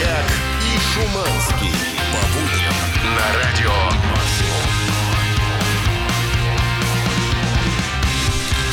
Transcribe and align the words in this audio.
И 0.00 0.78
Шуманский. 0.78 1.72
По 2.12 2.20
будням 2.32 2.74
на 3.14 3.26
радио 3.38 4.39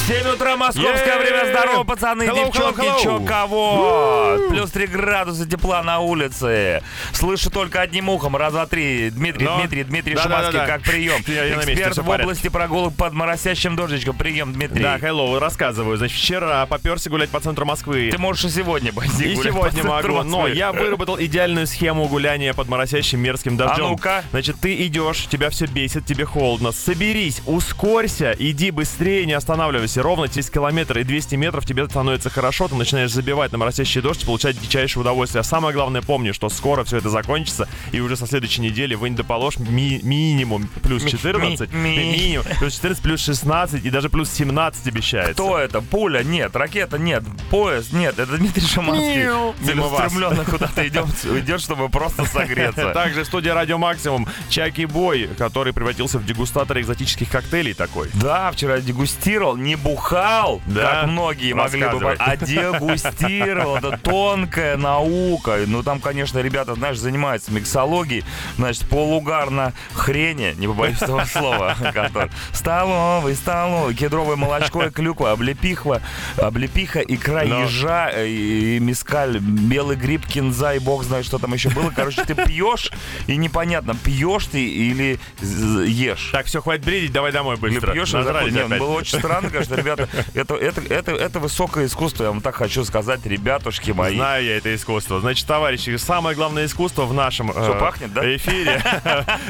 7 0.07 0.25
утра, 0.35 0.55
московское 0.55 1.19
время. 1.19 1.51
Здорово, 1.51 1.83
пацаны, 1.83 2.23
Hello, 2.23 2.45
девчонки, 2.45 2.79
hello, 2.79 2.95
hello. 2.95 3.03
чё 3.03 3.19
кого? 3.25 4.37
Плюс 4.49 4.71
3 4.71 4.87
градуса 4.87 5.45
тепла 5.45 5.83
на 5.83 5.99
улице. 5.99 6.81
Слышу 7.11 7.51
только 7.51 7.81
одним 7.81 8.07
ухом. 8.07 8.37
Раз, 8.37 8.53
два, 8.53 8.67
три. 8.67 9.09
Дмитрий, 9.09 9.43
Но. 9.43 9.59
Дмитрий, 9.59 9.83
Дмитрий 9.83 10.15
Да, 10.15 10.23
Шуманский, 10.23 10.53
да, 10.53 10.65
да. 10.65 10.65
как 10.65 10.83
прием. 10.83 11.19
Эксперт 11.19 11.97
в 11.97 12.09
области 12.09 12.47
прогулок 12.47 12.95
под 12.95 13.11
моросящим 13.11 13.75
дождичком. 13.75 14.15
Прием, 14.15 14.53
Дмитрий. 14.53 14.81
Да, 14.81 14.97
hello, 14.97 15.39
рассказываю. 15.39 15.97
Значит, 15.97 16.17
вчера 16.17 16.65
поперся 16.67 17.09
гулять 17.09 17.29
по 17.29 17.41
центру 17.41 17.65
Москвы. 17.65 18.09
Ты 18.09 18.17
можешь 18.17 18.45
и 18.45 18.49
сегодня 18.49 18.93
пойти 18.93 19.33
И 19.33 19.35
сегодня 19.35 19.83
могу, 19.83 20.23
но 20.23 20.47
я 20.47 20.71
выработал 20.71 21.19
идеальную 21.19 21.67
схему 21.67 22.07
гуляния 22.07 22.53
под 22.53 22.69
моросящим 22.69 23.19
мерзким 23.19 23.57
дождем. 23.57 23.85
А 23.85 23.89
ну-ка. 23.89 24.23
Значит, 24.31 24.55
ты 24.61 24.73
идешь, 24.85 25.27
тебя 25.29 25.49
все 25.49 25.65
бесит, 25.65 26.05
тебе 26.05 26.23
холодно. 26.23 26.71
Соберись, 26.71 27.41
ускорься, 27.45 28.33
иди 28.39 28.71
быстрее, 28.71 29.25
не 29.25 29.33
останавливайся. 29.33 29.96
Ровно 30.01 30.27
через 30.27 30.49
километр 30.49 30.99
и 30.99 31.03
200 31.03 31.35
метров 31.35 31.65
тебе 31.65 31.87
становится 31.87 32.29
хорошо, 32.29 32.67
ты 32.67 32.75
начинаешь 32.75 33.11
забивать 33.11 33.51
на 33.51 33.57
моросящий 33.57 34.01
дождь 34.01 34.23
и 34.23 34.25
получать 34.25 34.59
дичайшее 34.59 35.01
удовольствие. 35.01 35.41
А 35.41 35.43
самое 35.43 35.73
главное, 35.73 36.01
помни, 36.01 36.31
что 36.31 36.49
скоро 36.49 36.83
все 36.83 36.97
это 36.97 37.09
закончится, 37.09 37.67
и 37.91 37.99
уже 37.99 38.15
со 38.15 38.27
следующей 38.27 38.61
недели 38.61 38.95
вы 38.95 39.09
не 39.09 39.15
доположь 39.15 39.57
ми- 39.57 39.99
минимум 40.03 40.69
плюс 40.83 41.03
14, 41.03 41.71
ми- 41.73 41.97
ми. 41.97 41.97
минимум 41.97 42.45
плюс 42.59 42.73
14, 42.75 43.03
плюс 43.03 43.21
16 43.21 43.85
и 43.85 43.89
даже 43.89 44.09
плюс 44.09 44.29
17 44.31 44.87
обещается. 44.87 45.33
Кто 45.33 45.57
это? 45.57 45.81
Пуля? 45.81 46.23
Нет. 46.23 46.55
Ракета? 46.55 46.97
Нет. 46.97 47.23
Поезд? 47.49 47.93
Нет. 47.93 48.19
Это 48.19 48.37
Дмитрий 48.37 48.65
Шаманский. 48.65 49.27
Целеустремленно 49.65 50.45
куда-то 50.45 50.87
идем, 50.87 51.05
идет, 51.39 51.61
чтобы 51.61 51.89
просто 51.89 52.25
согреться. 52.25 52.91
Также 52.93 53.23
в 53.23 53.25
студии 53.27 53.49
Радио 53.49 53.77
Максимум 53.77 54.27
Чаки 54.49 54.85
Бой, 54.85 55.29
который 55.37 55.73
превратился 55.73 56.19
в 56.19 56.25
дегустатора 56.25 56.81
экзотических 56.81 57.29
коктейлей 57.29 57.73
такой. 57.73 58.09
Да, 58.13 58.51
вчера 58.51 58.79
дегустировал, 58.79 59.55
не 59.57 59.75
бухал, 59.91 60.61
Да? 60.67 60.81
как 61.01 61.07
многие 61.07 61.53
могли 61.53 61.81
бы, 61.87 62.15
а 62.19 62.35
дегустировал. 62.35 63.77
Это 63.77 63.97
тонкая 63.97 64.75
наука. 64.77 65.59
Ну, 65.65 65.81
там, 65.83 65.99
конечно, 65.99 66.39
ребята, 66.39 66.75
знаешь, 66.75 66.97
занимаются 66.97 67.51
миксологией. 67.51 68.23
Значит, 68.57 68.87
полугарно 68.89 69.73
хрени, 69.93 70.53
не 70.57 70.67
побоюсь 70.67 71.01
этого 71.01 71.23
слова, 71.31 71.75
который 71.93 72.29
столовый, 72.51 73.35
столовый, 73.35 73.95
кедровое 73.95 74.35
молочко 74.35 74.83
и 74.83 74.89
клюква, 74.89 75.31
облепихва, 75.31 76.01
облепиха, 76.41 76.99
икра 76.99 77.43
Но- 77.45 77.63
ежа, 77.63 78.09
э, 78.13 78.27
и 78.27 78.79
мискаль, 78.79 79.37
белый 79.39 79.95
гриб, 79.95 80.25
кинза 80.27 80.73
и 80.75 80.79
бог 80.79 81.03
знает, 81.03 81.25
что 81.25 81.37
там 81.37 81.53
еще 81.53 81.69
было. 81.69 81.91
Короче, 81.95 82.23
ты 82.25 82.35
пьешь, 82.35 82.91
и 83.27 83.37
непонятно, 83.37 83.95
пьешь 83.95 84.45
ты 84.47 84.63
или 84.65 85.19
ешь. 85.41 86.29
Так, 86.33 86.45
все, 86.47 86.61
хватит 86.61 86.83
бредить, 86.85 87.11
давай 87.13 87.31
домой 87.31 87.55
Или 87.55 87.61
быстро. 87.61 87.93
пьешь, 87.93 88.13
и 88.13 88.17
Нажрались 88.17 88.53
заход- 88.53 88.57
Не, 88.57 88.65
опять. 88.65 88.79
было 88.79 88.91
очень 88.91 89.19
странно, 89.19 89.49
конечно, 89.49 89.76
ребята. 89.77 90.07
Это, 90.33 90.55
это, 90.55 90.81
это, 90.81 91.11
это 91.11 91.39
высокое 91.39 91.85
искусство, 91.85 92.23
я 92.23 92.29
вам 92.31 92.41
так 92.41 92.55
хочу 92.55 92.83
сказать, 92.83 93.25
ребятушки 93.25 93.91
мои. 93.91 94.15
Знаю 94.15 94.43
я 94.45 94.57
это 94.57 94.73
искусство. 94.75 95.19
Значит, 95.19 95.47
товарищи, 95.47 95.95
самое 95.97 96.35
главное 96.35 96.65
искусство 96.65 97.05
в 97.05 97.13
нашем 97.13 97.51
Что, 97.51 97.73
э, 97.75 97.79
пахнет, 97.79 98.13
да? 98.13 98.35
эфире 98.35 98.81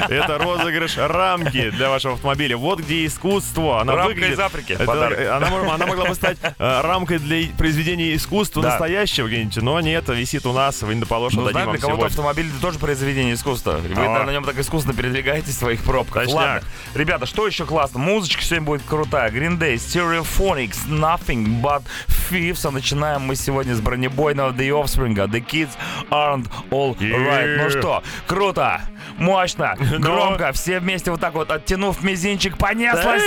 это 0.08 0.38
розыгрыш 0.38 0.96
рамки 0.98 1.70
для 1.70 1.90
вашего 1.90 2.14
автомобиля. 2.14 2.56
Вот 2.56 2.80
где 2.80 3.06
искусство. 3.06 3.80
Она 3.80 3.94
Рамка 3.94 4.08
выглядит- 4.08 4.34
из 4.34 4.40
Африки, 4.40 4.72
Это- 4.78 5.36
она, 5.36 5.74
она 5.74 5.86
могла 5.86 6.06
бы 6.06 6.14
стать 6.14 6.38
э, 6.42 6.80
рамкой 6.82 7.18
для 7.18 7.48
произведения 7.56 8.14
искусства 8.14 8.62
Да. 8.62 8.70
настоящего 8.70 9.26
где-нибудь, 9.26 9.56
но 9.58 9.80
нет, 9.80 10.08
висит 10.08 10.46
у 10.46 10.52
нас, 10.52 10.82
вы 10.82 10.94
не 10.94 11.00
доположь, 11.00 11.32
Ну, 11.34 11.42
вам 11.50 11.70
для 11.70 11.78
кого-то 11.80 12.06
автомобиль 12.06 12.48
это 12.48 12.60
тоже 12.60 12.78
произведение 12.78 13.34
искусства. 13.34 13.78
Вы 13.82 14.04
А. 14.04 14.24
на 14.24 14.32
нем 14.32 14.44
так 14.44 14.58
искусно 14.58 14.92
передвигаетесь 14.94 15.54
в 15.54 15.58
своих 15.58 15.82
пробках. 15.82 16.24
Точняк. 16.24 16.34
Ладно. 16.36 16.68
Ребята, 16.94 17.26
что 17.26 17.46
еще 17.46 17.64
классно? 17.64 17.98
Музычка 17.98 18.42
сегодня 18.42 18.66
будет 18.66 18.82
крутая. 18.86 19.30
Green 19.30 19.58
Day, 19.58 19.78
Stereophonics, 20.22 20.86
Nothing 20.88 21.60
But 21.60 21.82
Thieves. 22.30 22.66
А 22.66 22.70
начинаем 22.70 23.22
мы 23.22 23.36
сегодня 23.36 23.74
с 23.74 23.80
бронебойного 23.80 24.52
The 24.52 24.68
Offspring. 24.70 25.14
The 25.14 25.44
Kids 25.44 25.70
Aren't 26.10 26.46
All 26.70 26.96
Right. 26.98 27.56
Ну 27.56 27.68
Yeah. 27.68 27.78
что, 27.78 28.02
круто, 28.26 28.80
мощно, 29.18 29.74
громко. 29.98 30.52
Все 30.52 30.80
вместе 30.80 31.10
вот 31.10 31.20
так 31.20 31.34
вот, 31.34 31.50
оттянув 31.50 32.02
мизинчик, 32.02 32.56
понеслась! 32.58 33.22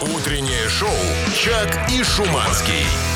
Утреннее 0.00 0.68
шоу 0.68 0.88
«Чак 1.34 1.90
и 1.90 2.02
Шуманский». 2.02 3.13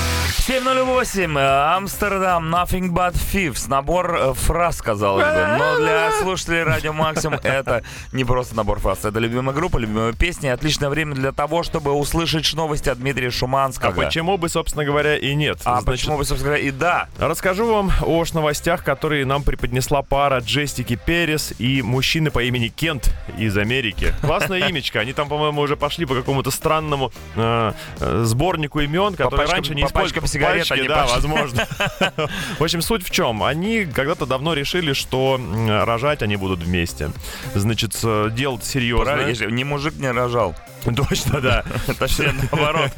708, 0.48 1.36
э, 1.36 1.75
Амстердам, 1.76 2.54
Nothing 2.54 2.88
But 2.88 3.12
Thieves. 3.12 3.69
Набор 3.69 4.16
э, 4.19 4.32
фраз, 4.32 4.81
казалось 4.81 5.26
бы. 5.26 5.56
Но 5.59 5.76
для 5.76 6.10
слушателей 6.22 6.62
Радио 6.62 6.94
Максимум 6.94 7.38
это 7.42 7.82
не 8.12 8.25
просто 8.25 8.56
набор 8.56 8.81
фраз. 8.81 9.04
Это 9.04 9.19
любимая 9.19 9.54
группа, 9.54 9.76
любимая 9.76 10.14
песня. 10.14 10.54
Отличное 10.54 10.88
время 10.88 11.14
для 11.14 11.32
того, 11.32 11.62
чтобы 11.62 11.92
услышать 11.92 12.50
новости 12.54 12.88
от 12.88 12.98
Дмитрия 12.98 13.31
Шуманского. 13.31 13.92
А 13.92 13.94
почему 14.06 14.38
бы, 14.38 14.48
собственно 14.48 14.86
говоря, 14.86 15.19
и 15.19 15.34
нет? 15.34 15.59
А 15.66 15.82
Значит, 15.82 15.86
почему 15.86 16.16
бы, 16.16 16.25
собственно 16.25 16.54
говоря, 16.54 16.66
и 16.66 16.70
да. 16.70 17.09
Расскажу 17.19 17.66
вам 17.70 17.92
о 18.00 18.25
новостях, 18.32 18.84
которые 18.84 19.26
нам 19.26 19.42
преподнесла 19.42 20.00
пара 20.00 20.38
Джестики 20.38 20.97
Перес 20.97 21.53
и 21.59 21.82
мужчины 21.82 22.30
по 22.30 22.42
имени 22.42 22.69
Кент 22.69 23.15
из 23.36 23.54
Америки. 23.59 24.15
Классное 24.22 24.60
имечко. 24.70 25.00
Они 25.00 25.12
там, 25.12 25.28
по-моему, 25.28 25.60
уже 25.60 25.76
пошли 25.76 26.06
по 26.06 26.15
какому-то 26.15 26.50
странному 26.50 27.12
э, 27.36 27.72
э, 28.00 28.22
сборнику 28.25 28.80
имен, 28.80 29.15
который 29.15 29.41
пачкам- 29.41 29.53
раньше 29.53 29.75
не 29.75 29.82
по 29.82 29.88
использовали. 29.88 30.38
Сигарет 30.38 30.69
Пачки, 30.69 30.81
они 30.81 30.88
да, 30.88 31.03
пошли. 31.03 31.15
возможно. 31.15 31.66
В 32.59 32.62
общем, 32.62 32.82
суть 32.82 33.06
в 33.06 33.10
чем? 33.10 33.43
Они 33.43 33.84
когда-то 33.84 34.26
давно 34.26 34.54
решили, 34.54 34.93
что 34.93 35.41
рожать 35.84 36.22
они 36.22 36.37
будут 36.37 36.60
вместе. 36.60 37.10
Значит, 37.54 37.99
э, 38.03 38.31
серьезное. 38.62 39.28
если 39.28 39.50
ни 39.50 39.65
мужик 39.65 39.94
не 39.97 40.10
рожал. 40.10 40.54
Точно, 40.84 41.41
да. 41.41 41.65
Точнее, 41.99 42.33
наоборот. 42.50 42.91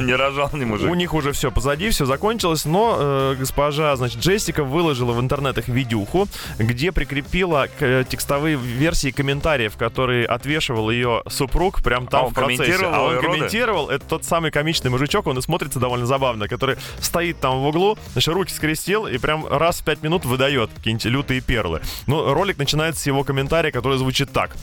Не 0.00 0.14
рожал 0.14 0.50
ни 0.54 0.64
мужик. 0.64 0.90
У 0.90 0.94
них 0.94 1.14
уже 1.14 1.32
все 1.32 1.50
позади, 1.50 1.90
все 1.90 2.04
закончилось, 2.06 2.64
но 2.64 2.96
э, 2.98 3.36
госпожа, 3.38 3.94
значит, 3.96 4.20
Джессика 4.20 4.64
выложила 4.64 5.12
в 5.12 5.20
интернетах 5.20 5.68
видюху, 5.68 6.28
где 6.58 6.92
прикрепила 6.92 7.68
к- 7.78 7.82
э, 7.82 8.04
текстовые 8.08 8.56
версии 8.56 9.10
комментариев, 9.10 9.76
которые 9.76 10.26
отвешивал 10.26 10.90
ее 10.90 11.22
супруг 11.28 11.82
прям 11.82 12.06
там 12.06 12.26
А 12.26 12.28
в 12.28 12.34
процессе. 12.34 12.62
а 12.84 13.02
он 13.02 13.20
комментировал, 13.20 13.90
это 13.90 14.04
тот 14.06 14.24
самый 14.24 14.50
комичный 14.50 14.90
мужичок, 14.90 15.26
он 15.26 15.38
и 15.38 15.42
смотрится 15.42 15.78
довольно 15.78 16.06
забавно, 16.06 16.48
который 16.48 16.76
стоит 17.00 17.38
там 17.40 17.60
в 17.60 17.66
углу, 17.66 17.98
значит, 18.12 18.32
руки 18.34 18.52
скрестил 18.52 19.06
и 19.06 19.18
прям 19.18 19.46
раз 19.46 19.80
в 19.80 19.84
пять 19.84 20.02
минут 20.02 20.24
выдает 20.24 20.70
какие-нибудь 20.76 21.04
лютые 21.06 21.40
перлы. 21.40 21.80
Ну, 22.06 22.32
ролик 22.34 22.58
начинается 22.58 23.02
с 23.02 23.06
его 23.06 23.24
комментария, 23.24 23.70
который 23.70 23.98
звучит 23.98 24.32
так. 24.32 24.56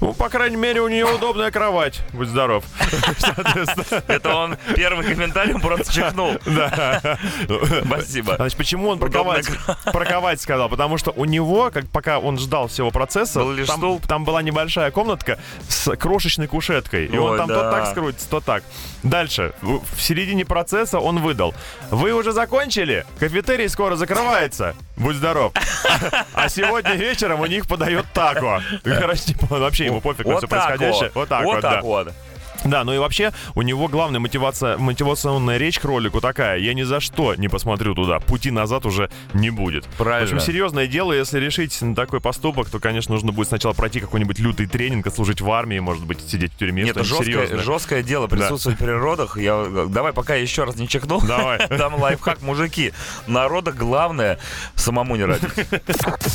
Ну, 0.00 0.12
по 0.12 0.28
крайней 0.28 0.56
мере, 0.56 0.80
у 0.80 0.88
нее 0.88 1.06
удобная 1.06 1.50
кровать. 1.50 2.00
Будь 2.12 2.28
здоров. 2.28 2.64
Это 4.08 4.34
он 4.34 4.56
первый 4.74 5.06
комментарий 5.06 5.58
просто 5.58 5.92
чихнул. 5.92 6.36
да. 6.46 7.18
Спасибо. 7.86 8.36
Значит, 8.36 8.58
почему 8.58 8.88
он 8.88 8.98
про 8.98 10.04
кровать 10.04 10.40
сказал? 10.40 10.68
Потому 10.68 10.98
что 10.98 11.12
у 11.12 11.24
него, 11.24 11.70
как 11.70 11.86
пока 11.88 12.18
он 12.18 12.38
ждал 12.38 12.68
всего 12.68 12.90
процесса, 12.90 13.40
Был 13.40 13.52
лишь 13.52 13.66
там, 13.66 13.76
стул? 13.78 14.00
там 14.06 14.24
была 14.24 14.42
небольшая 14.42 14.90
комнатка 14.90 15.38
с 15.68 15.94
крошечной 15.96 16.46
кушеткой. 16.46 17.06
И 17.06 17.16
он 17.16 17.36
там 17.36 17.48
то 17.48 17.70
так 17.70 17.88
скрутится, 17.88 18.28
то 18.28 18.40
так. 18.40 18.62
Дальше, 19.02 19.52
в 19.62 20.00
середине 20.00 20.44
процесса 20.44 20.98
он 20.98 21.20
выдал. 21.20 21.54
Вы 21.90 22.12
уже 22.12 22.32
закончили? 22.32 23.06
Кафетерий 23.18 23.68
скоро 23.68 23.96
закрывается. 23.96 24.74
Будь 24.96 25.16
здоров. 25.16 25.52
А 26.34 26.48
сегодня 26.48 26.92
вечером 26.94 27.40
у 27.40 27.46
них 27.46 27.66
подает 27.66 28.04
тако. 28.12 28.60
Короче, 28.84 29.22
типа, 29.22 29.46
вообще 29.58 29.86
ему 29.86 30.00
пофиг 30.00 30.26
на 30.26 30.36
все 30.38 30.46
происходящее. 30.46 31.10
вот. 31.14 31.28
Так 31.30 31.44
вот, 31.44 31.54
Вот 31.54 31.62
да. 31.62 31.80
Да, 32.64 32.84
ну 32.84 32.94
и 32.94 32.98
вообще 32.98 33.32
у 33.54 33.62
него 33.62 33.88
главная 33.88 34.20
мотивация, 34.20 34.76
мотивационная 34.76 35.56
речь 35.58 35.78
к 35.78 35.84
ролику 35.84 36.20
такая. 36.20 36.58
Я 36.58 36.74
ни 36.74 36.82
за 36.82 37.00
что 37.00 37.34
не 37.34 37.48
посмотрю 37.48 37.94
туда. 37.94 38.20
Пути 38.20 38.50
назад 38.50 38.86
уже 38.86 39.10
не 39.32 39.50
будет. 39.50 39.86
Правильно. 39.98 40.30
В 40.30 40.32
общем, 40.34 40.46
серьезное 40.46 40.86
дело, 40.86 41.12
если 41.12 41.38
решить 41.38 41.80
на 41.80 41.94
такой 41.94 42.20
поступок, 42.20 42.68
то, 42.68 42.78
конечно, 42.78 43.14
нужно 43.14 43.32
будет 43.32 43.48
сначала 43.48 43.72
пройти 43.72 44.00
какой-нибудь 44.00 44.38
лютый 44.38 44.66
тренинг, 44.66 45.06
отслужить 45.06 45.40
в 45.40 45.50
армии, 45.50 45.78
может 45.78 46.04
быть, 46.04 46.20
сидеть 46.20 46.52
в 46.52 46.58
тюрьме. 46.58 46.82
Нет, 46.82 46.96
это 46.96 47.04
жесткое, 47.04 47.24
серьезное. 47.24 47.58
жесткое 47.62 48.02
дело 48.02 48.26
присутствовать 48.26 48.78
при 48.78 48.90
родах. 48.90 49.38
Я, 49.38 49.86
давай, 49.88 50.12
пока 50.12 50.34
я 50.34 50.42
еще 50.42 50.64
раз 50.64 50.76
не 50.76 50.88
чихнул, 50.88 51.20
Давай. 51.22 51.66
дам 51.68 51.94
лайфхак, 51.94 52.42
мужики. 52.42 52.92
На 53.26 53.48
родах 53.48 53.76
главное 53.76 54.38
самому 54.74 55.16
не 55.16 55.24
родить. 55.24 55.50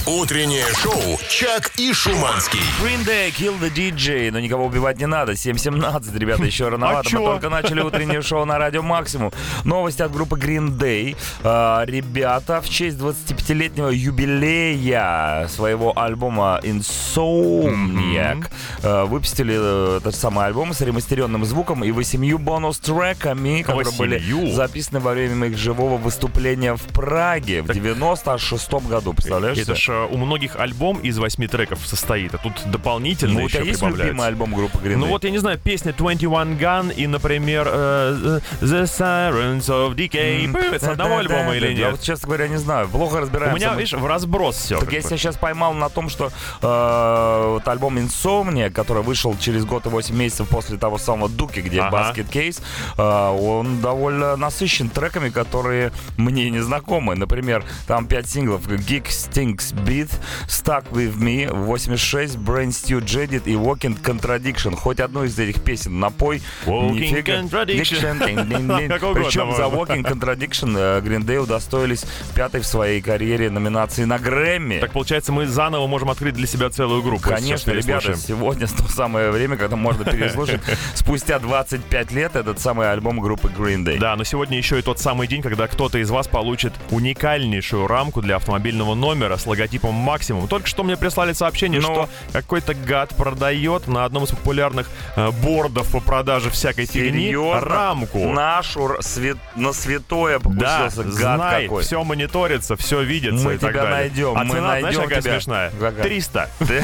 Утреннее 0.06 0.66
шоу 0.82 1.20
«Чак 1.30 1.72
и 1.78 1.94
Шуманский». 1.94 2.60
Green 2.82 3.06
Day, 3.06 3.32
Kill 3.32 3.60
the 3.60 3.74
DJ. 3.74 4.32
Но 4.32 4.40
никого 4.40 4.66
убивать 4.66 5.00
не 5.00 5.08
надо. 5.08 5.34
7.17, 5.34 6.15
11, 6.16 6.22
ребята, 6.22 6.44
еще 6.44 6.70
рановато. 6.70 7.10
А? 7.12 7.20
Мы 7.20 7.26
только 7.26 7.50
начали 7.50 7.82
утреннее 7.82 8.22
шоу 8.22 8.46
на 8.46 8.58
радио 8.58 8.82
Максимум. 8.82 9.32
Новости 9.64 10.02
от 10.02 10.12
группы 10.12 10.38
Green 10.38 10.78
Day. 10.78 11.16
А, 11.44 11.84
Ребята, 11.86 12.62
в 12.62 12.70
честь 12.70 12.98
25-летнего 12.98 13.90
юбилея 13.90 15.48
своего 15.50 15.98
альбома 15.98 16.60
Insomniac 16.64 18.48
э, 18.84 19.04
выпустили 19.06 19.56
э, 19.58 19.98
этот 19.98 20.16
самый 20.16 20.46
альбом 20.46 20.74
с 20.74 20.82
ремастеренным 20.82 21.46
звуком 21.46 21.84
и 21.84 21.92
восемью 21.92 22.40
бонус-треками, 22.40 23.62
которые 23.62 23.94
были 23.98 24.52
записаны 24.54 25.00
во 25.00 25.14
время 25.14 25.48
их 25.48 25.58
живого 25.58 25.98
выступления 25.98 26.76
в 26.76 26.82
Праге 26.94 27.62
в 27.62 27.70
96-м 27.70 28.88
году. 28.88 29.14
Представляешь? 29.14 29.58
Это 29.58 29.76
себе? 29.76 29.76
ж 29.76 29.90
э, 29.90 30.08
у 30.12 30.18
многих 30.18 30.56
альбом 30.56 30.98
из 31.00 31.18
восьми 31.18 31.48
треков 31.48 31.80
состоит, 31.86 32.34
а 32.34 32.38
тут 32.38 32.54
дополнительно 32.66 33.34
Ну, 33.34 33.42
у 33.42 33.44
еще 33.46 33.58
тебя 33.58 33.66
есть 33.68 33.80
прибавляется. 33.80 34.06
любимый 34.08 34.28
альбом 34.28 34.54
группы 34.54 34.78
Green 34.80 34.94
Day? 34.94 34.98
Ну 34.98 35.08
вот, 35.08 35.24
я 35.24 35.30
не 35.32 35.38
знаю, 35.38 35.60
песня 35.60 35.94
21 36.16 36.57
Gun 36.60 36.94
и, 36.94 37.07
например, 37.07 37.68
э, 37.68 38.40
The 38.62 38.84
Sirens 38.84 39.66
of 39.68 39.96
Decay. 39.96 40.56
Это 40.75 40.86
с 40.86 40.88
одного 40.90 41.18
альбома 41.18 41.56
или 41.56 41.69
Я 41.69 41.74
нет? 41.74 41.92
вот, 41.94 42.02
честно 42.02 42.28
говоря, 42.28 42.48
не 42.48 42.57
знаю. 42.57 42.88
Плохо 42.90 43.22
разбираемся. 43.22 43.56
У 43.56 43.57
меня, 43.57 43.74
видишь, 43.74 43.94
в 43.94 44.06
разброс 44.06 44.56
все. 44.57 44.78
Так 44.80 44.92
я 44.94 45.02
себя 45.02 45.18
сейчас 45.18 45.36
поймал 45.38 45.74
на 45.74 45.90
том, 45.90 46.10
что 46.10 46.31
э, 46.62 47.48
вот 47.54 47.68
альбом 47.68 47.98
Insomnia, 47.98 48.69
который 48.69 49.02
вышел 49.02 49.36
через 49.40 49.66
год 49.66 49.88
и 49.88 49.90
8 49.90 50.16
месяцев 50.16 50.48
после 50.48 50.78
того 50.78 51.00
самого 51.00 51.28
Дуки, 51.28 51.62
где 51.62 51.81
Ага. 51.81 52.13
Basket 52.16 52.30
Case, 52.30 52.62
э, 52.98 53.01
он 53.42 53.81
довольно 53.81 54.36
насыщен 54.36 54.90
треками, 54.90 55.30
которые 55.30 55.92
мне 56.18 56.51
не 56.51 56.60
знакомы. 56.60 57.16
Например, 57.16 57.63
там 57.88 58.06
5 58.06 58.30
синглов. 58.30 58.68
Geek 58.68 59.06
Stinks 59.06 59.74
Beat, 59.74 60.12
Stuck 60.48 60.92
With 60.92 61.18
Me, 61.18 61.51
86, 61.51 62.36
Brain 62.36 62.68
Stew 62.69 63.01
Jedit 63.01 63.44
и 63.46 63.54
Walking 63.54 64.00
Contradiction. 64.00 64.75
Хоть 64.75 65.00
одну 65.00 65.24
из 65.24 65.38
этих 65.40 65.62
песен 65.63 65.95
напой. 66.00 66.42
Нифига. 66.66 67.42
Причем 69.14 69.56
за. 69.56 69.64
Walking 69.64 70.04
Contradiction 70.04 70.76
э, 70.78 71.02
Green 71.02 71.26
Day 71.26 71.38
удостоились 71.38 72.06
пятой 72.36 72.62
в 72.62 72.66
своей 72.66 73.02
карьере 73.02 73.50
номинации 73.50 74.06
на 74.06 74.20
Грэмми. 74.20 74.80
Так 74.80 74.92
получается, 74.94 75.32
мы 75.32 75.48
заново 75.48 75.88
можем 75.88 76.10
открыть 76.10 76.36
для 76.36 76.48
себя 76.48 76.70
целую 76.70 77.02
группу. 77.02 77.30
Конечно, 77.30 77.72
ребята, 77.72 78.16
сегодня 78.16 78.68
то 78.78 78.88
самое 78.88 79.32
время, 79.32 79.58
когда 79.58 79.76
можно 79.76 80.06
переслушать 80.06 80.62
спустя 80.94 81.40
25 81.40 82.12
лет 82.12 82.36
этот 82.36 82.60
самый 82.60 82.92
альбом 82.92 83.20
группы 83.20 83.48
Green 83.48 83.84
Day. 83.84 84.00
Да, 84.00 84.16
но 84.16 84.24
сегодня 84.24 84.58
еще 84.58 84.80
и 84.80 84.82
тот 84.82 85.00
самый 85.00 85.28
день, 85.28 85.42
когда 85.42 85.68
кто-то 85.68 85.98
из 85.98 86.10
вас 86.10 86.28
получит 86.28 86.74
уникальнейшую 86.92 87.88
рамку 87.88 88.22
для 88.22 88.38
автомобильного 88.38 88.96
номера 88.96 89.38
с 89.38 89.46
логотипом 89.46 89.94
Максимум. 89.94 90.48
Только 90.48 90.68
что 90.68 90.84
мне 90.84 90.98
прислали 90.98 91.34
сообщение, 91.34 91.82
Ну? 91.82 91.88
что 91.88 92.10
какой-то 92.32 92.74
гад 92.74 93.16
продает 93.16 93.88
на 93.88 94.06
одном 94.06 94.24
из 94.26 94.30
популярных 94.30 94.90
э, 95.16 95.32
бордов 95.32 95.85
по 95.86 96.00
продаже 96.00 96.50
всякой 96.50 96.86
фигни 96.86 97.36
рамку. 97.36 98.20
Нашу 98.32 98.98
свет... 99.02 99.38
на 99.56 99.74
святое 99.74 100.40
Да, 100.40 100.44
покусился 100.88 101.04
гад 101.04 101.38
знай, 101.40 101.64
какой. 101.66 101.84
все 101.84 102.04
мониторится, 102.04 102.76
все 102.76 103.02
видится 103.02 103.46
Мы 103.46 103.56
и 103.56 103.58
так 103.58 103.72
тебя 103.72 103.84
далее. 103.84 103.98
найдем, 103.98 104.34
А 104.38 104.44
мы 104.44 104.50
цена, 104.56 104.62
знаешь, 104.68 104.84
найдем 104.84 105.02
какая 105.04 105.22
тебя. 105.22 105.34
смешная? 105.34 105.72
Какая? 105.80 106.04
300. 106.04 106.50
Ты- 106.60 106.84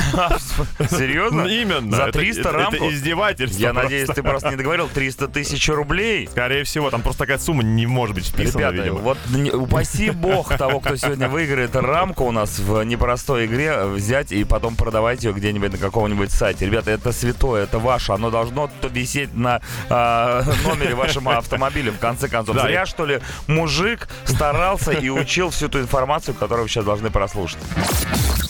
Серьезно? 0.90 1.42
Именно. 1.48 1.96
За 1.96 2.04
Это- 2.04 2.20
300 2.20 2.40
это, 2.42 2.52
рамку? 2.52 2.76
Это 2.76 2.90
издевательство. 2.94 3.60
Я 3.62 3.74
надеюсь, 3.74 4.10
ты 4.10 4.24
просто 4.24 4.50
не 4.50 4.56
договорил 4.56 4.90
300 4.90 5.28
тысяч 5.28 5.68
рублей. 5.70 6.28
Скорее 6.32 6.64
всего, 6.64 6.90
там 6.90 7.02
просто 7.02 7.20
такая 7.20 7.38
сумма 7.38 7.64
не 7.64 7.86
может 7.88 8.16
быть 8.16 8.28
вписана, 8.28 8.72
Ребята, 8.72 8.94
вот 8.94 9.18
упаси 9.54 10.10
бог 10.12 10.56
того, 10.58 10.80
кто 10.80 10.96
сегодня 10.96 11.28
выиграет 11.28 11.76
рамку 11.76 12.26
у 12.26 12.32
нас 12.32 12.60
в 12.60 12.84
непростой 12.84 13.46
игре, 13.46 13.84
взять 13.86 14.32
и 14.32 14.44
потом 14.44 14.76
продавать 14.76 15.24
ее 15.24 15.34
где-нибудь 15.34 15.72
на 15.74 15.78
каком-нибудь 15.78 16.32
сайте. 16.32 16.66
Ребята, 16.66 16.92
это 16.92 17.12
святое, 17.12 17.64
это 17.64 17.80
ваше. 17.80 18.12
Оно 18.14 18.30
должно 18.30 18.70
висеть 18.92 19.34
на 19.36 19.62
а, 19.90 20.44
номере 20.64 20.96
вашего 20.96 21.38
автомобиля, 21.38 21.92
в 21.92 22.00
конце 22.00 22.28
концов. 22.28 22.56
Да, 22.56 22.64
Зря, 22.64 22.86
что 22.86 23.06
ли, 23.06 23.20
мужик 23.48 24.08
старался 24.26 24.92
и 24.92 25.10
учил 25.10 25.50
всю 25.50 25.70
ту 25.70 25.80
информацию, 25.80 26.36
которую 26.36 26.66
вы 26.66 26.70
сейчас 26.70 26.86
должны 26.86 27.10
прослушать. 27.10 27.60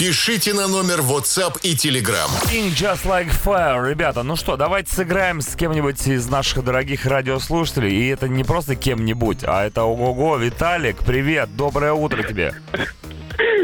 Пишите 0.02 0.54
на 0.54 0.68
номер 0.68 1.02
WhatsApp 1.02 1.60
и 1.62 1.76
Telegram. 1.76 2.28
King 2.52 2.72
Just 2.72 3.06
Like 3.06 3.30
Fire. 3.44 3.88
Ребята, 3.88 4.24
ну 4.24 4.36
что, 4.36 4.58
давайте 4.58 4.92
сыграем 4.92 5.42
с 5.42 5.56
кем-нибудь 5.56 6.08
из 6.08 6.28
наших 6.28 6.64
дорогих 6.64 7.06
радиослушателей. 7.06 7.92
И 7.92 8.08
это 8.08 8.28
не 8.28 8.44
просто 8.44 8.76
кем-нибудь, 8.76 9.44
а 9.44 9.64
это 9.64 9.84
ого-го. 9.84 10.38
Виталик, 10.38 10.98
привет, 11.06 11.56
доброе 11.56 11.94
утро 11.94 12.24
тебе. 12.24 12.56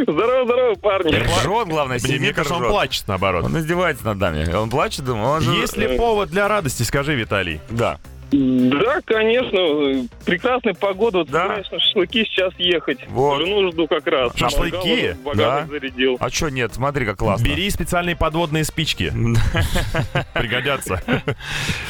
Здорово, 0.07 0.45
здорово, 0.45 0.75
парни. 0.75 1.15
Ржет, 1.15 1.67
главное, 1.67 1.97
Мне, 1.97 1.99
сидит 1.99 2.19
мне 2.21 2.33
кажется, 2.33 2.55
он 2.55 2.67
плачет 2.69 3.07
наоборот. 3.07 3.45
Он 3.45 3.57
издевается 3.57 4.05
над 4.05 4.17
нами. 4.17 4.53
Он 4.53 4.69
плачет, 4.69 5.05
думаю, 5.05 5.27
он 5.29 5.41
же... 5.41 5.51
Есть 5.51 5.77
ли 5.77 5.97
повод 5.97 6.29
для 6.29 6.47
радости, 6.47 6.83
скажи, 6.83 7.15
Виталий? 7.15 7.59
Да. 7.69 7.97
Да, 8.29 8.99
конечно. 9.05 10.05
Прекрасная 10.25 10.73
погода. 10.73 11.19
Вот 11.19 11.29
Да? 11.29 11.47
на 11.47 11.63
шашлыки 11.63 12.25
сейчас 12.25 12.53
ехать. 12.57 12.99
Вот. 13.07 13.39
Жену 13.39 13.71
жду 13.71 13.87
как 13.87 14.05
раз. 14.05 14.33
Шашлыки? 14.35 15.13
В 15.13 15.23
багажник 15.23 15.37
Да. 15.37 15.65
зарядил. 15.67 16.17
А 16.19 16.29
чё 16.29 16.49
нет? 16.49 16.73
Смотри, 16.73 17.05
как 17.05 17.17
классно. 17.19 17.45
Бери 17.45 17.69
специальные 17.69 18.17
подводные 18.17 18.65
спички. 18.65 19.13
Пригодятся. 20.33 21.01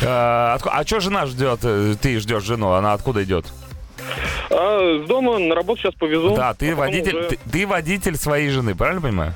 А, 0.06 0.57
а 0.63 0.85
что 0.85 1.00
жена 1.00 1.25
ждет? 1.25 1.62
Ты 2.01 2.19
ждешь 2.19 2.44
жену, 2.44 2.71
она 2.73 2.94
откуда 2.94 3.23
идет? 3.23 3.45
А 4.49 5.03
с 5.03 5.07
дома 5.07 5.39
на 5.39 5.55
работу 5.55 5.81
сейчас 5.81 5.94
повезу. 5.95 6.35
Да, 6.35 6.53
ты 6.53 6.71
а 6.71 6.75
водитель, 6.75 7.15
уже- 7.15 7.29
ты, 7.29 7.39
ты 7.51 7.67
водитель 7.67 8.15
своей 8.17 8.49
жены, 8.49 8.75
правильно 8.75 9.01
понимаю? 9.01 9.35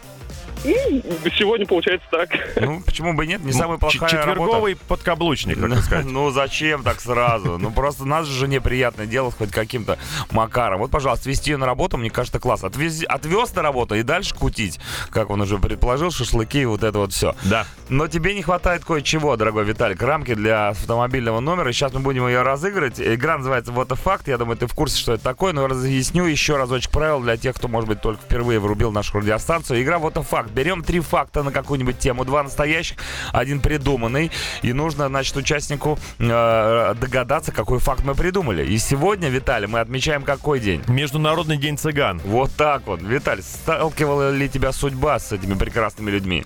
Сегодня 0.63 1.66
получается 1.66 2.08
так. 2.12 2.30
Ну, 2.56 2.81
почему 2.81 3.13
бы 3.13 3.25
и 3.25 3.28
нет? 3.28 3.44
Не 3.44 3.52
самая 3.52 3.78
Ч- 3.78 3.98
плохая 4.00 4.25
работа. 4.25 4.31
Четверговый 4.42 4.75
подкаблучник, 4.75 5.60
так 5.60 5.84
сказать. 5.84 6.06
Ну 6.06 6.30
зачем 6.31 6.84
так 6.84 7.02
сразу? 7.02 7.58
Ну 7.58 7.72
просто 7.72 8.06
нас 8.06 8.28
же 8.28 8.40
жене 8.40 8.62
приятно 8.62 9.06
делать 9.06 9.36
хоть 9.36 9.52
каким-то 9.52 9.98
макаром. 10.31 10.80
Вот, 10.80 10.92
пожалуйста, 10.92 11.30
везти 11.30 11.52
ее 11.52 11.58
на 11.58 11.66
работу, 11.66 11.98
мне 11.98 12.10
кажется, 12.10 12.40
класс. 12.40 12.63
Отвез, 12.63 13.04
отвез 13.08 13.54
на 13.56 13.62
работу 13.62 13.96
и 13.96 14.04
дальше 14.04 14.36
кутить, 14.36 14.80
как 15.10 15.30
он 15.30 15.42
уже 15.42 15.58
предположил, 15.58 16.12
шашлыки 16.12 16.62
и 16.62 16.66
вот 16.66 16.84
это 16.84 17.00
вот 17.00 17.13
все. 17.13 17.36
Да. 17.44 17.66
Но 17.90 18.08
тебе 18.08 18.36
не 18.36 18.44
хватает 18.44 18.86
кое-чего, 18.86 19.36
дорогой 19.38 19.63
Виталик. 19.66 20.02
Рамки 20.02 20.36
для 20.36 20.69
автомобильного 20.69 21.40
номера. 21.40 21.72
Сейчас 21.72 21.94
мы 21.94 22.02
будем 22.02 22.28
ее 22.28 22.44
разыгрывать. 22.44 23.00
Игра 23.00 23.38
называется 23.38 23.72
Вот 23.72 23.92
факт. 23.92 24.28
Я 24.28 24.38
думаю, 24.38 24.58
ты 24.58 24.68
в 24.68 24.74
курсе, 24.74 24.98
что 24.98 25.13
это 25.13 25.24
такое. 25.24 25.54
Но 25.54 25.68
разъясню 25.68 26.25
еще 26.25 26.56
разочек 26.58 26.92
правил 26.92 27.19
для 27.19 27.36
тех, 27.38 27.56
кто, 27.56 27.68
может 27.68 27.90
быть, 27.90 28.02
только 28.02 28.22
впервые 28.22 28.60
врубил 28.60 28.92
нашу 28.92 29.19
радиостанцию. 29.19 29.81
Игра 29.81 29.98
Вот 29.98 30.13
факт. 30.25 30.50
Берем 30.51 30.83
три 30.83 31.00
факта 31.00 31.44
на 31.44 31.51
какую-нибудь 31.51 31.98
тему. 31.98 32.25
Два 32.25 32.44
настоящих, 32.44 32.98
один 33.31 33.59
придуманный. 33.59 34.31
И 34.62 34.74
нужно, 34.74 35.07
значит, 35.07 35.36
участнику 35.36 35.98
э, 36.19 36.95
догадаться, 37.00 37.51
какой 37.51 37.80
факт 37.80 38.03
мы 38.03 38.15
придумали. 38.15 38.65
И 38.65 38.77
сегодня, 38.77 39.30
Виталий, 39.30 39.68
мы 39.68 39.80
отмечаем 39.80 40.24
какой 40.24 40.59
день? 40.59 40.83
Международный 40.88 41.57
день 41.57 41.77
цыган. 41.77 42.19
Вот 42.25 42.51
так 42.56 42.83
вот. 42.86 43.01
Виталий, 43.01 43.44
сталкивала 43.44 44.31
ли 44.31 44.50
тебя 44.50 44.71
судьба 44.71 45.19
с 45.19 45.31
этими 45.31 45.53
прекрасными 45.53 46.12
людьми? 46.12 46.45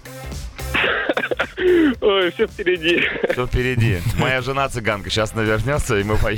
Ой, 2.02 2.32
все 2.32 2.48
впереди. 2.48 3.02
Все 3.32 3.48
впереди. 3.48 4.00
Моя 4.18 4.42
жена 4.42 4.70
цыганка 4.70 5.10
сейчас 5.10 5.34
навернется, 5.34 5.98
и 5.98 6.04
мы 6.04 6.18
по... 6.18 6.30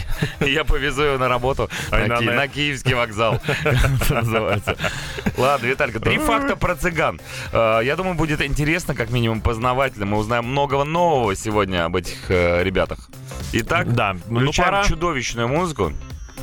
я 0.45 0.63
повезу 0.63 1.03
ее 1.03 1.17
на 1.17 1.27
работу 1.27 1.69
Ай, 1.91 2.07
на, 2.07 2.17
Ки- 2.17 2.23
на. 2.25 2.47
Киевский 2.47 2.93
вокзал. 2.93 3.41
Это 3.63 4.13
называется. 4.13 4.77
Ладно, 5.37 5.65
Виталька, 5.65 5.99
три 5.99 6.17
факта 6.17 6.55
про 6.55 6.75
цыган. 6.75 7.19
Э, 7.51 7.81
Я 7.83 7.95
думаю, 7.95 8.15
будет 8.15 8.41
интересно, 8.41 8.95
как 8.95 9.09
минимум 9.09 9.41
познавательно. 9.41 10.05
Мы 10.05 10.17
узнаем 10.17 10.45
многого 10.45 10.83
нового 10.85 11.35
сегодня 11.35 11.85
об 11.85 11.95
этих 11.95 12.29
э, 12.29 12.63
ребятах. 12.63 12.99
Итак, 13.53 13.93
Да, 13.93 14.15
ну 14.29 14.39
включаем 14.41 14.69
пора. 14.71 14.83
чудовищную 14.85 15.47
музыку. 15.47 15.91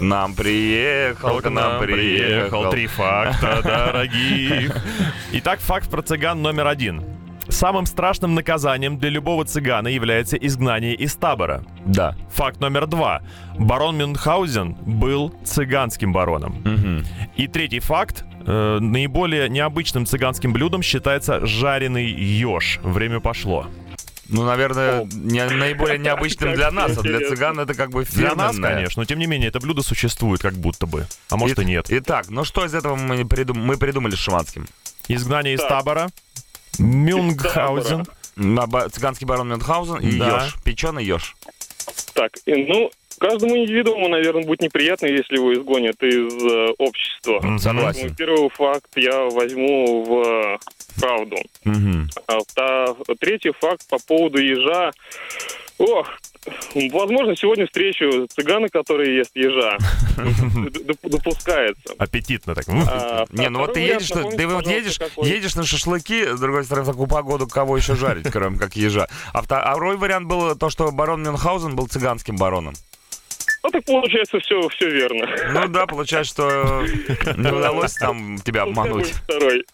Нам 0.01 0.35
приехал, 0.35 1.41
к 1.41 1.49
нам 1.49 1.81
приехал. 1.81 2.69
Три 2.71 2.87
факта 2.89 3.61
дорогих. 3.63 4.77
Итак, 5.33 5.61
факт 5.61 5.89
про 5.89 6.03
цыган 6.03 6.43
номер 6.43 6.67
один. 6.67 7.05
Самым 7.55 7.87
страшным 7.87 8.35
наказанием 8.35 8.99
для 8.99 9.11
любого 9.11 9.45
цыгана 9.45 9.87
является 9.87 10.37
изгнание 10.37 10.95
из 10.97 11.15
табора. 11.15 11.63
Да. 11.87 12.17
Факт 12.33 12.61
номер 12.61 12.87
два. 12.89 13.23
Барон 13.57 13.97
Мюнхгаузен 13.97 14.73
был 14.75 15.33
цыганским 15.45 16.13
бароном. 16.13 17.05
И 17.37 17.47
третий 17.47 17.79
факт. 17.79 18.25
э, 18.47 18.79
наиболее 18.81 19.49
необычным 19.49 20.05
цыганским 20.05 20.53
блюдом 20.53 20.83
считается 20.83 21.47
жареный 21.47 22.05
еж. 22.11 22.79
Время 22.83 23.21
пошло. 23.21 23.69
Ну, 24.29 24.45
наверное, 24.45 25.05
не- 25.15 25.47
наиболее 25.49 25.99
необычным 25.99 26.53
для 26.55 26.71
нас, 26.71 26.99
а 26.99 27.03
для 27.03 27.21
цыган 27.21 27.59
это 27.61 27.73
как 27.75 27.91
бы 27.91 28.05
Для 28.05 28.35
нас, 28.35 28.57
конечно, 28.59 29.01
но 29.01 29.05
тем 29.07 29.19
не 29.21 29.27
менее, 29.27 29.49
это 29.49 29.61
блюдо 29.61 29.81
существует 29.83 30.43
как 30.43 30.55
будто 30.55 30.85
бы. 30.87 31.07
А 31.31 31.37
может 31.37 31.59
и 31.61 31.65
нет. 31.65 31.87
Итак, 31.89 32.27
ну 32.29 32.45
что 32.45 32.67
из 32.67 32.75
этого 32.75 32.97
мы, 32.97 33.23
придум- 33.25 33.59
мы 33.65 33.77
придумали 33.79 34.15
с 34.15 34.19
Шиманским? 34.19 34.67
Изгнание 35.09 35.55
из 35.55 35.61
Так. 35.61 35.69
табора. 35.71 36.09
Мюнхгаузен. 36.79 38.05
На 38.37 38.67
ба- 38.67 38.89
цыганский 38.89 39.27
барон 39.27 39.49
Мюнхгаузен 39.49 39.99
и 40.01 40.19
Да. 40.19 40.45
еж. 40.45 40.57
Печеный 40.65 41.05
еж. 41.05 41.37
Так, 42.15 42.33
ну, 42.47 42.91
каждому 43.19 43.57
индивидууму, 43.57 44.09
наверное, 44.09 44.45
будет 44.45 44.61
неприятно, 44.61 45.07
если 45.07 45.37
его 45.37 45.53
изгонят 45.55 46.03
из 46.03 46.33
э, 46.43 46.75
общества. 46.79 47.41
Согласен. 47.59 48.03
Поэтому 48.11 48.15
Первый 48.17 48.51
факт 48.51 48.91
я 48.97 49.25
возьму 49.25 50.05
в 50.05 50.27
э, 50.27 50.59
правду. 51.01 51.37
Мгм. 51.65 52.09
А 52.27 52.39
та- 52.55 52.95
третий 53.21 53.53
факт 53.61 53.89
по 53.89 53.99
поводу 53.99 54.39
ежа. 54.41 54.91
Ох, 55.79 56.09
возможно, 56.91 57.37
сегодня 57.37 57.67
встречу 57.67 58.27
цыгана, 58.35 58.69
который 58.69 59.17
ест 59.17 59.31
ежа. 59.35 59.79
Доп- 60.17 60.99
Допускается. 61.09 61.95
Аппетитно 61.99 62.55
так. 62.55 62.65
А, 62.69 63.25
Не, 63.31 63.49
ну 63.51 63.61
вот 63.61 63.75
ты 63.75 63.81
едешь, 63.81 64.09
ты 64.09 64.47
вот 64.47 64.67
едешь, 64.67 64.99
едешь 65.23 65.55
на 65.55 65.65
шашлыки, 65.65 66.35
с 66.35 66.41
другой 66.41 66.65
стороны, 66.65 66.85
в 66.85 66.91
такую 66.91 67.09
погоду, 67.09 67.47
кого 67.47 67.77
еще 67.77 67.95
жарить, 67.95 68.31
кроме 68.31 68.59
как 68.59 68.75
ежа. 68.77 69.07
А 69.33 69.39
а 69.39 69.43
второй 69.43 69.97
вариант 69.97 70.27
был 70.27 70.57
то, 70.57 70.71
что 70.71 70.91
барон 70.91 71.23
Мюнхгаузен 71.23 71.77
был 71.77 71.87
цыганским 71.87 72.37
бароном. 72.37 72.75
Ну, 73.63 73.71
так 73.71 73.85
получается, 73.85 74.39
все, 74.41 74.69
все 74.69 74.91
верно. 74.91 75.27
Ну 75.53 75.69
да, 75.69 75.87
получается, 75.87 76.33
что 76.35 76.85
не 77.37 77.51
удалось 77.51 77.95
там 77.95 78.39
тебя 78.39 78.63
обмануть. 78.63 79.09
Второй. 79.13 79.65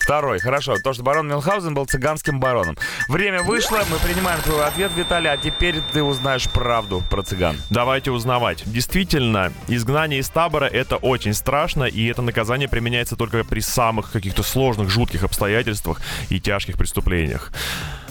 Второй, 0.00 0.40
хорошо. 0.40 0.76
То, 0.82 0.92
что 0.92 1.02
барон 1.02 1.28
Мюнхгаузен 1.28 1.74
был 1.74 1.86
цыганским 1.86 2.40
бароном. 2.40 2.76
Время 3.08 3.42
вышло, 3.42 3.80
мы 3.90 3.98
принимаем 3.98 4.40
твой 4.40 4.64
ответ, 4.64 4.90
Виталий, 4.96 5.30
а 5.30 5.36
теперь 5.36 5.80
ты 5.92 6.02
узнаешь 6.02 6.48
правду 6.50 7.02
про 7.08 7.22
цыган. 7.22 7.56
Давайте 7.70 8.10
узнавать. 8.10 8.62
Действительно, 8.66 9.52
изгнание 9.68 10.20
из 10.20 10.28
табора 10.28 10.64
это 10.64 10.96
очень 10.96 11.34
страшно, 11.34 11.84
и 11.84 12.06
это 12.06 12.22
наказание 12.22 12.68
применяется 12.68 13.14
только 13.14 13.44
при 13.44 13.60
самых 13.60 14.10
каких-то 14.10 14.42
сложных, 14.42 14.88
жутких 14.90 15.22
обстоятельствах 15.22 16.00
и 16.28 16.40
тяжких 16.40 16.76
преступлениях. 16.76 17.52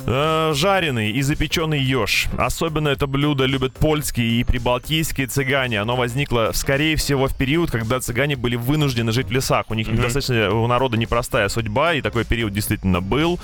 Э, 0.05 0.53
Жареный 0.55 1.11
и 1.11 1.21
запеченный 1.21 1.79
еж. 1.79 2.27
Особенно 2.37 2.89
это 2.89 3.07
блюдо 3.07 3.45
любят 3.45 3.73
польские 3.73 4.41
и 4.41 4.43
прибалтийские 4.43 5.27
цыгане. 5.27 5.81
Оно 5.81 5.95
возникло, 5.95 6.51
скорее 6.53 6.95
всего, 6.95 7.27
в 7.27 7.35
период, 7.35 7.71
когда 7.71 7.99
цыгане 7.99 8.35
были 8.35 8.55
вынуждены 8.55 9.11
жить 9.11 9.27
в 9.27 9.31
лесах. 9.31 9.65
У 9.69 9.73
них 9.73 9.93
достаточно 9.95 10.51
у 10.53 10.67
народа 10.67 10.97
непростая 10.97 11.49
судьба, 11.49 11.93
и 11.93 12.01
такой 12.01 12.25
период 12.25 12.53
действительно 12.53 13.01
был. 13.01 13.39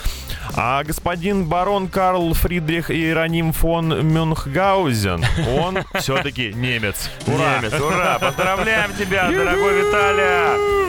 А 0.55 0.83
господин 0.83 1.45
барон 1.45 1.87
Карл 1.87 2.33
Фридрих 2.33 2.91
Иероним 2.91 3.53
фон 3.53 4.07
Мюнхгаузен, 4.07 5.23
он 5.57 5.79
все-таки 5.99 6.53
немец. 6.53 7.09
Ура! 7.27 7.57
Немец, 7.57 7.73
ура! 7.79 8.17
Поздравляем 8.19 8.91
тебя, 8.97 9.29
дорогой 9.29 9.81
Виталия! 9.81 10.85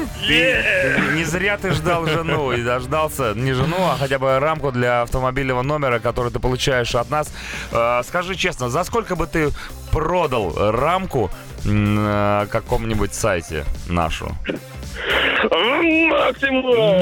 Не 1.14 1.24
зря 1.24 1.56
ты 1.56 1.72
ждал 1.72 2.06
жену 2.06 2.52
и 2.52 2.62
дождался 2.62 3.34
не 3.34 3.52
жену, 3.52 3.76
а 3.80 3.96
хотя 3.98 4.18
бы 4.18 4.38
рамку 4.38 4.72
для 4.72 5.02
автомобильного 5.56 5.62
номера, 5.62 5.98
который 5.98 6.30
ты 6.32 6.38
получаешь 6.38 6.94
от 6.94 7.10
нас. 7.10 7.32
Э, 7.72 8.02
Скажи 8.06 8.34
честно, 8.34 8.68
за 8.68 8.84
сколько 8.84 9.16
бы 9.16 9.26
ты 9.26 9.50
продал 9.90 10.52
рамку 10.72 11.30
на 11.64 12.46
каком-нибудь 12.50 13.14
сайте 13.14 13.64
нашу? 13.88 14.36
Максимум! 15.50 16.96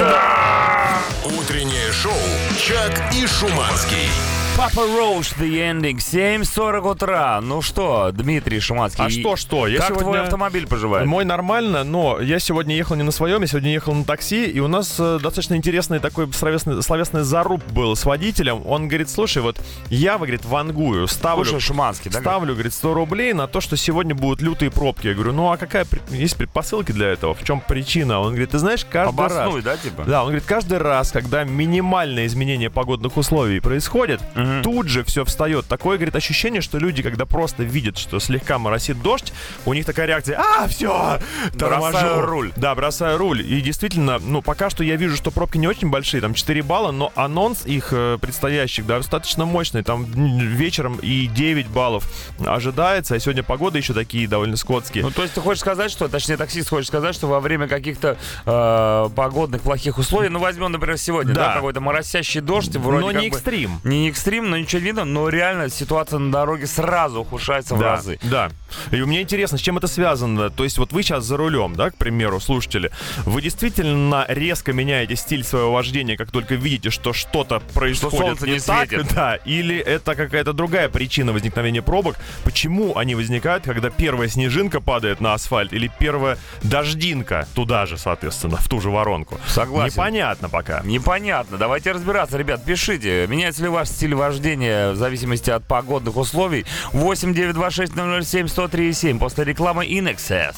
Утреннее 1.39 1.93
шоу 1.93 2.13
«Чак 2.59 3.15
и 3.15 3.27
Шуманский». 3.27 4.09
Папа 4.57 4.83
Роуш, 4.87 5.33
The 5.33 5.73
Ending, 5.73 5.97
7.40 5.97 6.89
утра. 6.93 7.41
Ну 7.43 7.61
что, 7.61 8.13
Дмитрий 8.13 8.61
Шуманский. 8.61 9.05
А 9.05 9.11
что, 9.11 9.35
что? 9.35 9.67
Я 9.67 9.79
как 9.81 9.89
твой 9.89 10.01
сегодня- 10.05 10.23
автомобиль 10.23 10.67
поживает? 10.69 11.07
Мой 11.09 11.25
нормально, 11.25 11.83
но 11.83 12.21
я 12.21 12.39
сегодня 12.39 12.77
ехал 12.77 12.95
не 12.95 13.03
на 13.03 13.11
своем, 13.11 13.41
я 13.41 13.49
сегодня 13.49 13.73
ехал 13.73 13.93
на 13.95 14.05
такси, 14.05 14.47
и 14.47 14.61
у 14.61 14.69
нас 14.69 14.95
э, 15.01 15.19
достаточно 15.21 15.55
интересный 15.57 15.99
такой 15.99 16.33
словесный, 16.33 16.81
словесный 16.85 17.23
заруб 17.25 17.65
был 17.73 17.97
с 17.97 18.05
водителем. 18.05 18.63
Он 18.65 18.87
говорит, 18.87 19.11
слушай, 19.11 19.43
вот 19.43 19.61
я, 19.91 20.17
говорит, 20.19 20.45
вангую, 20.45 21.09
ставлю... 21.09 21.45
Слушай, 21.45 21.61
Шуманский, 21.61 22.11
да? 22.13 22.21
Ставлю, 22.21 22.53
говорит, 22.55 22.73
100 22.75 22.95
рублей 22.95 23.33
на 23.33 23.49
то, 23.49 23.61
что 23.61 23.77
сегодня 23.77 24.15
будут 24.15 24.41
лютые 24.41 24.71
пробки. 24.71 25.09
Я 25.09 25.15
говорю, 25.15 25.33
ну 25.33 25.51
а 25.51 25.57
какая 25.57 25.85
пред- 25.85 26.09
есть 26.13 26.37
предпосылки 26.37 26.93
для 26.93 27.09
этого? 27.09 27.35
В 27.35 27.43
чем 27.43 27.61
причина? 27.61 28.21
Он 28.21 28.29
говорит, 28.29 28.51
ты 28.51 28.59
знаешь, 28.59 28.87
каждый 28.89 29.21
раз... 29.21 29.33
Обоснуй, 29.33 29.63
да, 29.63 29.77
типа? 29.77 30.05
Да, 30.07 30.21
он 30.23 30.29
говорит, 30.29 30.45
каждый 30.47 30.79
раз, 30.79 31.11
когда 31.11 31.43
минимальное 31.43 32.27
изменение 32.27 32.71
погодных 32.71 33.17
условий 33.17 33.59
происходит, 33.59 34.21
тут 34.63 34.89
же 34.89 35.05
все 35.05 35.25
встает. 35.25 35.67
Такое, 35.67 35.97
говорит, 35.97 36.17
ощущение, 36.17 36.61
что 36.61 36.79
люди, 36.79 37.03
когда 37.03 37.27
просто 37.27 37.63
видят, 37.63 37.99
что 37.99 38.19
слегка 38.21 38.59
моросит 38.59 39.01
дождь, 39.03 39.33
у 39.67 39.73
них 39.75 39.85
такая 39.87 40.07
реакция, 40.07 40.39
а, 40.41 40.67
все, 40.69 41.19
Бросаю 41.55 42.21
руль. 42.27 42.53
Да, 42.57 42.75
бросаю 42.75 43.19
руль. 43.19 43.41
И 43.43 43.61
действительно, 43.61 44.19
ну, 44.19 44.43
пока 44.43 44.71
что 44.71 44.85
я 44.85 44.97
вижу, 44.97 45.17
что 45.17 45.31
пробки 45.31 45.59
не 45.59 45.67
очень 45.69 45.91
большие, 45.91 46.21
там 46.21 46.35
4 46.35 46.63
балла, 46.63 46.91
но 46.93 47.13
анонс 47.15 47.65
их 47.67 47.89
э, 47.93 48.19
предстоящих, 48.21 48.87
да, 48.87 48.99
достаточно 48.99 49.45
мощный. 49.45 49.83
Там 49.83 50.05
вечером 50.05 50.99
и 51.03 51.27
9 51.27 51.69
баллов 51.69 52.05
ожидается, 52.45 53.15
а 53.15 53.19
сегодня 53.19 53.43
погода 53.43 53.79
еще 53.79 53.95
такие 53.95 54.27
довольно 54.29 54.57
скотские. 54.57 55.05
Ну, 55.05 55.11
то 55.11 55.23
есть 55.23 55.35
ты 55.35 55.41
хочешь 55.41 55.61
сказать, 55.61 55.91
что, 55.91 56.09
точнее, 56.09 56.37
таксист 56.37 56.69
хочет 56.71 56.89
сказать, 56.89 57.15
что 57.15 57.27
во 57.27 57.41
время 57.41 57.69
каких-то 57.69 58.17
э, 58.47 59.09
погодных 59.15 59.63
плохих 59.63 59.99
условий, 59.99 60.29
ну, 60.29 60.39
возьмем, 60.39 60.73
например, 60.73 60.99
сегодня, 60.99 61.35
да, 61.35 61.49
Да. 61.49 61.55
какой-то 61.55 61.81
моросящий 61.81 62.41
дождь, 62.41 62.75
вроде 62.77 63.01
но 63.01 63.13
не 63.13 63.29
бы- 63.31 63.37
экстрим. 63.37 63.81
Не 63.85 64.09
экстрим, 64.11 64.34
но 64.41 64.57
ничего 64.59 64.81
не 64.81 64.87
видно, 64.87 65.05
но 65.05 65.29
реально 65.29 65.69
ситуация 65.69 66.19
на 66.19 66.31
дороге 66.31 66.67
сразу 66.67 67.21
ухудшается 67.21 67.75
в 67.75 67.79
да, 67.79 67.93
разы. 67.93 68.19
Да. 68.23 68.51
И 68.91 68.97
мне 69.03 69.23
интересно, 69.23 69.59
с 69.59 69.61
чем 69.61 69.79
это 69.79 69.87
связано. 69.87 70.51
То 70.51 70.65
есть 70.65 70.79
вот 70.79 70.93
вы 70.93 71.03
сейчас 71.03 71.25
за 71.25 71.37
рулем, 71.37 71.75
да, 71.75 71.91
к 71.91 71.97
примеру, 71.97 72.41
слушатели, 72.41 72.91
вы 73.25 73.43
действительно 73.43 74.25
резко 74.29 74.73
меняете 74.73 75.17
стиль 75.17 75.45
своего 75.45 75.73
вождения, 75.73 76.17
как 76.17 76.31
только 76.31 76.55
видите, 76.55 76.91
что 76.91 77.13
что-то 77.13 77.61
происходит 77.75 78.19
солнце 78.19 78.47
не 78.47 78.61
так, 78.61 78.89
светит. 78.89 79.15
да, 79.15 79.37
или 79.37 79.77
это 79.77 80.15
какая-то 80.15 80.53
другая 80.53 80.89
причина 80.89 81.33
возникновения 81.33 81.83
пробок. 81.83 82.17
Почему 82.45 82.97
они 82.97 83.15
возникают, 83.15 83.65
когда 83.65 83.91
первая 83.91 84.29
снежинка 84.29 84.81
падает 84.81 85.21
на 85.21 85.35
асфальт 85.35 85.73
или 85.73 85.91
первая 85.99 86.39
дождинка 86.63 87.47
туда 87.55 87.87
же, 87.87 87.99
соответственно, 87.99 88.57
в 88.57 88.69
ту 88.69 88.81
же 88.81 88.91
воронку? 88.91 89.41
Согласен. 89.47 89.95
Непонятно 89.95 90.49
пока. 90.49 90.83
Непонятно. 90.85 91.59
Давайте 91.59 91.93
разбираться, 91.93 92.37
ребят. 92.39 92.65
Пишите, 92.65 93.27
меняется 93.27 93.63
ли 93.63 93.69
ваш 93.69 93.89
стиль 93.89 94.15
вождения 94.29 94.93
в 94.93 94.97
зависимости 94.97 95.51
от 95.51 95.65
погодных 95.65 96.17
условий. 96.17 96.65
8 96.93 97.35
926 97.35 97.93
007 98.29 98.49
103 98.49 98.93
7 98.93 99.19
после 99.19 99.45
рекламы 99.45 99.85
Inexcess. 99.87 100.55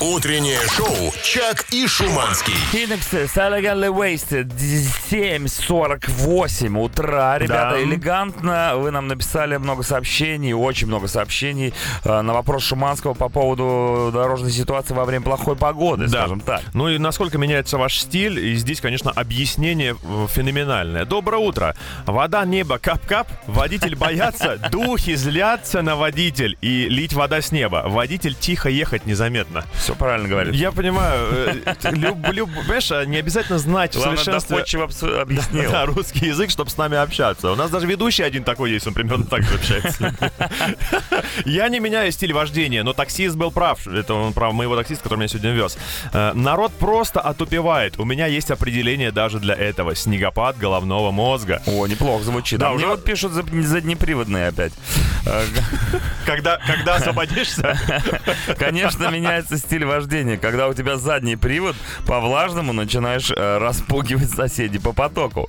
Утреннее 0.00 0.60
шоу 0.76 1.12
«Чак 1.22 1.66
и 1.72 1.86
Шуманский». 1.88 2.54
Inexcess, 2.72 3.34
Elegantly 3.34 3.88
Wasted, 3.92 4.52
7.48 5.10 6.78
утра. 6.78 7.38
Ребята, 7.38 7.70
Да. 7.76 7.82
элегантно. 7.82 8.72
Вы 8.76 8.90
нам 8.90 9.08
написали 9.08 9.56
много 9.56 9.82
сообщений, 9.82 10.52
очень 10.52 10.86
много 10.86 11.08
сообщений 11.08 11.74
э, 12.04 12.20
на 12.20 12.32
вопрос 12.32 12.62
Шуманского 12.64 13.14
по 13.14 13.28
поводу 13.28 14.10
дорожной 14.12 14.52
ситуации 14.52 14.94
во 14.94 15.04
время 15.04 15.24
плохой 15.24 15.56
погоды, 15.56 16.06
Да. 16.06 16.20
скажем 16.20 16.40
так. 16.40 16.62
Ну 16.74 16.88
и 16.88 16.98
насколько 16.98 17.38
меняется 17.38 17.78
ваш 17.78 17.98
стиль, 17.98 18.38
и 18.38 18.54
здесь, 18.54 18.80
конечно, 18.80 19.10
объяснение 19.10 19.96
э, 20.00 20.26
феноменальное. 20.30 21.04
Доброе 21.04 21.38
утро. 21.38 21.74
Вода, 22.06 22.44
небо, 22.44 22.78
кап-кап. 23.08 23.28
Водитель 23.46 23.96
боятся, 23.96 24.56
духи 24.70 25.14
злятся 25.14 25.82
на 25.82 25.96
водитель 25.96 26.56
и 26.60 26.88
лить 26.88 27.14
вода 27.14 27.40
с 27.40 27.50
неба. 27.50 27.84
Водитель 27.86 28.34
тихо 28.34 28.68
ехать 28.68 29.06
незаметно. 29.06 29.64
Все 29.74 29.94
правильно 29.94 30.28
говорит. 30.28 30.54
Я 30.54 30.72
понимаю, 30.72 31.28
э, 31.32 31.74
люблю, 31.92 32.46
понимаешь, 32.46 32.90
а 32.92 33.04
не 33.04 33.16
обязательно 33.16 33.58
знать 33.58 33.94
в 33.94 34.00
совершенстве 34.00 34.64
объяснил. 35.20 35.70
да, 35.70 35.86
русский 35.86 36.26
язык, 36.26 36.50
чтобы 36.50 36.70
с 36.70 36.76
нами 36.76 36.96
общаться. 36.96 37.50
У 37.52 37.56
нас 37.56 37.70
даже 37.70 37.86
ведущий 37.86 38.22
один 38.22 38.44
такой 38.44 38.70
есть, 38.72 38.86
он 38.86 38.94
примерно 38.94 39.24
так 39.24 39.42
же 39.42 39.54
общается. 39.54 40.14
Я 41.44 41.68
не 41.68 41.80
меняю 41.80 42.12
стиль 42.12 42.32
вождения, 42.32 42.82
но 42.82 42.92
таксист 42.92 43.36
был 43.36 43.50
прав. 43.50 43.86
Это 43.86 44.14
он 44.14 44.32
прав, 44.32 44.52
моего 44.52 44.76
таксиста, 44.76 45.04
который 45.04 45.20
меня 45.20 45.28
сегодня 45.28 45.52
вез. 45.52 45.78
Э, 46.12 46.32
Народ 46.34 46.72
просто 46.72 47.20
отупевает. 47.20 47.98
У 47.98 48.04
меня 48.04 48.26
есть 48.26 48.50
определение 48.50 49.10
даже 49.10 49.38
для 49.38 49.54
этого. 49.54 49.94
Снегопад 49.94 50.58
головного 50.58 51.10
мозга. 51.10 51.62
О, 51.66 51.86
неплохо 51.86 52.24
звучит. 52.24 52.58
Да, 52.58 52.68
Да, 52.68 52.72
уже- 52.72 52.97
вот 52.98 53.04
пишут 53.04 53.32
за- 53.32 53.44
заднеприводные 53.62 54.48
опять. 54.48 54.72
Э, 55.26 55.44
Когда, 56.26 56.58
когда 56.66 56.96
освободишься, 56.96 57.78
Конечно, 58.58 59.08
меняется 59.10 59.56
стиль 59.58 59.84
вождения, 59.84 60.36
когда 60.36 60.68
у 60.68 60.74
тебя 60.74 60.96
задний 60.96 61.36
привод 61.36 61.76
по 62.06 62.20
влажному 62.20 62.72
начинаешь 62.72 63.30
э, 63.30 63.58
распугивать 63.58 64.30
соседей 64.30 64.78
по 64.78 64.92
потоку. 64.92 65.48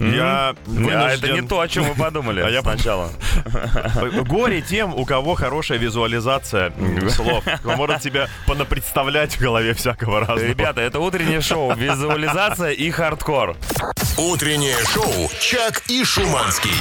Я 0.00 0.54
М? 0.66 0.88
А 0.88 1.12
это 1.12 1.28
не 1.28 1.42
то, 1.42 1.60
о 1.60 1.68
чем 1.68 1.84
вы 1.84 1.94
подумали 1.94 2.40
А 2.44 2.48
я 2.48 2.62
сначала. 2.62 3.10
Горе 4.24 4.62
тем, 4.62 4.94
у 4.94 5.04
кого 5.04 5.34
хорошая 5.34 5.78
визуализация 5.78 6.72
слов. 7.10 7.44
Он 7.64 7.76
может 7.76 8.02
себе 8.02 8.28
понапредставлять 8.46 9.36
в 9.36 9.40
голове 9.40 9.74
всякого 9.74 10.20
разного. 10.20 10.48
Ребята, 10.48 10.80
это 10.80 11.00
утреннее 11.00 11.40
шоу, 11.40 11.74
визуализация 11.74 12.70
и 12.70 12.90
хардкор. 12.90 13.56
Утреннее 14.16 14.76
шоу 14.92 15.30
«Чак 15.40 15.82
и 15.88 16.04
Шуманский». 16.04 16.74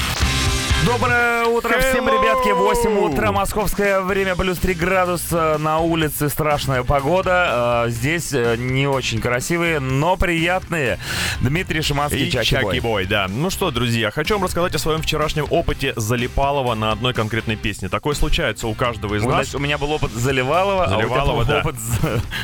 Доброе 0.85 1.43
утро 1.45 1.77
всем, 1.79 2.07
Hello! 2.07 2.21
ребятки. 2.21 2.49
8 2.51 2.97
утра, 2.99 3.31
московское 3.33 3.99
время, 3.99 4.35
плюс 4.35 4.57
3 4.59 4.73
градуса. 4.75 5.57
На 5.59 5.79
улице 5.79 6.29
страшная 6.29 6.83
погода. 6.83 7.83
Э, 7.85 7.89
Здесь 7.89 8.31
э, 8.33 8.55
не 8.57 8.87
очень 8.87 9.19
красивые, 9.19 9.79
но 9.81 10.15
приятные. 10.15 10.97
Дмитрий 11.41 11.81
Шиманский, 11.81 12.27
И 12.27 12.31
Чаки 12.31 12.47
Чаки 12.47 12.79
Бой. 12.79 13.05
Да. 13.05 13.27
Ну 13.27 13.49
что, 13.49 13.71
друзья, 13.71 14.09
хочу 14.09 14.35
вам 14.35 14.45
рассказать 14.45 14.73
о 14.73 14.79
своем 14.79 15.01
вчерашнем 15.01 15.47
опыте 15.49 15.93
Залипалова 15.97 16.75
на 16.75 16.91
одной 16.93 17.13
конкретной 17.13 17.57
песне. 17.57 17.89
Такое 17.89 18.15
случается 18.15 18.67
у 18.67 18.73
каждого 18.73 19.15
из 19.15 19.23
Вот, 19.23 19.31
нас. 19.31 19.37
значит, 19.37 19.55
у 19.55 19.59
меня 19.59 19.77
был 19.77 19.91
опыт 19.91 20.11
Заливалова, 20.13 20.87
Заливалова, 20.87 21.39
а 21.39 21.41
у 21.41 21.43
тебя 21.43 21.53
да. 21.55 21.59
опыт 21.59 21.75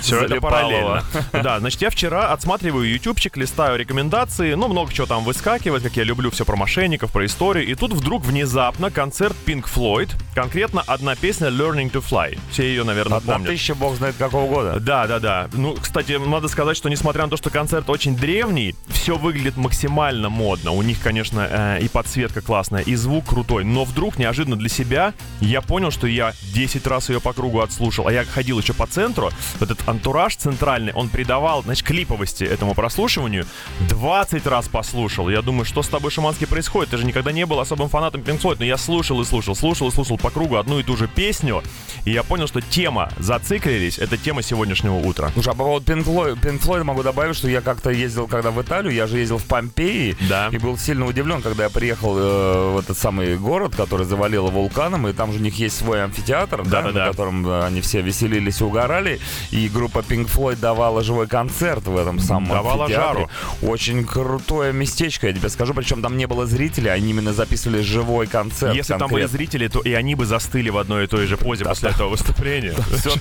Все 0.02 0.20
это 0.22 0.42
параллельно. 0.42 1.04
Да, 1.32 1.60
значит, 1.60 1.82
я 1.82 1.90
вчера 1.90 2.34
отсматриваю 2.34 2.90
ютубчик, 2.92 3.38
листаю 3.38 3.78
рекомендации, 3.78 4.56
ну, 4.56 4.68
много 4.68 4.92
чего 4.92 5.08
там 5.08 5.24
выскакивает, 5.24 5.84
как 5.84 5.96
я 5.96 6.04
люблю 6.04 6.32
все 6.32 6.44
про 6.44 6.56
мошенников, 6.58 7.12
про 7.12 7.26
историю, 7.26 7.66
и 7.66 7.76
тут 7.76 7.94
вдруг 7.94 8.25
внезапно 8.26 8.92
концерт 8.92 9.36
Pink 9.46 9.66
Floyd, 9.74 10.10
конкретно 10.34 10.82
одна 10.82 11.16
песня 11.16 11.48
Learning 11.48 11.92
to 11.92 12.04
Fly. 12.04 12.38
Все 12.52 12.64
ее, 12.64 12.84
наверное, 12.84 13.18
Одна 13.18 13.34
помнят. 13.34 13.50
тысяча, 13.50 13.76
бог 13.76 13.96
знает 13.96 14.16
какого 14.18 14.48
года. 14.52 14.80
Да, 14.80 15.08
да, 15.08 15.20
да. 15.20 15.48
Ну, 15.54 15.76
кстати, 15.80 16.14
надо 16.14 16.48
сказать, 16.48 16.76
что 16.76 16.90
несмотря 16.90 17.24
на 17.24 17.30
то, 17.30 17.38
что 17.38 17.50
концерт 17.50 17.90
очень 17.90 18.16
древний, 18.16 18.76
все 18.90 19.16
выглядит 19.18 19.56
максимально 19.58 20.30
модно. 20.30 20.72
У 20.72 20.82
них, 20.82 21.00
конечно, 21.02 21.48
э, 21.50 21.80
и 21.82 21.88
подсветка 21.88 22.42
классная, 22.42 22.82
и 22.82 22.96
звук 22.96 23.28
крутой. 23.30 23.64
Но 23.64 23.84
вдруг, 23.86 24.18
неожиданно 24.18 24.56
для 24.56 24.70
себя, 24.70 25.14
я 25.40 25.62
понял, 25.62 25.92
что 25.92 26.08
я 26.08 26.34
10 26.54 26.86
раз 26.88 27.10
ее 27.10 27.22
по 27.22 27.32
кругу 27.34 27.62
отслушал. 27.62 28.08
А 28.08 28.12
я 28.12 28.26
ходил 28.26 28.60
еще 28.60 28.74
по 28.74 28.88
центру. 28.88 29.30
Этот 29.60 29.88
антураж 29.88 30.36
центральный, 30.36 30.92
он 30.94 31.10
придавал, 31.10 31.64
значит, 31.64 31.86
клиповости 31.86 32.44
этому 32.44 32.74
прослушиванию. 32.74 33.46
20 33.90 34.46
раз 34.48 34.68
послушал. 34.68 35.30
Я 35.30 35.42
думаю, 35.42 35.66
что 35.66 35.84
с 35.84 35.88
тобой, 35.88 36.12
Шаманский, 36.12 36.48
происходит? 36.48 36.90
Ты 36.92 36.98
же 36.98 37.06
никогда 37.06 37.32
не 37.32 37.46
был 37.46 37.60
особым 37.60 37.90
фанатом 37.90 38.15
Pink 38.24 38.42
Floyd. 38.42 38.58
Но 38.60 38.66
я 38.66 38.78
слушал 38.78 39.22
и 39.22 39.26
слушал, 39.26 39.56
слушал 39.56 39.88
и 39.88 39.92
слушал 39.92 40.18
по 40.18 40.30
кругу 40.30 40.56
одну 40.58 40.80
и 40.80 40.84
ту 40.84 40.96
же 40.98 41.08
песню. 41.08 41.64
И 42.06 42.12
я 42.12 42.24
понял, 42.24 42.48
что 42.48 42.62
тема 42.62 43.10
«Зациклились»— 43.18 43.98
это 44.00 44.16
тема 44.18 44.44
сегодняшнего 44.44 44.96
утра. 44.96 45.32
Слушай, 45.34 45.50
а 45.50 45.56
по 45.56 45.64
поводу 45.64 45.92
Pink 45.92 46.04
Floyd, 46.06 46.40
Pink 46.40 46.62
Floyd 46.62 46.84
могу 46.84 47.02
добавить, 47.04 47.36
что 47.36 47.48
я 47.50 47.62
как-то 47.62 47.90
ездил, 47.90 48.28
когда 48.28 48.52
в 48.52 48.62
Италию, 48.62 48.94
я 48.94 49.08
же 49.08 49.18
ездил 49.18 49.40
в 49.40 49.46
Помпеи, 49.46 50.16
Да. 50.30 50.50
и 50.52 50.58
был 50.60 50.78
сильно 50.78 51.06
удивлен, 51.08 51.42
когда 51.42 51.64
я 51.64 51.70
приехал 51.70 52.16
э, 52.18 52.72
в 52.76 52.80
этот 52.80 52.98
самый 52.98 53.38
город, 53.38 53.76
который 53.76 54.06
завалило 54.06 54.50
вулканом, 54.52 55.08
и 55.08 55.14
там 55.14 55.32
же 55.34 55.40
у 55.40 55.42
них 55.42 55.58
есть 55.58 55.78
свой 55.78 56.04
амфитеатр, 56.04 56.64
да, 56.64 56.82
Да-да-да. 56.84 57.06
на 57.06 57.12
котором 57.12 57.48
э, 57.48 57.66
они 57.66 57.82
все 57.82 58.02
веселились 58.02 58.62
и 58.62 58.64
угорали, 58.64 59.20
и 59.50 59.68
группа 59.68 60.00
Pink 60.00 60.28
Floyd 60.32 60.58
давала 60.60 61.04
живой 61.04 61.26
концерт 61.28 61.86
в 61.88 61.98
этом 61.98 62.20
самом 62.20 62.50
Давала 62.50 62.84
амфитеатре. 62.86 63.28
жару. 63.62 63.72
Очень 63.72 64.06
крутое 64.06 64.74
местечко, 64.74 65.28
я 65.28 65.34
тебе 65.34 65.50
скажу, 65.50 65.74
причем 65.74 66.02
там 66.04 66.18
не 66.18 66.28
было 66.28 66.46
зрителей, 66.46 66.92
они 66.92 67.10
именно 67.10 67.34
записывали 67.34 67.82
живой 68.06 68.28
концерт. 68.28 68.76
Если 68.76 68.94
там 68.94 69.10
были 69.10 69.22
конкретно. 69.22 69.38
зрители, 69.38 69.68
то 69.68 69.82
и 69.82 69.94
они 69.94 70.16
бы 70.16 70.26
застыли 70.26 70.70
в 70.70 70.78
одной 70.78 71.06
и 71.06 71.08
той 71.08 71.26
же 71.26 71.38
позе 71.38 71.66
после 71.66 71.90
этого 71.90 72.10
выступления. 72.10 72.74
Все, 72.96 73.12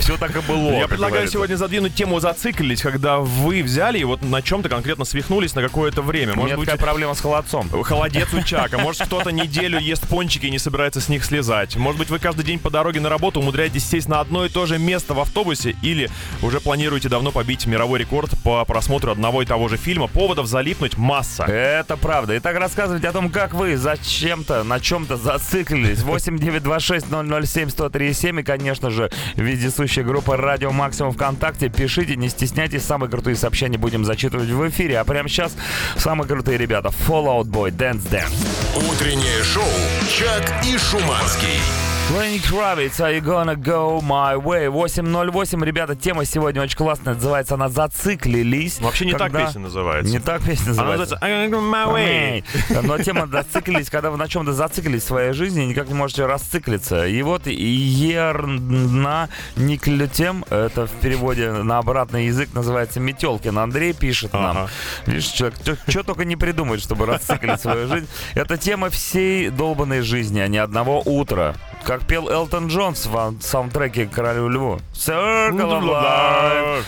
все 0.00 0.16
так 0.16 0.36
и 0.36 0.40
было. 0.40 0.72
Я 0.72 0.88
предлагаю 0.88 1.12
говорится. 1.12 1.32
сегодня 1.32 1.56
задвинуть 1.56 1.94
тему 1.94 2.20
«Зациклились», 2.20 2.82
когда 2.82 3.18
вы 3.18 3.62
взяли 3.62 3.98
и 3.98 4.04
вот 4.04 4.22
на 4.22 4.42
чем-то 4.42 4.68
конкретно 4.68 5.04
свихнулись 5.04 5.54
на 5.54 5.62
какое-то 5.62 6.02
время. 6.02 6.34
Может 6.34 6.56
быть, 6.58 6.70
проблема 6.78 7.14
с 7.14 7.20
холодцом. 7.20 7.68
холодец 7.82 8.32
у 8.34 8.42
Чака. 8.42 8.78
Может, 8.78 9.06
кто-то 9.06 9.30
неделю 9.30 9.78
ест 9.78 10.06
пончики 10.08 10.46
и 10.46 10.50
не 10.50 10.58
собирается 10.58 11.00
с 11.00 11.08
них 11.08 11.24
слезать. 11.24 11.76
Может 11.76 11.98
быть, 11.98 12.10
вы 12.10 12.18
каждый 12.18 12.44
день 12.44 12.58
по 12.58 12.70
дороге 12.70 13.00
на 13.00 13.08
работу 13.08 13.40
умудряетесь 13.40 13.84
сесть 13.84 14.08
на 14.08 14.20
одно 14.20 14.44
и 14.44 14.48
то 14.48 14.66
же 14.66 14.78
место 14.78 15.14
в 15.14 15.20
автобусе 15.20 15.76
или 15.82 16.10
уже 16.42 16.60
планируете 16.60 17.08
давно 17.08 17.30
побить 17.30 17.66
мировой 17.66 18.00
рекорд 18.00 18.30
по 18.42 18.64
просмотру 18.64 19.12
одного 19.12 19.42
и 19.42 19.46
того 19.46 19.68
же 19.68 19.76
фильма. 19.76 20.08
Поводов 20.08 20.46
залипнуть 20.46 20.98
масса. 20.98 21.44
Это 21.44 21.96
правда. 21.96 22.36
Итак, 22.38 22.56
рассказывайте 22.56 23.08
о 23.08 23.12
том, 23.12 23.30
как 23.30 23.54
вы 23.54 23.76
зачем-то, 24.24 24.64
на 24.64 24.80
чем-то 24.80 25.18
зациклились. 25.18 26.00
8 26.00 26.38
926 26.38 27.06
007 27.46 27.68
137 27.68 28.40
и, 28.40 28.42
конечно 28.42 28.88
же, 28.88 29.10
вездесущая 29.36 30.02
группа 30.02 30.38
Радио 30.38 30.72
Максимум 30.72 31.12
ВКонтакте. 31.12 31.68
Пишите, 31.68 32.16
не 32.16 32.30
стесняйтесь. 32.30 32.84
Самые 32.84 33.10
крутые 33.10 33.36
сообщения 33.36 33.76
будем 33.76 34.04
зачитывать 34.06 34.48
в 34.48 34.68
эфире. 34.70 34.98
А 34.98 35.04
прямо 35.04 35.28
сейчас 35.28 35.54
самые 35.98 36.26
крутые 36.26 36.56
ребята. 36.56 36.88
Fallout 36.88 37.44
Boy, 37.44 37.70
Dance 37.70 38.08
Dance. 38.10 38.90
Утреннее 38.90 39.42
шоу 39.42 39.64
«Чак 40.08 40.64
и 40.64 40.78
Шуманский». 40.78 41.93
Lenny 42.12 42.38
Kravitz, 42.38 43.00
Are 43.00 43.10
You 43.12 43.22
Gonna 43.22 43.56
Go 43.56 44.00
My 44.00 44.36
Way? 44.36 44.68
8.08, 44.68 45.64
ребята, 45.64 45.96
тема 45.96 46.24
сегодня 46.26 46.62
очень 46.62 46.76
классная. 46.76 47.14
Называется 47.14 47.54
она 47.54 47.68
«Зациклились». 47.70 48.78
Вообще 48.80 49.06
не 49.06 49.12
так 49.12 49.32
Когда- 49.32 49.46
песня 49.46 49.62
называется. 49.62 50.12
Не 50.12 50.18
так 50.20 50.42
песня 50.42 50.72
Она 50.72 50.82
называется. 50.84 51.14
называется 51.16 51.26
«I'm 51.26 51.50
gonna 51.50 51.50
go 51.50 51.72
my 51.72 51.92
way». 51.92 52.82
Но 52.86 52.98
тема 52.98 53.26
зациклились, 53.26 53.88
когда 53.90 54.10
вы 54.10 54.18
на 54.18 54.28
чем-то 54.28 54.52
зациклились 54.52 55.02
в 55.02 55.06
своей 55.06 55.32
жизни, 55.32 55.62
никак 55.64 55.88
не 55.88 55.94
можете 55.94 56.26
расциклиться. 56.26 57.06
И 57.06 57.20
вот 57.22 57.46
Ерна 57.46 59.28
Никлютем, 59.56 60.44
это 60.50 60.86
в 60.86 60.90
переводе 61.00 61.50
на 61.52 61.78
обратный 61.78 62.26
язык 62.26 62.50
называется 62.52 63.00
Метелкин. 63.00 63.58
Андрей 63.58 63.92
пишет 63.94 64.34
нам. 64.34 64.58
Ага. 64.58 64.68
Видишь, 65.06 65.26
человек 65.28 65.56
что 65.88 66.02
только 66.04 66.24
не 66.26 66.36
придумает, 66.36 66.82
чтобы 66.82 67.06
расциклить 67.06 67.60
свою 67.60 67.88
жизнь. 67.88 68.06
Это 68.34 68.58
тема 68.58 68.90
всей 68.90 69.48
долбанной 69.48 70.02
жизни, 70.02 70.38
а 70.40 70.48
не 70.48 70.58
одного 70.58 71.00
утра. 71.00 71.54
Как 71.84 71.93
пел 72.02 72.28
Элтон 72.28 72.68
Джонс 72.68 73.06
в 73.06 73.34
саундтреке 73.40 74.06
«Королю 74.06 74.48
Льву». 74.48 74.80
Circle 74.94 75.52
of 75.52 75.82
Life. 75.82 76.84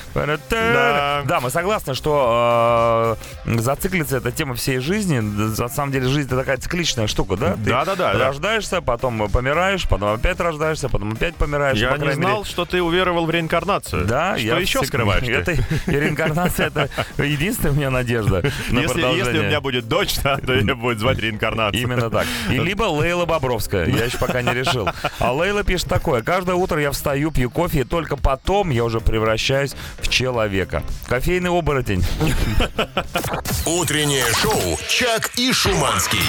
Да. 0.50 1.22
Да, 1.26 1.40
мы 1.40 1.50
согласны, 1.50 1.94
что 1.94 3.16
э, 3.46 3.58
зациклиться 3.58 4.18
это 4.18 4.32
тема 4.32 4.54
всей 4.54 4.78
жизни. 4.78 5.20
На 5.20 5.68
самом 5.68 5.92
деле 5.92 6.08
жизнь 6.08 6.28
это 6.28 6.36
такая 6.36 6.56
цикличная 6.58 7.06
штука, 7.06 7.36
да? 7.36 7.52
Ты 7.54 7.70
Да-да-да, 7.70 8.12
да. 8.14 8.26
Рождаешься, 8.26 8.80
потом 8.80 9.28
помираешь, 9.30 9.88
потом 9.88 10.14
опять 10.14 10.40
рождаешься, 10.40 10.88
потом 10.88 11.12
опять 11.12 11.36
помираешь. 11.36 11.78
Я 11.78 11.92
не 11.92 11.98
крайней 11.98 12.20
мере, 12.20 12.30
знал, 12.32 12.44
что 12.44 12.64
ты 12.64 12.82
уверовал 12.82 13.26
в 13.26 13.30
реинкарнацию. 13.30 14.04
да, 14.04 14.36
Что 14.36 14.46
я 14.46 14.58
еще 14.58 14.84
скрываешь? 14.84 15.22
Это 15.26 15.54
реинкарнация 15.86 16.66
это 16.66 16.88
единственная 17.18 17.72
у 17.72 17.76
меня 17.76 17.90
надежда 17.90 18.42
на 18.70 18.80
Если, 18.80 19.00
если 19.16 19.38
у 19.38 19.42
меня 19.44 19.60
будет 19.60 19.88
дочь, 19.88 20.16
да, 20.22 20.36
то 20.38 20.52
ее 20.52 20.74
будет 20.74 20.98
звать 20.98 21.18
реинкарнация. 21.18 21.80
Именно 21.80 22.10
так. 22.10 22.26
И 22.50 22.58
либо 22.58 22.84
Лейла 22.84 23.26
Бобровская. 23.26 23.86
Я 23.86 24.04
еще 24.04 24.18
пока 24.18 24.42
не 24.42 24.52
решил. 24.52 24.88
А 25.18 25.32
Лейла 25.32 25.64
пишет 25.64 25.88
такое. 25.88 26.22
Каждое 26.22 26.56
утро 26.56 26.80
я 26.80 26.90
встаю, 26.90 27.30
пью 27.30 27.50
кофе, 27.50 27.80
и 27.80 27.84
только 27.84 28.16
потом 28.16 28.70
я 28.70 28.84
уже 28.84 29.00
превращаюсь 29.00 29.74
в 30.00 30.08
человека. 30.08 30.82
Кофейный 31.06 31.50
оборотень. 31.50 32.04
Утреннее 33.66 34.26
шоу 34.34 34.78
«Чак 34.88 35.30
и 35.36 35.52
Шуманский». 35.52 36.20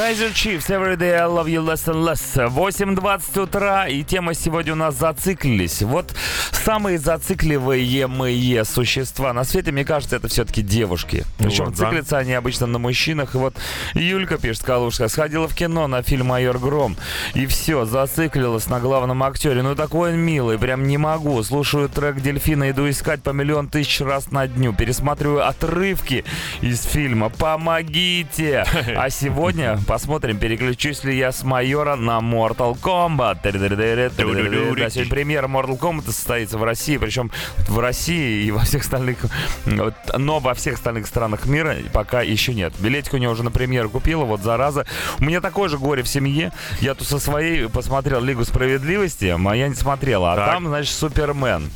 Kaiser 0.00 0.32
Chiefs, 0.32 0.70
Every 0.70 0.96
Day 0.96 1.14
I 1.14 1.26
Love 1.26 1.46
You 1.46 1.62
Less 1.62 1.86
and 1.86 2.02
Less. 2.02 2.34
8.20 2.34 3.42
утра, 3.42 3.86
и 3.86 4.02
тема 4.02 4.32
сегодня 4.32 4.72
у 4.72 4.76
нас 4.76 4.94
зациклились. 4.94 5.82
Вот 5.82 6.14
самые 6.52 6.98
зацикливаемые 6.98 8.64
существа 8.64 9.34
на 9.34 9.44
свете, 9.44 9.72
мне 9.72 9.84
кажется, 9.84 10.16
это 10.16 10.28
все-таки 10.28 10.62
девушки. 10.62 11.26
Причем 11.36 11.66
Вот, 11.66 11.76
да. 11.76 11.84
циклятся 11.84 12.16
они 12.16 12.32
обычно 12.32 12.66
на 12.66 12.78
мужчинах. 12.78 13.34
И 13.34 13.38
вот 13.38 13.54
Юлька 13.92 14.38
пишет, 14.38 14.64
Калушка, 14.64 15.08
сходила 15.08 15.46
в 15.46 15.54
кино 15.54 15.86
на 15.86 16.02
фильм 16.02 16.28
«Майор 16.28 16.58
Гром», 16.58 16.96
и 17.34 17.44
все, 17.44 17.84
зациклилась 17.84 18.68
на 18.68 18.80
главном 18.80 19.22
актере. 19.22 19.62
Ну 19.62 19.74
такой 19.74 20.12
он 20.12 20.18
милый, 20.18 20.58
прям 20.58 20.86
не 20.86 20.96
могу. 20.96 21.42
Слушаю 21.42 21.90
трек 21.90 22.22
«Дельфина», 22.22 22.70
иду 22.70 22.88
искать 22.88 23.22
по 23.22 23.30
миллион 23.30 23.68
тысяч 23.68 24.00
раз 24.00 24.30
на 24.30 24.48
дню. 24.48 24.72
Пересматриваю 24.72 25.46
отрывки 25.46 26.24
из 26.62 26.84
фильма. 26.84 27.28
Помогите! 27.28 28.64
А 28.96 29.08
сегодня 29.08 29.78
посмотрим, 29.90 30.38
переключусь 30.38 31.02
ли 31.02 31.18
я 31.18 31.32
с 31.32 31.42
майора 31.42 31.96
на 31.96 32.20
Mortal 32.20 32.78
Kombat. 32.80 33.38
Да, 33.42 34.88
сегодня 34.88 35.10
премьера 35.10 35.48
Mortal 35.48 35.76
Kombat 35.76 36.06
состоится 36.06 36.58
в 36.58 36.62
России, 36.62 36.96
причем 36.96 37.32
в 37.66 37.76
России 37.80 38.44
и 38.44 38.52
во 38.52 38.60
всех 38.60 38.82
остальных, 38.82 39.18
но 39.66 40.38
во 40.38 40.54
всех 40.54 40.74
остальных 40.74 41.08
странах 41.08 41.46
мира 41.46 41.74
пока 41.92 42.22
еще 42.22 42.54
нет. 42.54 42.72
Билетик 42.78 43.14
у 43.14 43.16
него 43.16 43.32
уже 43.32 43.42
на 43.42 43.50
премьеру 43.50 43.90
купила, 43.90 44.22
вот 44.24 44.42
зараза. 44.42 44.86
У 45.18 45.24
меня 45.24 45.40
такое 45.40 45.68
же 45.68 45.76
горе 45.76 46.04
в 46.04 46.08
семье. 46.08 46.52
Я 46.80 46.94
тут 46.94 47.08
со 47.08 47.18
своей 47.18 47.68
посмотрел 47.68 48.20
Лигу 48.20 48.44
Справедливости, 48.44 49.34
моя 49.36 49.66
не 49.66 49.74
смотрела, 49.74 50.34
а 50.34 50.36
Так. 50.36 50.46
там, 50.52 50.68
значит, 50.68 50.94
Супермен. 50.94 51.68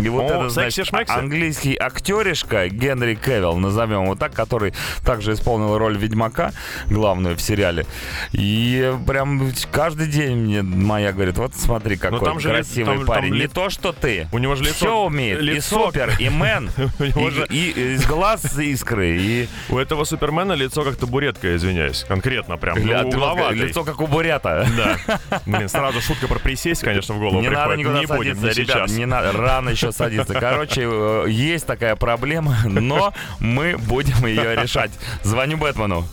И 0.00 0.08
вот 0.08 0.22
О, 0.22 0.34
это, 0.34 0.48
значит, 0.50 0.88
английский 1.08 1.74
актеришка 1.76 2.68
Генри 2.68 3.14
Кевилл, 3.16 3.56
назовем 3.56 4.04
его 4.04 4.14
так, 4.14 4.32
который 4.32 4.72
также 5.04 5.32
исполнил 5.32 5.76
роль 5.78 5.96
Ведьмака, 5.98 6.52
главную 6.88 7.36
в 7.36 7.42
сериале. 7.42 7.86
И 8.32 8.94
прям 9.06 9.52
каждый 9.72 10.06
день 10.06 10.36
мне 10.36 10.62
моя 10.62 11.12
говорит, 11.12 11.38
вот 11.38 11.54
смотри, 11.54 11.96
какой 11.96 12.20
там 12.20 12.38
же 12.40 12.48
красивый 12.50 12.98
там- 12.98 13.06
парень. 13.06 13.28
там 13.30 13.32
не 13.32 13.38
ли- 13.42 13.48
то, 13.48 13.68
что 13.68 13.92
ты. 13.92 14.28
У 14.32 14.38
него 14.38 14.54
же 14.54 14.64
лицо- 14.64 14.74
Все 14.74 14.96
умеет. 14.96 15.40
И 15.40 15.44
лицо- 15.44 15.86
супер, 15.86 16.12
и 16.18 16.28
мэн, 16.28 16.70
и, 17.00 17.30
же- 17.30 17.46
и 17.50 17.94
из 17.94 18.06
глаз 18.06 18.56
искры, 18.58 19.16
и 19.18 19.48
У 19.68 19.76
этого 19.78 20.04
Супермена 20.04 20.52
лицо 20.52 20.82
как 20.82 20.96
табуретка, 20.96 21.56
извиняюсь. 21.56 22.04
Конкретно 22.08 22.56
прям. 22.56 22.78
Ну, 22.80 23.08
угловатый. 23.08 23.58
лицо 23.58 23.84
как 23.84 24.00
у 24.00 24.06
бурята. 24.06 24.66
Да. 24.76 25.40
Блин, 25.46 25.68
сразу 25.68 26.00
шутка 26.00 26.28
про 26.28 26.38
присесть, 26.38 26.82
конечно, 26.82 27.14
в 27.14 27.18
голову 27.18 27.40
Не 27.40 27.48
надо 27.48 27.74
приходит. 27.74 27.78
никуда 27.86 28.00
не 28.00 28.06
будем, 28.06 28.34
садиться, 28.36 28.60
не 28.60 28.64
ребята, 28.64 28.78
сейчас. 28.86 28.98
не 28.98 29.06
надо, 29.06 29.32
рано 29.32 29.69
еще 29.70 29.92
садиться. 29.92 30.34
Короче, 30.34 30.82
э, 30.84 31.26
есть 31.28 31.66
такая 31.66 31.96
проблема, 31.96 32.56
но 32.64 33.12
мы 33.38 33.76
будем 33.78 34.26
ее 34.26 34.54
решать. 34.56 34.90
Звоню 35.22 35.56
Бэтмену. 35.56 36.06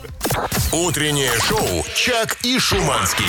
Утреннее 0.72 1.32
шоу 1.39 1.86
«Чак 1.96 2.38
и 2.43 2.60
Шуманский». 2.60 3.26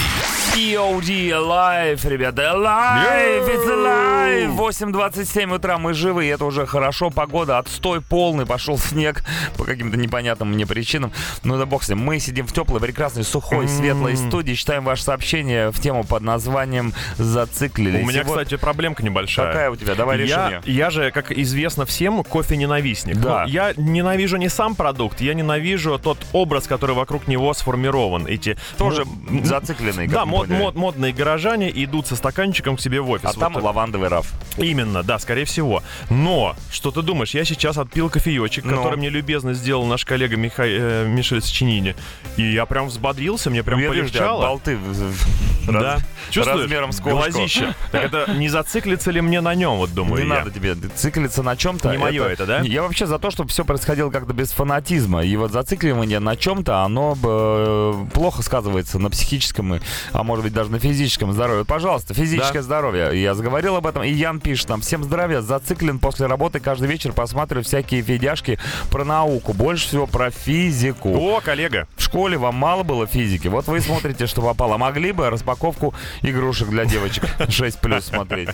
POD 0.54 1.30
Alive, 1.30 2.08
ребята, 2.08 2.42
Alive, 2.54 3.46
it's 3.46 3.66
alive! 3.66 4.56
8.27 4.56 5.54
утра, 5.54 5.78
мы 5.78 5.94
живы, 5.94 6.26
и 6.26 6.28
это 6.28 6.44
уже 6.44 6.66
хорошо. 6.66 7.10
Погода, 7.10 7.58
отстой 7.58 8.00
полный, 8.00 8.44
пошел 8.44 8.76
снег 8.76 9.22
по 9.56 9.64
каким-то 9.64 9.96
непонятным 9.96 10.52
мне 10.52 10.66
причинам. 10.66 11.12
Ну 11.44 11.56
да 11.58 11.66
бог 11.66 11.84
с 11.84 11.88
ним. 11.88 11.98
Мы 11.98 12.18
сидим 12.18 12.46
в 12.46 12.52
теплой, 12.52 12.80
прекрасной, 12.80 13.24
сухой, 13.24 13.68
светлой 13.68 14.16
студии, 14.16 14.54
читаем 14.54 14.84
ваше 14.84 15.04
сообщение 15.04 15.70
в 15.70 15.80
тему 15.80 16.04
под 16.04 16.22
названием 16.22 16.92
«Зациклились». 17.16 18.02
У 18.02 18.06
меня, 18.06 18.22
И 18.22 18.24
вот 18.24 18.38
кстати, 18.38 18.56
проблемка 18.56 19.04
небольшая. 19.04 19.46
Какая 19.46 19.70
у 19.70 19.76
тебя? 19.76 19.94
Давай 19.94 20.17
я, 20.26 20.62
я 20.64 20.90
же, 20.90 21.11
как 21.11 21.31
известно 21.33 21.85
всем, 21.87 22.24
кофе-ненавистник. 22.24 23.16
Да. 23.16 23.42
Но 23.44 23.48
я 23.48 23.72
ненавижу 23.76 24.37
не 24.37 24.48
сам 24.48 24.74
продукт, 24.74 25.20
я 25.20 25.35
ненавижу 25.35 25.98
тот 25.98 26.18
образ, 26.33 26.66
который 26.66 26.94
вокруг 26.94 27.28
него 27.28 27.52
сформирован. 27.54 28.26
Эти 28.26 28.57
Тоже 28.76 29.02
м, 29.02 29.44
зацикленный, 29.44 30.07
как 30.07 30.14
Да, 30.14 30.22
мод- 30.24 30.48
мод- 30.48 30.74
модные 30.76 31.12
горожане 31.12 31.70
идут 31.85 32.07
со 32.07 32.16
стаканчиком 32.16 32.76
к 32.76 32.81
себе 32.81 33.00
в 33.00 33.11
офис. 33.11 33.31
А 33.31 33.38
там 33.38 33.54
Вот, 33.54 33.62
лавандовый 33.62 34.09
раф. 34.09 34.33
Именно, 34.57 35.02
да, 35.02 35.18
скорее 35.18 35.44
всего. 35.44 35.83
Но, 36.11 36.57
что 36.70 36.90
ты 36.90 37.02
думаешь, 37.02 37.35
я 37.35 37.44
сейчас 37.44 37.78
отпил 37.78 38.11
кофеечек, 38.11 38.64
Ну. 38.64 38.76
который 38.76 38.96
мне 38.98 39.09
любезно 39.11 39.54
сделал 39.54 39.85
наш 39.87 40.04
коллега 40.04 40.37
Миха... 40.37 40.64
э, 40.66 41.07
Мишель 41.07 41.40
Сочинини. 41.42 41.94
И 42.37 42.42
я 42.52 42.66
прям 42.66 42.87
взбодрился, 42.88 43.50
мне 43.50 43.62
прям 43.62 43.78
тебя 43.78 43.88
полегчало. 43.90 44.46
болты 44.46 44.76
в- 44.76 44.92
в- 44.92 45.72
Да. 45.72 45.81
раз- 45.81 46.02
Чувствуешь? 46.31 46.62
размером 46.62 46.92
с 46.92 47.00
кошку. 47.00 47.11
Глазище. 47.18 47.74
Так 47.92 48.04
это 48.04 48.33
не 48.37 48.48
зациклится 48.48 49.11
ли 49.11 49.20
мне 49.20 49.40
на 49.40 49.54
нем, 49.54 49.76
вот 49.76 49.92
думаю 49.94 50.07
Не 50.16 50.22
я. 50.22 50.38
надо 50.38 50.50
тебе 50.50 50.74
циклиться 50.94 51.42
на 51.42 51.56
чем-то. 51.56 51.90
Не 51.90 51.98
моё 51.98 52.26
это, 52.26 52.46
да? 52.46 52.60
Я 52.60 52.82
вообще 52.82 53.06
за 53.06 53.18
то, 53.18 53.30
чтобы 53.30 53.50
все 53.50 53.64
происходило 53.64 54.10
как-то 54.10 54.32
без 54.32 54.50
фанатизма. 54.50 55.24
И 55.24 55.36
вот 55.36 55.52
зацикливание 55.52 56.18
на 56.20 56.36
чем-то, 56.36 56.82
оно 56.82 57.16
э, 57.22 58.06
плохо 58.12 58.42
сказывается 58.42 58.98
на 58.98 59.10
психическом, 59.10 59.74
и, 59.76 59.80
а 60.12 60.22
может 60.22 60.44
быть 60.44 60.52
даже 60.52 60.70
на 60.70 60.78
физическом 60.78 61.32
здоровье. 61.32 61.64
Пожалуйста, 61.64 62.14
физическое 62.14 62.62
здоровье. 62.62 63.20
Я 63.20 63.34
заговорил 63.34 63.76
об 63.76 63.86
этом, 63.86 64.02
и 64.02 64.10
Ян 64.10 64.40
пишет 64.40 64.68
нам. 64.68 64.80
Всем 64.80 65.04
здравия, 65.04 65.40
зациклен 65.40 65.98
после 65.98 66.26
работы 66.26 66.60
каждый 66.60 66.88
вечер 66.88 67.12
посматриваю 67.12 67.64
всякие 67.64 68.00
видяшки 68.00 68.58
про 68.90 69.04
науку. 69.04 69.52
Больше 69.52 69.88
всего 69.88 70.06
про 70.06 70.30
физику. 70.30 71.10
О, 71.10 71.40
коллега. 71.40 71.86
В 72.08 72.10
школе 72.10 72.38
вам 72.38 72.54
мало 72.54 72.84
было 72.84 73.06
физики. 73.06 73.48
Вот 73.48 73.66
вы 73.66 73.76
и 73.76 73.80
смотрите, 73.80 74.26
что 74.26 74.40
попало. 74.40 74.78
Могли 74.78 75.12
бы 75.12 75.28
распаковку 75.28 75.92
игрушек 76.22 76.70
для 76.70 76.86
девочек 76.86 77.24
6 77.50 77.80
плюс 77.80 78.06
смотреть. 78.06 78.48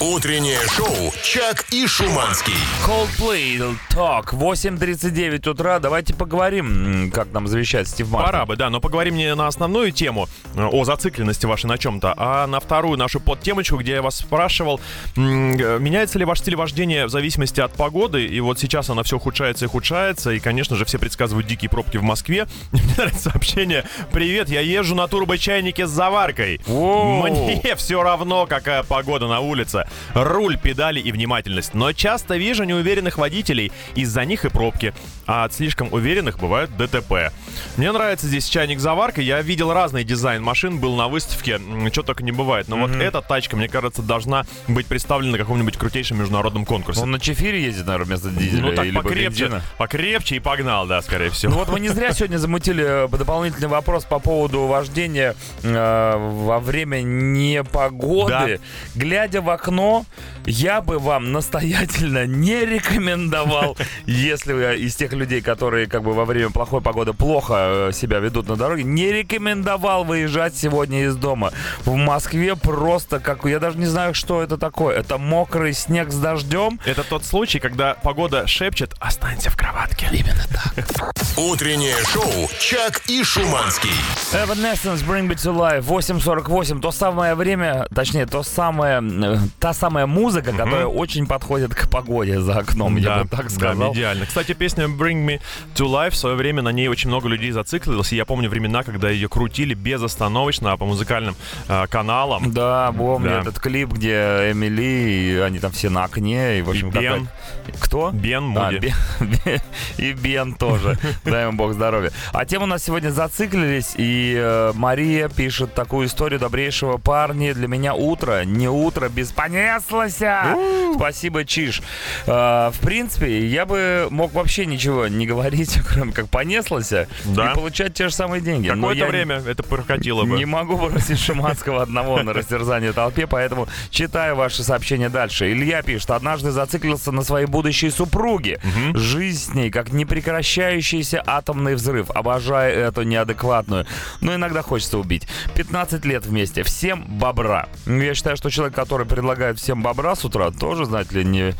Утреннее 0.00 0.58
шоу 0.66 1.12
«Чак 1.22 1.66
и 1.70 1.86
Шуманский». 1.86 2.54
Coldplay 2.84 3.76
Talk. 3.92 4.30
8.39 4.32 5.48
утра. 5.48 5.78
Давайте 5.78 6.12
поговорим, 6.12 7.12
как 7.12 7.32
нам 7.32 7.46
завещает 7.46 7.86
Стив 7.86 8.10
Мартин. 8.10 8.32
Пора 8.32 8.46
бы, 8.46 8.56
да, 8.56 8.68
но 8.68 8.80
поговорим 8.80 9.14
не 9.14 9.32
на 9.36 9.46
основную 9.46 9.92
тему 9.92 10.28
э, 10.56 10.64
о 10.64 10.84
зацикленности 10.84 11.46
вашей 11.46 11.66
на 11.66 11.78
чем-то, 11.78 12.14
а 12.16 12.48
на 12.48 12.58
вторую 12.58 12.98
нашу 12.98 13.20
подтемочку, 13.20 13.76
где 13.76 13.92
я 13.92 14.02
вас 14.02 14.16
спрашивал, 14.16 14.80
э, 15.14 15.20
меняется 15.20 16.18
ли 16.18 16.24
ваш 16.24 16.40
стиль 16.40 16.56
вождения 16.56 17.06
в 17.06 17.10
зависимости 17.10 17.60
от 17.60 17.72
погоды, 17.74 18.26
и 18.26 18.40
вот 18.40 18.58
сейчас 18.58 18.90
она 18.90 19.04
все 19.04 19.18
ухудшается 19.18 19.66
и 19.66 19.68
ухудшается, 19.68 20.32
и, 20.32 20.40
конечно 20.40 20.74
же, 20.74 20.84
все 20.84 20.98
предсказывают 20.98 21.46
дикие 21.46 21.70
пробки 21.70 21.96
в 21.96 22.02
Москве. 22.02 22.48
Мне 22.88 22.96
нравится 22.96 23.30
сообщение. 23.30 23.84
Привет, 24.12 24.48
я 24.48 24.60
езжу 24.60 24.94
на 24.94 25.06
турбочайнике 25.08 25.86
с 25.86 25.90
заваркой. 25.90 26.60
Воу. 26.66 27.22
Мне 27.28 27.76
все 27.76 28.02
равно, 28.02 28.46
какая 28.46 28.82
погода 28.82 29.28
на 29.28 29.40
улице. 29.40 29.86
Руль, 30.14 30.58
педали 30.58 30.98
и 30.98 31.12
внимательность. 31.12 31.74
Но 31.74 31.92
часто 31.92 32.36
вижу 32.36 32.64
неуверенных 32.64 33.18
водителей. 33.18 33.72
Из-за 33.94 34.24
них 34.24 34.44
и 34.44 34.48
пробки. 34.48 34.94
А 35.26 35.44
от 35.44 35.52
слишком 35.52 35.92
уверенных 35.92 36.38
бывают 36.38 36.74
ДТП. 36.76 37.30
Мне 37.76 37.92
нравится 37.92 38.26
здесь 38.26 38.48
чайник 38.48 38.80
заварка. 38.80 39.20
Я 39.20 39.42
видел 39.42 39.72
разный 39.72 40.02
дизайн 40.02 40.42
машин, 40.42 40.78
был 40.78 40.96
на 40.96 41.08
выставке. 41.08 41.60
Что 41.92 42.02
только 42.02 42.24
не 42.24 42.32
бывает. 42.32 42.68
Но 42.68 42.78
вот 42.78 42.92
эта 42.92 43.20
тачка, 43.20 43.56
мне 43.56 43.68
кажется, 43.68 44.00
должна 44.00 44.46
быть 44.66 44.86
представлена 44.86 45.32
на 45.32 45.38
каком-нибудь 45.38 45.76
крутейшем 45.76 46.18
международном 46.18 46.64
конкурсе. 46.64 47.02
Он 47.02 47.10
на 47.10 47.20
чефире 47.20 47.62
ездит, 47.62 47.86
наверное, 47.86 48.06
вместо 48.06 48.30
дизеля 48.30 48.62
ну 48.62 48.72
так 48.74 48.86
или 48.86 48.94
покрепче, 48.94 49.44
бензина. 49.44 49.62
покрепче 49.76 50.36
и 50.36 50.40
погнал, 50.40 50.86
да, 50.86 51.02
скорее 51.02 51.30
всего. 51.30 51.52
Ну 51.52 51.58
вот 51.58 51.68
мы 51.68 51.80
не 51.80 51.88
зря 51.88 52.12
сегодня 52.12 52.38
замутили 52.38 52.77
э, 52.78 53.08
дополнительный 53.10 53.68
вопрос 53.68 54.04
по 54.04 54.18
поводу 54.18 54.66
вождения 54.66 55.34
э, 55.62 56.14
во 56.16 56.60
время 56.60 57.02
непогоды. 57.02 58.60
Глядя 58.94 59.40
в 59.40 59.50
окно, 59.50 60.04
я 60.46 60.80
бы 60.80 60.98
вам 60.98 61.32
настоятельно 61.32 62.26
не 62.26 62.64
рекомендовал, 62.64 63.76
если 64.06 64.52
вы 64.52 64.76
из 64.76 64.96
тех 64.96 65.12
людей, 65.12 65.40
которые 65.40 65.86
как 65.86 66.02
бы 66.02 66.12
во 66.12 66.24
время 66.24 66.50
плохой 66.50 66.80
погоды 66.80 67.12
плохо 67.12 67.88
э, 67.88 67.92
себя 67.92 68.18
ведут 68.18 68.48
на 68.48 68.56
дороге, 68.56 68.82
не 68.82 69.12
рекомендовал 69.12 70.04
выезжать 70.04 70.56
сегодня 70.56 71.04
из 71.04 71.16
дома. 71.16 71.52
В 71.84 71.94
Москве 71.94 72.56
просто 72.56 73.20
как... 73.20 73.44
Я 73.44 73.60
даже 73.60 73.78
не 73.78 73.86
знаю, 73.86 74.14
что 74.14 74.42
это 74.42 74.56
такое. 74.58 74.96
Это 74.96 75.18
мокрый 75.18 75.72
снег 75.72 76.10
с 76.10 76.16
дождем. 76.16 76.80
Это 76.84 77.02
тот 77.02 77.24
случай, 77.24 77.58
когда 77.58 77.94
погода 77.94 78.46
шепчет 78.46 78.94
«Останься 79.00 79.50
в 79.50 79.56
кроватке». 79.56 80.08
Именно 80.12 80.44
так. 80.50 81.14
Утреннее 81.38 81.94
шоу 82.04 82.50
«Чак 82.58 83.00
и 83.06 83.22
Шуманский». 83.22 83.92
Evanescence 84.32 85.06
Bring 85.06 85.28
Me 85.28 85.36
To 85.36 85.54
Life 85.56 85.84
8.48 85.86 86.80
То 86.80 86.90
самое 86.90 87.36
время, 87.36 87.86
точнее, 87.94 88.26
то 88.26 88.42
самое, 88.42 89.00
э, 89.00 89.36
та 89.60 89.72
самая 89.72 90.06
музыка, 90.06 90.50
которая 90.50 90.86
очень 90.86 91.28
подходит 91.28 91.76
к 91.76 91.88
погоде 91.88 92.40
за 92.40 92.58
окном, 92.58 92.96
я 92.96 93.18
бы 93.22 93.28
так 93.28 93.44
да, 93.44 93.50
сказал. 93.50 93.92
идеально. 93.94 94.26
Кстати, 94.26 94.52
песня 94.52 94.86
Bring 94.86 95.24
Me 95.24 95.40
to 95.76 95.86
Life 95.86 96.10
в 96.10 96.16
свое 96.16 96.34
время 96.34 96.62
на 96.62 96.70
ней 96.70 96.88
очень 96.88 97.08
много 97.08 97.28
людей 97.28 97.52
зациклилось. 97.52 98.12
И 98.12 98.16
я 98.16 98.24
помню 98.24 98.50
времена, 98.50 98.82
когда 98.82 99.08
ее 99.08 99.28
крутили 99.28 99.74
безостановочно 99.74 100.76
по 100.76 100.86
музыкальным 100.86 101.36
э, 101.68 101.86
каналам. 101.86 102.52
Да, 102.52 102.92
помню 102.98 103.30
Да. 103.30 103.40
этот 103.42 103.60
клип, 103.60 103.92
где 103.92 104.50
Эмили, 104.50 104.82
и 104.82 105.36
они 105.38 105.60
там 105.60 105.70
все 105.70 105.88
на 105.88 106.02
окне, 106.02 106.58
и, 106.58 106.62
в 106.62 106.70
общем, 106.70 106.88
И 106.88 106.92
Бен. 106.98 107.28
какая- 107.64 107.78
Кто? 107.80 108.10
Бен 108.12 108.56
А, 108.58 108.70
Муди. 108.72 108.92
Бен- 109.20 109.60
и 109.98 110.12
Бен 110.14 110.54
тоже. 110.54 110.98
Дай 111.30 111.44
ему 111.44 111.52
бог 111.56 111.72
здоровья. 111.72 112.10
А 112.32 112.44
тем 112.44 112.62
у 112.62 112.66
нас 112.66 112.84
сегодня 112.84 113.10
зациклились, 113.10 113.94
и 113.96 114.34
э, 114.38 114.72
Мария 114.74 115.28
пишет 115.28 115.74
такую 115.74 116.06
историю 116.06 116.40
добрейшего 116.40 116.96
парня. 116.98 117.54
Для 117.54 117.68
меня 117.68 117.94
утро, 117.94 118.44
не 118.44 118.68
утро 118.68 119.08
без 119.08 119.32
понеслося. 119.32 120.56
Спасибо, 120.94 121.44
Чиш. 121.44 121.82
Э, 122.26 122.70
в 122.72 122.78
принципе, 122.80 123.46
я 123.46 123.66
бы 123.66 124.08
мог 124.10 124.32
вообще 124.32 124.66
ничего 124.66 125.06
не 125.08 125.26
говорить, 125.26 125.78
кроме 125.88 126.12
как 126.12 126.28
понеслося, 126.28 127.08
Да. 127.24 127.52
и 127.52 127.54
получать 127.54 127.94
те 127.94 128.08
же 128.08 128.14
самые 128.14 128.40
деньги. 128.40 128.68
Но 128.68 128.74
Какое-то 128.88 129.04
я 129.04 129.06
время 129.08 129.42
это 129.46 129.62
прокатило 129.62 130.24
бы. 130.24 130.36
не 130.36 130.44
могу 130.44 130.76
бросить 130.76 131.18
Шиманского 131.18 131.82
одного 131.82 132.22
на 132.22 132.32
растерзание 132.32 132.92
толпе, 132.92 133.26
поэтому 133.26 133.68
читаю 133.90 134.36
ваши 134.36 134.62
сообщения 134.62 135.08
дальше. 135.08 135.50
Илья 135.52 135.82
пишет, 135.82 136.10
однажды 136.10 136.50
зациклился 136.50 137.12
на 137.12 137.22
своей 137.22 137.46
будущей 137.46 137.90
супруге. 137.90 138.60
Жизнь 138.94 139.52
с 139.52 139.54
ней 139.54 139.70
как 139.70 139.92
непрекращающийся 139.92 141.17
атомный 141.26 141.74
взрыв. 141.74 142.10
Обожаю 142.10 142.78
эту 142.78 143.02
неадекватную. 143.02 143.86
Но 144.20 144.34
иногда 144.34 144.62
хочется 144.62 144.98
убить. 144.98 145.26
15 145.54 146.04
лет 146.04 146.26
вместе. 146.26 146.62
Всем 146.62 147.04
бобра. 147.06 147.68
Я 147.86 148.14
считаю, 148.14 148.36
что 148.36 148.50
человек, 148.50 148.74
который 148.74 149.06
предлагает 149.06 149.58
всем 149.58 149.82
бобра 149.82 150.14
с 150.14 150.24
утра, 150.24 150.50
тоже, 150.50 150.84
знаете 150.84 151.20
ли, 151.20 151.24
не 151.24 151.54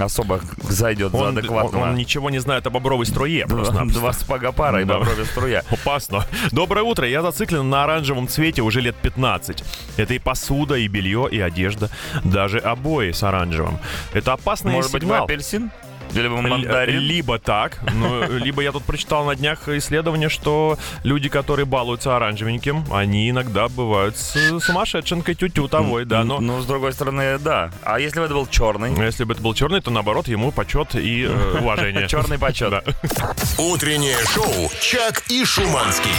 особо 0.00 0.40
зайдет 0.62 1.12
за 1.12 1.18
Он, 1.18 1.38
адекватного. 1.38 1.84
он 1.84 1.94
ничего 1.94 2.30
не 2.30 2.38
знает 2.38 2.66
о 2.66 2.70
бобровой 2.70 3.06
струе 3.06 3.46
просто. 3.46 3.84
Два 3.86 4.12
спага 4.12 4.52
пара 4.52 4.80
и 4.82 4.84
Да. 4.84 4.98
бобровая 4.98 5.24
струя. 5.24 5.62
Опасно. 5.70 6.24
Доброе 6.52 6.82
утро. 6.82 7.06
Я 7.06 7.22
зациклен 7.22 7.68
на 7.68 7.84
оранжевом 7.84 8.28
цвете 8.28 8.62
уже 8.62 8.80
лет 8.80 8.96
15. 8.96 9.62
Это 9.96 10.14
и 10.14 10.18
посуда, 10.18 10.76
и 10.76 10.86
белье, 10.88 11.28
и 11.30 11.40
одежда. 11.40 11.90
Даже 12.24 12.58
обои 12.58 13.12
с 13.12 13.22
оранжевым. 13.22 13.78
Это 14.12 14.32
опасный 14.32 14.72
Может 14.72 14.92
быть, 14.92 15.02
вы 15.02 15.08
сигнал. 15.08 15.24
апельсин? 15.24 15.70
Или 16.14 16.26
вы 16.28 16.36
Л- 16.36 16.42
мандарин? 16.42 16.98
Либо 17.00 17.38
так, 17.38 17.78
ну, 17.94 18.22
либо 18.38 18.62
я 18.62 18.72
тут 18.72 18.84
прочитал 18.84 19.24
на 19.24 19.34
днях 19.36 19.68
исследование, 19.68 20.28
что 20.28 20.78
люди, 21.04 21.28
которые 21.28 21.66
балуются 21.66 22.16
оранжевеньким, 22.16 22.84
они 22.92 23.30
иногда 23.30 23.68
бывают 23.68 24.16
с 24.16 24.60
сумасшедшенкой 24.60 25.34
тютю 25.34 25.68
того, 25.68 26.04
да, 26.04 26.24
но 26.24 26.40
Ну, 26.40 26.60
с 26.60 26.66
другой 26.66 26.92
стороны, 26.92 27.38
да. 27.38 27.70
А 27.82 27.98
если 28.00 28.18
бы 28.20 28.24
это 28.26 28.34
был 28.34 28.46
черный? 28.46 28.92
если 29.04 29.24
бы 29.24 29.34
это 29.34 29.42
был 29.42 29.54
черный, 29.54 29.80
то 29.80 29.90
наоборот 29.90 30.28
ему 30.28 30.52
почет 30.52 30.94
и 30.94 31.24
э, 31.28 31.58
уважение. 31.60 32.08
Черный 32.08 32.38
почет. 32.38 32.72
Утреннее 33.58 34.16
шоу 34.34 34.70
«Чак 34.80 35.22
и 35.28 35.44
Шуманский». 35.44 36.10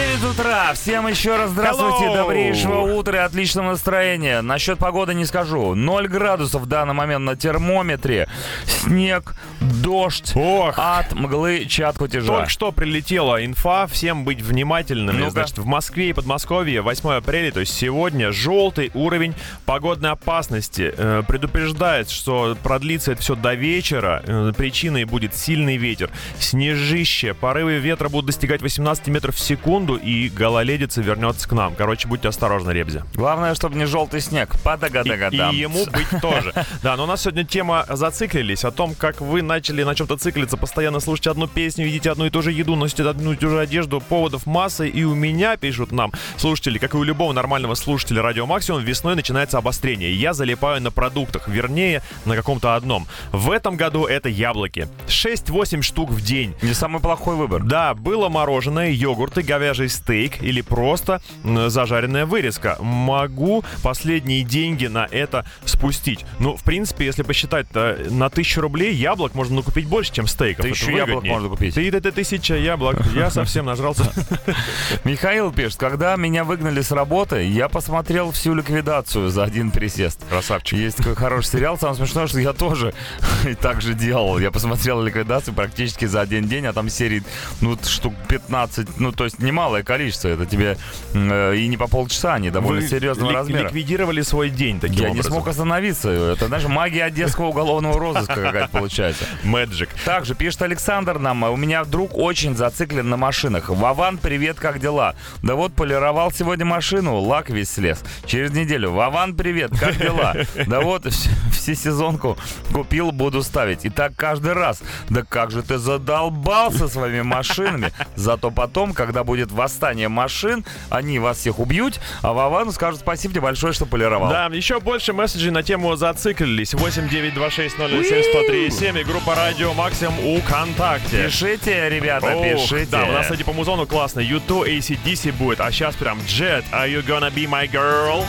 9 0.00 0.24
утра. 0.24 0.72
Всем 0.72 1.06
еще 1.08 1.36
раз 1.36 1.50
здравствуйте. 1.50 2.06
Hello. 2.06 2.16
Добрейшего 2.16 2.94
утра 2.94 3.18
и 3.18 3.20
отличного 3.26 3.72
настроения. 3.72 4.40
Насчет 4.40 4.78
погоды 4.78 5.12
не 5.12 5.26
скажу. 5.26 5.74
0 5.74 6.08
градусов 6.08 6.62
в 6.62 6.66
данный 6.66 6.94
момент 6.94 7.26
на 7.26 7.36
термометре. 7.36 8.26
Снег, 8.64 9.34
дождь, 9.60 10.32
Ох. 10.34 10.74
от 10.78 11.12
мглы, 11.12 11.66
чат 11.66 11.98
кутежа. 11.98 12.28
Только 12.28 12.48
что 12.48 12.72
прилетела 12.72 13.44
инфа, 13.44 13.86
всем 13.88 14.24
быть 14.24 14.40
внимательными. 14.40 15.18
Ну-ка. 15.18 15.30
Значит, 15.32 15.58
в 15.58 15.66
Москве 15.66 16.08
и 16.08 16.12
Подмосковье 16.14 16.80
8 16.80 17.10
апреля, 17.10 17.52
то 17.52 17.60
есть 17.60 17.74
сегодня, 17.74 18.32
желтый 18.32 18.90
уровень 18.94 19.34
погодной 19.66 20.12
опасности. 20.12 20.94
Э, 20.96 21.22
предупреждает, 21.28 22.08
что 22.08 22.56
продлится 22.62 23.12
это 23.12 23.20
все 23.20 23.34
до 23.34 23.52
вечера. 23.52 24.22
Э, 24.26 24.52
причиной 24.56 25.04
будет 25.04 25.36
сильный 25.36 25.76
ветер, 25.76 26.08
снежище, 26.38 27.34
порывы 27.34 27.78
ветра 27.80 28.08
будут 28.08 28.26
достигать 28.26 28.62
18 28.62 29.08
метров 29.08 29.36
в 29.36 29.40
секунду. 29.40 29.89
Секунду, 29.90 30.04
и 30.04 30.28
гололедица 30.28 31.00
вернется 31.02 31.48
к 31.48 31.52
нам. 31.52 31.74
Короче, 31.74 32.08
будьте 32.08 32.28
осторожны, 32.28 32.72
Ребзи. 32.72 33.02
Главное, 33.14 33.54
чтобы 33.54 33.76
не 33.76 33.86
желтый 33.86 34.20
снег. 34.20 34.54
И, 34.54 34.58
Падагадагадам. 34.58 35.54
и 35.54 35.58
ему 35.58 35.84
быть 35.86 36.08
тоже. 36.22 36.52
Да, 36.82 36.96
но 36.96 37.04
у 37.04 37.06
нас 37.06 37.22
сегодня 37.22 37.44
тема 37.44 37.84
зациклились 37.88 38.64
о 38.64 38.70
том, 38.70 38.94
как 38.94 39.20
вы 39.20 39.42
начали 39.42 39.82
на 39.82 39.94
чем-то 39.94 40.16
циклиться, 40.16 40.56
постоянно 40.56 41.00
слушаете 41.00 41.30
одну 41.30 41.46
песню, 41.46 41.84
видите 41.84 42.10
одну 42.10 42.26
и 42.26 42.30
ту 42.30 42.42
же 42.42 42.52
еду, 42.52 42.76
носите 42.76 43.08
одну 43.08 43.32
и 43.32 43.36
ту 43.36 43.48
же 43.48 43.58
одежду, 43.60 44.00
поводов 44.00 44.46
массы. 44.46 44.88
И 44.88 45.04
у 45.04 45.14
меня, 45.14 45.56
пишут 45.56 45.92
нам 45.92 46.12
слушатели, 46.36 46.78
как 46.78 46.94
и 46.94 46.96
у 46.96 47.02
любого 47.02 47.32
нормального 47.32 47.74
слушателя 47.74 48.22
Радио 48.22 48.46
Максимум, 48.46 48.82
весной 48.82 49.14
начинается 49.14 49.58
обострение. 49.58 50.14
Я 50.14 50.32
залипаю 50.32 50.80
на 50.82 50.90
продуктах, 50.90 51.48
вернее, 51.48 52.02
на 52.24 52.36
каком-то 52.36 52.74
одном. 52.74 53.06
В 53.32 53.50
этом 53.50 53.76
году 53.76 54.04
это 54.06 54.28
яблоки. 54.28 54.88
6-8 55.08 55.82
штук 55.82 56.10
в 56.10 56.20
день. 56.20 56.54
Не 56.62 56.74
самый 56.74 57.00
плохой 57.00 57.36
выбор. 57.36 57.62
Да, 57.62 57.94
было 57.94 58.28
мороженое, 58.28 58.90
йогурты, 58.90 59.42
говяжий 59.80 59.88
стейк 59.88 60.42
или 60.42 60.60
просто 60.60 61.20
зажаренная 61.44 62.26
вырезка. 62.26 62.76
Могу 62.80 63.64
последние 63.82 64.42
деньги 64.42 64.86
на 64.86 65.06
это 65.10 65.44
спустить. 65.64 66.24
Ну, 66.38 66.56
в 66.56 66.62
принципе, 66.62 67.06
если 67.06 67.22
посчитать, 67.22 67.68
то 67.70 67.96
на 68.10 68.28
тысячу 68.30 68.60
рублей 68.60 68.94
яблок 68.94 69.34
можно 69.34 69.56
накупить 69.56 69.86
больше, 69.86 70.12
чем 70.12 70.26
стейков. 70.26 70.66
Тысячу 70.66 70.90
яблок 70.90 71.24
можно 71.24 71.48
купить. 71.48 71.74
Ты 71.74 71.88
это 71.88 72.12
тысяча 72.12 72.54
яблок. 72.54 73.00
Я 73.14 73.30
совсем 73.30 73.66
нажрался. 73.66 74.12
Михаил 75.04 75.52
пишет, 75.52 75.78
когда 75.78 76.16
меня 76.16 76.44
выгнали 76.44 76.82
с 76.82 76.92
работы, 76.92 77.48
я 77.48 77.68
посмотрел 77.68 78.30
всю 78.30 78.54
ликвидацию 78.54 79.30
за 79.30 79.44
один 79.44 79.70
присест. 79.70 80.20
Красавчик. 80.28 80.78
Есть 80.78 80.98
такой 80.98 81.14
хороший 81.14 81.48
сериал, 81.48 81.78
самое 81.78 81.96
смешное, 81.96 82.26
что 82.26 82.40
я 82.40 82.52
тоже 82.52 82.94
и 83.48 83.54
так 83.54 83.80
же 83.80 83.94
делал. 83.94 84.38
Я 84.38 84.50
посмотрел 84.50 85.02
ликвидацию 85.02 85.54
практически 85.54 86.04
за 86.04 86.20
один 86.20 86.46
день, 86.46 86.66
а 86.66 86.72
там 86.72 86.88
серий, 86.88 87.22
ну, 87.60 87.76
штук 87.82 88.14
15, 88.28 88.98
ну, 88.98 89.12
то 89.12 89.24
есть 89.24 89.38
немалое 89.60 89.82
количество. 89.82 90.28
Это 90.28 90.46
тебе 90.46 90.78
э, 91.14 91.54
и 91.56 91.68
не 91.68 91.76
по 91.76 91.86
полчаса, 91.86 92.34
они 92.34 92.50
довольно 92.50 92.80
Вы 92.80 92.88
серьезного 92.88 93.30
ли- 93.30 93.36
размера. 93.36 93.64
ликвидировали 93.64 94.22
свой 94.22 94.48
день 94.50 94.80
таким 94.80 94.96
Я 95.00 95.04
не 95.06 95.10
образом. 95.12 95.32
смог 95.32 95.48
остановиться. 95.48 96.08
Это, 96.10 96.46
знаешь, 96.46 96.64
магия 96.64 97.04
одесского 97.04 97.46
уголовного 97.48 97.98
розыска 97.98 98.34
какая-то 98.34 98.68
получается. 98.68 99.24
Magic. 99.44 99.88
Также 100.04 100.34
пишет 100.34 100.62
Александр 100.62 101.18
нам, 101.18 101.42
у 101.42 101.56
меня 101.56 101.84
друг 101.84 102.16
очень 102.16 102.56
зациклен 102.56 103.08
на 103.08 103.16
машинах. 103.18 103.68
Вован, 103.68 104.16
привет, 104.18 104.58
как 104.58 104.80
дела? 104.80 105.14
Да 105.42 105.54
вот 105.56 105.74
полировал 105.74 106.32
сегодня 106.32 106.64
машину, 106.64 107.18
лак 107.18 107.50
весь 107.50 107.70
слез. 107.70 108.02
Через 108.26 108.52
неделю, 108.52 108.92
Вован, 108.92 109.34
привет, 109.34 109.72
как 109.78 109.96
дела? 109.98 110.34
Да 110.66 110.80
вот 110.80 111.04
вс- 111.06 111.28
всесезонку 111.52 112.38
купил, 112.72 113.12
буду 113.12 113.42
ставить. 113.42 113.84
И 113.84 113.90
так 113.90 114.12
каждый 114.16 114.54
раз. 114.54 114.82
Да 115.10 115.22
как 115.22 115.50
же 115.50 115.62
ты 115.62 115.76
задолбался 115.78 116.88
своими 116.88 117.22
машинами. 117.22 117.92
Зато 118.16 118.50
потом, 118.50 118.94
когда 118.94 119.22
будет 119.24 119.49
восстание 119.50 120.08
машин, 120.08 120.64
они 120.88 121.18
вас 121.18 121.38
всех 121.38 121.58
убьют, 121.58 122.00
а 122.22 122.32
Вовану 122.32 122.72
скажут 122.72 123.00
спасибо 123.00 123.34
тебе 123.34 123.42
большое, 123.42 123.72
что 123.72 123.86
полировал. 123.86 124.28
Да, 124.28 124.46
еще 124.46 124.80
больше 124.80 125.12
месседжей 125.12 125.50
на 125.50 125.62
тему 125.62 125.94
зациклились. 125.96 126.74
8926 126.74 128.96
и 128.96 129.04
группа 129.04 129.34
Радио 129.34 129.72
Максимум 129.74 130.18
у 130.24 130.40
ВКонтакте. 130.40 131.24
Пишите, 131.24 131.88
ребята, 131.88 132.34
Ох, 132.34 132.42
пишите. 132.42 132.86
Да, 132.90 133.04
у 133.04 133.12
нас, 133.12 133.22
кстати, 133.22 133.42
по 133.42 133.52
музону 133.52 133.86
классно. 133.86 134.20
U2 134.20 134.78
ACDC 134.78 135.32
будет, 135.32 135.60
а 135.60 135.70
сейчас 135.70 135.94
прям 135.96 136.18
Jet, 136.20 136.64
Are 136.72 136.88
You 136.88 137.04
Gonna 137.04 137.32
Be 137.32 137.48
My 137.48 137.70
Girl? 137.70 138.24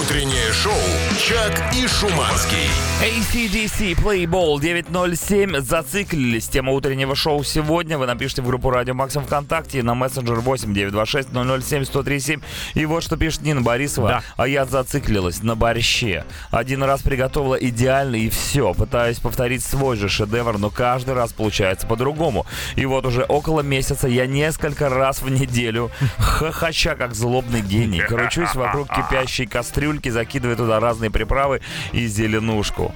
Утреннее 0.00 0.52
шоу 0.52 0.72
«Чак 1.18 1.74
и 1.74 1.86
Шуманский». 1.86 2.68
ACDC 3.02 3.94
Playball 3.94 4.60
907 4.60 5.60
зациклились. 5.60 6.48
Тема 6.48 6.72
утреннего 6.72 7.14
шоу 7.14 7.44
сегодня. 7.44 7.98
Вы 7.98 8.06
напишите 8.06 8.42
в 8.42 8.46
группу 8.46 8.70
Радио 8.70 8.94
Максим 8.94 9.22
ВКонтакте 9.22 9.82
на 9.82 9.94
мессенджер 9.94 10.40
8 10.40 10.55
926 10.62 11.28
007 11.32 11.36
1037. 11.82 12.40
И 12.74 12.86
вот 12.86 13.02
что 13.02 13.16
пишет 13.16 13.42
Нина 13.42 13.62
Борисова. 13.62 14.08
Да. 14.08 14.22
А 14.36 14.48
я 14.48 14.64
зациклилась 14.64 15.42
на 15.42 15.54
борще. 15.56 16.24
Один 16.50 16.82
раз 16.82 17.02
приготовила 17.02 17.54
идеально 17.54 18.16
и 18.16 18.28
все. 18.28 18.74
Пытаюсь 18.74 19.18
повторить 19.18 19.64
свой 19.64 19.96
же 19.96 20.08
шедевр, 20.08 20.58
но 20.58 20.70
каждый 20.70 21.14
раз 21.14 21.32
получается 21.32 21.86
по-другому. 21.86 22.46
И 22.76 22.86
вот 22.86 23.06
уже 23.06 23.22
около 23.22 23.60
месяца 23.60 24.08
я 24.08 24.26
несколько 24.26 24.88
раз 24.88 25.22
в 25.22 25.28
неделю, 25.30 25.90
хохоча 26.18 26.94
как 26.94 27.14
злобный 27.14 27.60
гений, 27.60 28.00
кручусь 28.00 28.54
вокруг 28.54 28.88
кипящей 28.88 29.46
кастрюльки, 29.46 30.08
закидывая 30.08 30.56
туда 30.56 30.80
разные 30.80 31.10
приправы 31.10 31.60
и 31.92 32.06
зеленушку. 32.06 32.94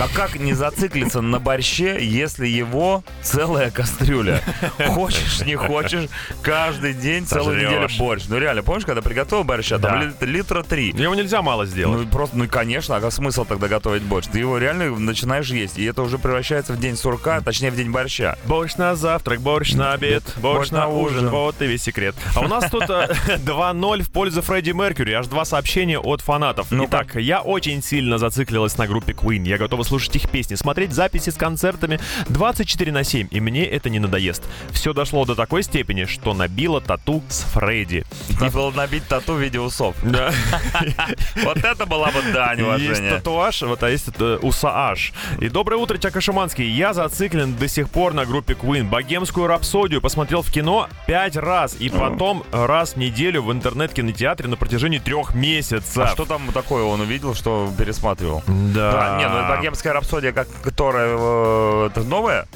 А 0.00 0.08
как 0.12 0.38
не 0.38 0.52
зациклиться 0.52 1.20
на 1.20 1.38
борще, 1.38 1.98
если 2.00 2.46
его 2.46 3.04
целая 3.22 3.70
кастрюля? 3.70 4.42
Хочешь, 4.88 5.42
не 5.42 5.54
хочешь, 5.54 6.08
каждый 6.42 6.92
день, 6.96 7.26
целую 7.26 7.54
Сожрёшь. 7.60 7.70
неделю 7.92 7.98
борщ. 7.98 8.24
Ну 8.28 8.38
реально, 8.38 8.62
помнишь, 8.62 8.84
когда 8.84 9.02
приготовил 9.02 9.44
борща, 9.44 9.78
там 9.78 10.00
Да. 10.00 10.04
лит- 10.06 10.22
литра 10.22 10.62
три. 10.62 10.88
Его 10.90 11.14
нельзя 11.14 11.42
мало 11.42 11.66
сделать. 11.66 12.00
Ну 12.00 12.06
просто, 12.08 12.36
ну 12.36 12.48
конечно, 12.48 12.96
а 12.96 13.00
как 13.00 13.12
смысл 13.12 13.44
тогда 13.44 13.68
готовить 13.68 14.02
борщ? 14.02 14.26
Ты 14.30 14.38
его 14.40 14.58
реально 14.58 14.96
начинаешь 14.98 15.48
есть, 15.50 15.78
и 15.78 15.84
это 15.84 16.02
уже 16.02 16.18
превращается 16.18 16.72
в 16.72 16.80
день 16.80 16.96
сурка, 16.96 17.40
точнее 17.40 17.70
в 17.70 17.76
день 17.76 17.90
борща. 17.90 18.38
Борщ 18.44 18.76
на 18.76 18.94
завтрак, 18.96 19.40
борщ 19.40 19.72
на 19.74 19.92
обед, 19.92 20.22
борщ 20.38 20.70
на 20.70 20.88
ужин. 20.88 21.28
Вот 21.30 21.60
и 21.62 21.66
весь 21.66 21.82
секрет. 21.82 22.14
А 22.34 22.40
у 22.40 22.48
нас 22.48 22.70
тут 22.70 22.84
э, 22.88 23.08
2-0 23.38 24.02
в 24.02 24.10
пользу 24.10 24.42
Фредди 24.42 24.70
Меркьюри. 24.70 25.12
Аж 25.12 25.26
два 25.26 25.44
сообщения 25.44 25.98
от 25.98 26.20
фанатов. 26.20 26.68
Ну 26.70 26.86
Итак, 26.86 27.14
я 27.16 27.40
очень 27.40 27.82
сильно 27.82 28.18
зациклилась 28.18 28.76
на 28.78 28.86
группе 28.86 29.12
Queen. 29.12 29.46
Я 29.46 29.58
готова 29.58 29.82
слушать 29.82 30.16
их 30.16 30.28
песни, 30.30 30.54
смотреть 30.54 30.92
записи 30.92 31.30
с 31.30 31.34
концертами 31.34 32.00
24 32.28 32.92
на 32.92 33.04
7. 33.04 33.28
И 33.30 33.40
мне 33.40 33.64
это 33.66 33.90
не 33.90 33.98
надоест. 33.98 34.42
Все 34.70 34.92
дошло 34.92 35.24
до 35.24 35.34
такой 35.34 35.62
степени, 35.62 36.04
что 36.04 36.34
набило 36.34 36.80
тату 36.86 37.22
с 37.28 37.40
Фредди. 37.52 38.04
Надо 38.40 38.52
было 38.52 38.70
набить 38.70 39.06
тату 39.08 39.34
в 39.34 39.40
виде 39.40 39.60
усов. 39.60 39.94
Да. 40.02 40.30
Вот 41.44 41.58
это 41.58 41.86
была 41.86 42.10
бы 42.10 42.22
дань 42.32 42.58
Есть 42.58 42.68
уважения. 42.88 43.10
татуаж, 43.10 43.62
вот, 43.62 43.82
а 43.82 43.90
есть 43.90 44.08
э, 44.18 44.38
усааж. 44.42 45.12
И 45.40 45.48
доброе 45.48 45.76
утро, 45.76 45.98
Чака 45.98 46.20
Шуманский. 46.20 46.68
Я 46.68 46.92
зациклен 46.94 47.54
до 47.56 47.68
сих 47.68 47.90
пор 47.90 48.14
на 48.14 48.24
группе 48.24 48.54
Queen. 48.54 48.88
Богемскую 48.88 49.46
рапсодию 49.46 50.00
посмотрел 50.00 50.42
в 50.42 50.50
кино 50.50 50.88
пять 51.06 51.36
раз. 51.36 51.76
И 51.78 51.88
потом 51.88 52.44
раз 52.52 52.94
в 52.94 52.96
неделю 52.96 53.42
в 53.42 53.52
интернет-кинотеатре 53.52 54.48
на 54.48 54.56
протяжении 54.56 54.98
трех 54.98 55.34
месяцев. 55.34 55.98
А 55.98 56.08
что 56.08 56.24
там 56.24 56.50
такое 56.52 56.84
он 56.84 57.00
увидел, 57.00 57.34
что 57.34 57.70
пересматривал? 57.76 58.42
Да. 58.46 58.92
Да, 58.92 59.18
не, 59.18 59.28
ну 59.28 59.48
богемская 59.48 59.92
рапсодия, 59.92 60.32
как, 60.32 60.48
которая 60.62 61.16
э, 61.16 61.90
новая, 62.04 62.46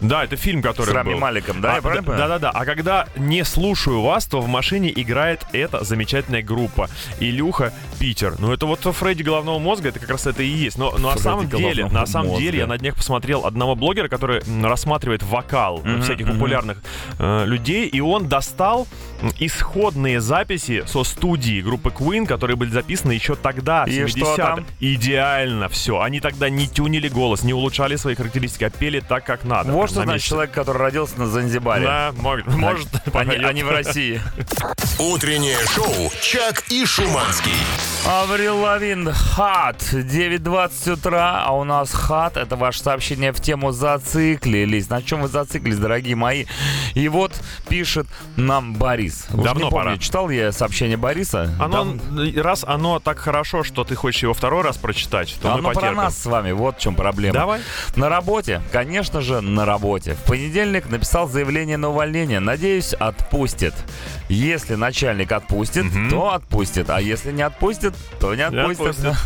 Да, 0.00 0.24
это 0.24 0.36
фильм, 0.36 0.62
который 0.62 0.90
с 0.90 0.92
Рами 0.94 1.12
был. 1.12 1.18
Маликом, 1.20 1.60
да? 1.60 1.72
А, 1.72 1.74
я 1.76 1.82
правильно 1.82 2.02
да, 2.06 2.12
понимаю? 2.12 2.28
да, 2.30 2.38
да. 2.38 2.50
А 2.50 2.64
когда 2.64 3.06
не 3.16 3.44
слушаю 3.44 4.02
вас, 4.02 4.26
то 4.26 4.40
в 4.40 4.48
машине 4.48 4.92
играет 4.94 5.44
эта 5.52 5.84
замечательная 5.84 6.42
группа. 6.42 6.88
Илюха, 7.20 7.72
Питер. 7.98 8.34
Ну, 8.38 8.52
это 8.52 8.66
вот 8.66 8.80
Фредди 8.80 9.22
головного 9.22 9.58
мозга, 9.58 9.88
это 9.90 9.98
как 10.00 10.10
раз 10.10 10.26
это 10.26 10.42
и 10.42 10.48
есть. 10.48 10.78
Но, 10.78 10.94
но 10.98 11.10
на 11.12 11.18
самом 11.18 11.48
деле, 11.48 11.86
на 11.86 12.06
самом 12.06 12.28
мозга. 12.28 12.42
деле, 12.42 12.58
я 12.60 12.66
на 12.66 12.78
днях 12.78 12.96
посмотрел 12.96 13.44
одного 13.46 13.74
блогера, 13.74 14.08
который 14.08 14.42
рассматривает 14.62 15.22
вокал 15.22 15.78
Мгм, 15.84 16.02
всяких 16.02 16.26
мгм. 16.26 16.34
популярных 16.34 16.78
э, 17.18 17.44
людей, 17.46 17.86
и 17.86 18.00
он 18.00 18.28
достал 18.28 18.86
исходные 19.38 20.20
записи 20.20 20.84
со 20.86 21.04
студии 21.04 21.60
группы 21.60 21.90
Queen, 21.90 22.26
которые 22.26 22.56
были 22.56 22.70
записаны 22.70 23.12
еще 23.12 23.34
тогда, 23.34 23.84
в 23.84 23.88
И 23.88 24.06
что 24.06 24.34
70-х. 24.34 24.36
там? 24.36 24.66
Идеально 24.80 25.68
все. 25.68 26.00
Они 26.00 26.20
тогда 26.20 26.48
не 26.50 26.68
тюнили 26.68 27.08
голос, 27.08 27.42
не 27.42 27.52
улучшали 27.54 27.96
свои 27.96 28.14
характеристики, 28.14 28.64
а 28.64 28.70
пели 28.70 29.00
так, 29.00 29.24
как 29.24 29.44
надо. 29.44 29.72
Значит 29.86 30.12
месте. 30.14 30.28
человек, 30.28 30.50
который 30.52 30.78
родился 30.78 31.18
на 31.18 31.26
Занзибаре. 31.26 31.84
Да, 31.86 32.12
может, 32.16 32.46
может 32.48 32.88
А 33.14 33.24
не, 33.24 33.36
а 33.62 33.64
в 33.66 33.70
России. 33.70 34.20
Утреннее 34.98 35.58
шоу 35.66 36.10
«Чак 36.20 36.64
и 36.70 36.84
Шуманский». 36.84 37.52
Аврил 38.06 38.58
Лавин, 38.58 39.12
хат. 39.12 39.82
9.20 39.92 40.92
утра, 40.94 41.42
а 41.44 41.52
у 41.52 41.64
нас 41.64 41.92
хат. 41.92 42.36
Это 42.36 42.56
ваше 42.56 42.80
сообщение 42.80 43.32
в 43.32 43.40
тему 43.40 43.70
зациклились. 43.70 44.88
На 44.88 45.02
чем 45.02 45.20
вы 45.22 45.28
зациклились, 45.28 45.78
дорогие 45.78 46.16
мои? 46.16 46.46
И 46.94 47.08
вот 47.08 47.32
пишет 47.68 48.06
нам 48.36 48.74
Борис. 48.74 49.26
Уж 49.32 49.44
Давно 49.44 49.64
не 49.66 49.70
помню, 49.70 49.84
пора. 49.84 49.98
читал 49.98 50.30
я 50.30 50.52
сообщение 50.52 50.96
Бориса? 50.96 51.54
Оно, 51.60 51.84
Дав- 52.10 52.36
раз 52.44 52.64
оно 52.66 52.98
так 52.98 53.18
хорошо, 53.18 53.62
что 53.62 53.84
ты 53.84 53.94
хочешь 53.94 54.22
его 54.22 54.32
второй 54.34 54.62
раз 54.62 54.78
прочитать, 54.78 55.36
то 55.42 55.48
мы 55.48 55.54
Оно 55.54 55.62
про 55.68 55.74
потерпим. 55.74 55.96
нас 55.98 56.18
с 56.18 56.26
вами, 56.26 56.52
вот 56.52 56.78
в 56.78 56.80
чем 56.80 56.94
проблема. 56.94 57.34
Давай. 57.34 57.60
На 57.94 58.08
работе, 58.08 58.62
конечно 58.72 59.20
же, 59.20 59.40
на 59.40 59.66
работе. 59.68 60.14
В 60.14 60.24
понедельник 60.24 60.88
написал 60.90 61.28
заявление 61.28 61.76
на 61.76 61.90
увольнение. 61.90 62.40
Надеюсь, 62.40 62.92
отпустит. 62.94 63.74
Если 64.28 64.74
начальник 64.74 65.30
отпустит, 65.32 65.84
Мгм. 65.84 66.10
то 66.10 66.34
отпустит. 66.34 66.90
А 66.90 67.00
если 67.00 67.30
не 67.32 67.42
отпустит, 67.42 67.94
то 68.20 68.34
не 68.34 68.42
отпустит. 68.42 68.96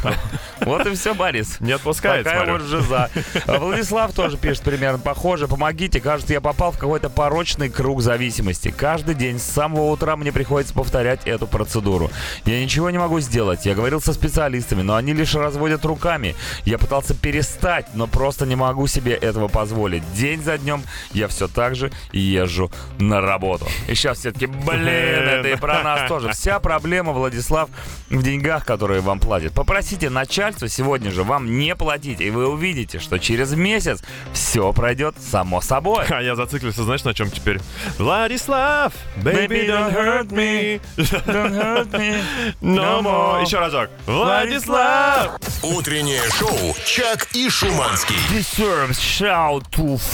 Вот 0.60 0.86
и 0.86 0.94
все, 0.94 1.12
Борис. 1.12 1.58
Не 1.58 1.72
отпускает, 1.72 2.22
Такая 2.24 2.44
смотрю. 2.46 2.58
вот 2.58 2.68
жиза. 2.68 3.10
А 3.48 3.58
Владислав 3.58 4.12
тоже 4.12 4.36
пишет 4.36 4.62
примерно 4.62 4.98
похоже. 5.00 5.48
Помогите, 5.48 6.00
кажется, 6.00 6.32
я 6.34 6.40
попал 6.40 6.70
в 6.70 6.78
какой-то 6.78 7.10
порочный 7.10 7.68
круг 7.68 8.00
зависимости. 8.00 8.70
Каждый 8.70 9.16
день 9.16 9.40
с 9.40 9.42
самого 9.42 9.90
утра 9.90 10.14
мне 10.16 10.30
приходится 10.30 10.72
повторять 10.72 11.26
эту 11.26 11.48
процедуру. 11.48 12.12
Я 12.44 12.62
ничего 12.62 12.90
не 12.90 12.98
могу 12.98 13.18
сделать. 13.18 13.66
Я 13.66 13.74
говорил 13.74 14.00
со 14.00 14.12
специалистами, 14.12 14.82
но 14.82 14.94
они 14.94 15.12
лишь 15.14 15.34
разводят 15.34 15.84
руками. 15.84 16.36
Я 16.64 16.78
пытался 16.78 17.14
перестать, 17.14 17.86
но 17.94 18.06
просто 18.06 18.46
не 18.46 18.54
могу 18.54 18.86
себе 18.86 19.14
этого 19.14 19.48
позволить. 19.48 20.04
День 20.22 20.40
за 20.40 20.56
днем 20.56 20.84
я 21.14 21.26
все 21.26 21.48
так 21.48 21.74
же 21.74 21.90
езжу 22.12 22.70
на 23.00 23.20
работу. 23.20 23.66
И 23.88 23.94
сейчас 23.96 24.18
все 24.18 24.30
таки 24.30 24.46
блин, 24.46 24.86
это 24.86 25.48
и 25.48 25.56
про 25.56 25.82
нас 25.82 26.06
тоже. 26.06 26.30
Вся 26.30 26.60
проблема, 26.60 27.10
Владислав, 27.12 27.68
в 28.08 28.22
деньгах, 28.22 28.64
которые 28.64 29.00
вам 29.00 29.18
платят. 29.18 29.52
Попросите 29.52 30.10
начальство 30.10 30.68
сегодня 30.68 31.10
же 31.10 31.24
вам 31.24 31.58
не 31.58 31.74
платить, 31.74 32.20
и 32.20 32.30
вы 32.30 32.46
увидите, 32.46 33.00
что 33.00 33.18
через 33.18 33.54
месяц 33.54 34.00
все 34.32 34.72
пройдет 34.72 35.16
само 35.18 35.60
собой. 35.60 36.04
А 36.08 36.22
я 36.22 36.36
зациклился, 36.36 36.84
знаешь, 36.84 37.02
на 37.02 37.14
чем 37.14 37.28
теперь? 37.28 37.58
Владислав, 37.98 38.92
baby, 39.24 39.66
don't 39.66 39.92
hurt 39.92 40.28
me, 40.28 40.80
Don't 40.96 41.52
hurt 41.52 41.90
me 41.90 42.22
no 42.60 43.02
more. 43.02 43.42
Еще 43.42 43.58
разок. 43.58 43.90
Владислав! 44.06 45.40
Утреннее 45.64 46.22
шоу 46.30 46.76
«Чак 46.86 47.26
и 47.34 47.50
Шуманский». 47.50 48.14
Deserves 48.30 49.00
Shout 49.00 49.64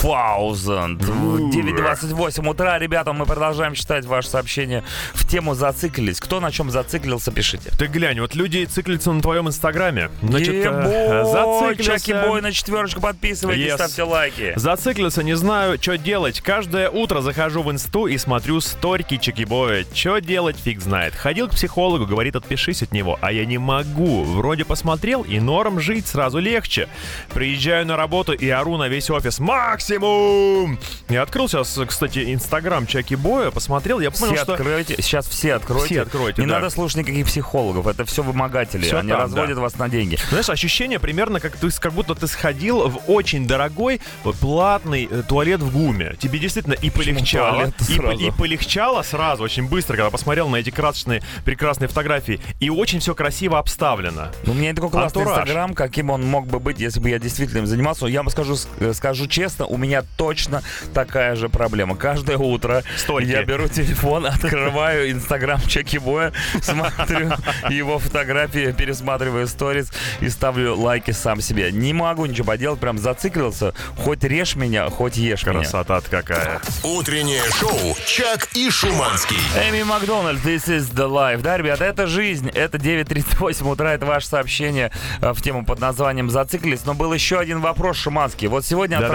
2000. 0.03 0.97
В 1.03 1.51
9.28 1.51 2.49
утра, 2.49 2.79
ребята, 2.79 3.13
мы 3.13 3.27
продолжаем 3.27 3.75
читать 3.75 4.05
ваши 4.05 4.29
сообщения 4.29 4.85
в 5.15 5.27
тему 5.27 5.55
«Зациклились». 5.55 6.21
Кто 6.21 6.41
на 6.41 6.51
чем 6.53 6.71
зациклился, 6.71 7.33
пишите. 7.33 7.71
Ты 7.77 7.87
глянь, 7.87 8.21
вот 8.21 8.35
люди 8.35 8.65
циклятся 8.65 9.13
на 9.13 9.21
твоем 9.21 9.49
инстаграме. 9.49 10.11
Значит, 10.23 10.55
э, 10.55 11.25
зациклился. 11.25 11.83
Чаки 11.83 12.13
Бой 12.15 12.41
на 12.43 12.53
четверочку 12.53 13.01
подписывайтесь, 13.01 13.73
Yes. 13.73 13.75
ставьте 13.75 14.03
лайки. 14.05 14.53
Зациклился, 14.57 15.23
не 15.23 15.35
знаю, 15.37 15.79
что 15.81 15.99
делать. 15.99 16.41
Каждое 16.41 16.91
утро 16.91 17.21
захожу 17.21 17.63
в 17.63 17.71
инсту 17.71 18.07
и 18.07 18.17
смотрю 18.19 18.61
сторики 18.61 19.17
Чекибоя. 19.17 19.85
Что 19.93 20.19
делать, 20.21 20.57
фиг 20.59 20.81
знает. 20.81 21.15
Ходил 21.15 21.49
к 21.49 21.53
психологу, 21.53 22.07
говорит, 22.07 22.37
отпишись 22.37 22.83
от 22.83 22.93
него. 22.93 23.19
А 23.21 23.33
я 23.33 23.45
не 23.45 23.59
могу. 23.59 24.23
Вроде 24.25 24.65
посмотрел, 24.65 25.23
и 25.23 25.41
норм 25.41 25.81
жить 25.81 26.07
сразу 26.07 26.39
легче. 26.39 26.89
Приезжаю 27.35 27.87
на 27.87 27.97
работу 27.97 28.33
и 28.33 28.49
ору 28.49 28.77
на 28.77 28.89
весь 28.89 29.11
офис. 29.11 29.39
Максимум! 29.88 30.79
Я 31.09 31.22
открыл 31.22 31.48
сейчас, 31.48 31.79
кстати, 31.87 32.35
инстаграм 32.35 32.87
Чекибоя, 32.87 33.51
посмотрел, 33.51 34.01
я 34.01 34.11
понял, 34.11 34.35
Все 34.35 34.42
что... 34.42 34.53
откройте, 34.53 34.96
сейчас 35.01 35.27
все 35.27 35.55
откройте. 35.55 35.87
Все 35.87 36.03
откройте, 36.03 36.42
Не 36.42 36.48
да. 36.48 36.57
надо 36.57 36.68
слушать 36.68 36.98
никаких 36.98 37.27
психологов, 37.27 37.87
это 37.87 38.05
все 38.05 38.22
вымогатели. 38.22 38.83
Всё 38.83 38.98
Они 38.98 39.09
там, 39.09 39.20
разводят 39.20 39.57
да. 39.57 39.62
вас 39.62 39.79
на 39.79 39.88
деньги. 39.88 40.18
Знаешь, 40.29 40.51
ощущение 40.51 40.98
примерно 40.98 41.40
как, 41.40 41.57
ты, 41.57 41.70
как 41.70 41.94
будто 41.94 42.14
ты 42.14 42.27
сходил 42.27 42.88
в 42.88 43.01
очень 43.07 43.46
дорогой 43.46 44.03
вот, 44.24 44.37
платный 44.37 45.09
э, 45.11 45.22
туалет 45.27 45.61
в 45.61 45.72
ГУМе. 45.72 46.16
Тебе 46.20 46.38
действительно 46.38 46.74
и 46.74 46.90
полегчало, 46.90 47.72
и, 47.88 47.98
по- 47.98 48.11
и 48.12 48.31
полегчало 48.31 49.01
сразу, 49.03 49.42
очень 49.42 49.68
быстро, 49.68 49.96
когда 49.96 50.11
посмотрел 50.11 50.51
на 50.51 50.57
эти 50.57 50.68
красочные, 50.68 51.22
прекрасные 51.46 51.88
фотографии. 51.88 52.40
И 52.61 52.68
очень 52.68 53.01
все 53.01 53.14
красиво 53.14 53.59
обставлено. 53.59 54.29
Ну, 54.44 54.53
у 54.53 54.55
меня 54.55 54.74
такой 54.74 54.90
классный 54.90 55.22
инстаграм, 55.22 55.72
каким 55.72 56.11
он 56.11 56.27
мог 56.27 56.46
бы 56.46 56.61
быть, 56.61 56.79
если 56.79 57.01
бы 57.01 57.09
я 57.09 57.18
действительно 57.18 57.61
им 57.61 57.66
занимался. 57.66 58.05
Я 58.07 58.20
вам 58.22 58.29
скажу, 58.31 58.57
э, 58.81 58.92
скажу 58.92 59.27
честно, 59.27 59.64
у 59.64 59.78
меня 59.79 60.03
точно 60.17 60.62
такая 60.95 61.37
же 61.37 61.49
проблема. 61.49 61.97
Каждое 61.97 62.37
утро 62.37 62.83
Сторики. 62.97 63.31
я 63.31 63.45
беру 63.45 63.69
телефон, 63.69 64.27
открываю 64.27 65.11
инстаграм 65.11 65.61
Чеки 65.67 65.99
Боя, 65.99 66.33
смотрю 66.62 67.33
его 67.71 67.99
фотографии, 67.99 68.73
пересматриваю 68.73 69.47
сторис 69.47 69.91
и 70.21 70.29
ставлю 70.29 70.77
лайки 70.77 71.11
сам 71.11 71.41
себе. 71.41 71.73
Не 71.73 71.93
могу 71.93 72.27
ничего 72.27 72.49
поделать, 72.49 72.81
прям 72.81 72.99
зациклился. 72.99 73.75
Хоть 73.97 74.25
режь 74.25 74.57
меня, 74.57 74.88
хоть 74.91 75.17
ешь 75.17 75.45
меня. 75.45 75.61
Красота 75.61 76.01
какая. 76.11 76.61
Утреннее 76.83 77.43
шоу 77.59 77.97
«Чак 78.07 78.49
и 78.55 78.71
Шуманский». 78.71 79.37
Эми 79.69 79.83
Макдональд, 79.83 80.45
this 80.45 80.67
is 80.69 80.93
the 80.95 81.09
life. 81.09 81.43
Да, 81.43 81.57
ребята, 81.57 81.85
это 81.85 82.07
жизнь. 82.07 82.49
Это 82.49 82.79
9.38 82.79 83.71
утра, 83.71 83.93
это 83.93 84.07
ваше 84.07 84.29
сообщение 84.29 84.91
э, 85.21 85.33
в 85.33 85.43
тему 85.43 85.64
под 85.64 85.81
названием 85.81 86.31
«Зациклились». 86.31 86.85
Но 86.85 86.95
был 86.95 87.12
еще 87.12 87.38
один 87.38 87.61
вопрос, 87.61 87.97
Шиманский. 87.97 88.49
Вот 88.49 88.64
сегодня 88.64 88.99
Да-да. 89.01 89.09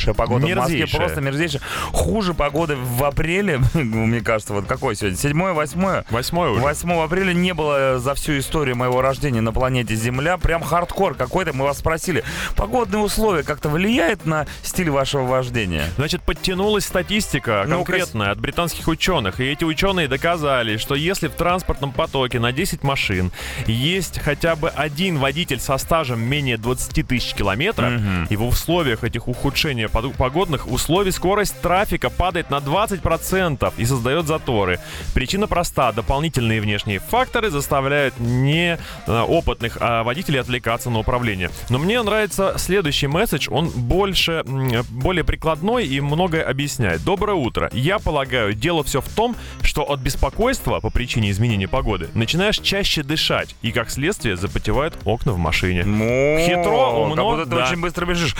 Отвратительнейшая 0.00 0.14
погода 0.14 0.46
в 0.46 0.56
Москве. 0.56 0.78
Мерзейшая. 0.78 1.00
Просто 1.00 1.20
мерзейшая. 1.20 1.62
Хуже 1.92 2.34
погоды 2.34 2.76
в 2.76 3.04
апреле, 3.04 3.60
мне 3.74 4.20
кажется, 4.20 4.52
вот 4.54 4.66
какой 4.66 4.96
сегодня? 4.96 5.16
7 5.16 5.52
8 5.52 6.02
Восьмой 6.10 6.50
уже. 6.50 6.60
8 6.60 6.92
апреля 6.92 7.32
не 7.32 7.54
было 7.54 7.98
за 7.98 8.14
всю 8.14 8.38
историю 8.38 8.76
моего 8.76 9.02
рождения 9.02 9.40
на 9.40 9.52
планете 9.52 9.94
Земля. 9.94 10.38
Прям 10.38 10.62
хардкор 10.62 11.14
какой-то. 11.14 11.52
Мы 11.52 11.64
вас 11.64 11.78
спросили, 11.78 12.24
погодные 12.56 13.02
условия 13.02 13.42
как-то 13.42 13.68
влияют 13.68 14.26
на 14.26 14.46
стиль 14.62 14.90
вашего 14.90 15.22
вождения? 15.22 15.84
Значит, 15.96 16.22
подтянулась 16.22 16.84
статистика 16.84 17.66
конкретная 17.68 18.30
от 18.30 18.40
британских 18.40 18.88
ученых. 18.88 19.40
И 19.40 19.44
эти 19.44 19.64
ученые 19.64 20.08
доказали, 20.08 20.76
что 20.76 20.94
если 20.94 21.28
в 21.28 21.34
транспортном 21.34 21.92
потоке 21.92 22.38
на 22.38 22.52
10 22.52 22.82
машин 22.82 23.30
есть 23.66 24.18
хотя 24.18 24.56
бы 24.56 24.68
один 24.68 25.18
водитель 25.18 25.60
со 25.60 25.76
стажем 25.78 26.20
менее 26.20 26.56
20 26.56 27.06
тысяч 27.06 27.34
километров, 27.34 27.92
и 28.28 28.36
в 28.36 28.44
условиях 28.44 29.04
этих 29.04 29.28
ухудшения 29.28 29.88
погодных 29.90 30.70
условий 30.70 31.10
скорость 31.10 31.60
трафика 31.60 32.10
падает 32.10 32.50
на 32.50 32.56
20% 32.56 33.72
и 33.76 33.84
создает 33.84 34.26
заторы. 34.26 34.80
Причина 35.14 35.46
проста. 35.46 35.92
Дополнительные 35.92 36.60
внешние 36.60 36.98
факторы 37.00 37.50
заставляют 37.50 38.14
неопытных 38.18 39.78
а, 39.80 40.02
водителей 40.02 40.40
отвлекаться 40.40 40.90
на 40.90 40.98
управление. 40.98 41.50
Но 41.68 41.78
мне 41.78 42.00
нравится 42.02 42.54
следующий 42.56 43.06
месседж. 43.06 43.48
Он 43.50 43.68
больше, 43.68 44.42
более 44.90 45.24
прикладной 45.24 45.86
и 45.86 46.00
многое 46.00 46.42
объясняет. 46.42 47.02
Доброе 47.04 47.34
утро. 47.34 47.70
Я 47.72 47.98
полагаю, 47.98 48.54
дело 48.54 48.84
все 48.84 49.00
в 49.00 49.08
том, 49.08 49.36
что 49.62 49.82
от 49.82 50.00
беспокойства 50.00 50.80
по 50.80 50.90
причине 50.90 51.30
изменения 51.30 51.68
погоды 51.68 52.08
начинаешь 52.14 52.58
чаще 52.58 53.02
дышать, 53.02 53.56
и 53.62 53.72
как 53.72 53.90
следствие 53.90 54.36
запотевают 54.36 54.94
окна 55.04 55.32
в 55.32 55.38
машине. 55.38 55.82
Хитро, 55.82 57.02
умно, 57.02 57.16
Как 57.16 57.48
будто 57.48 57.56
ты 57.56 57.62
очень 57.62 57.80
быстро 57.80 58.06
бежишь. 58.06 58.36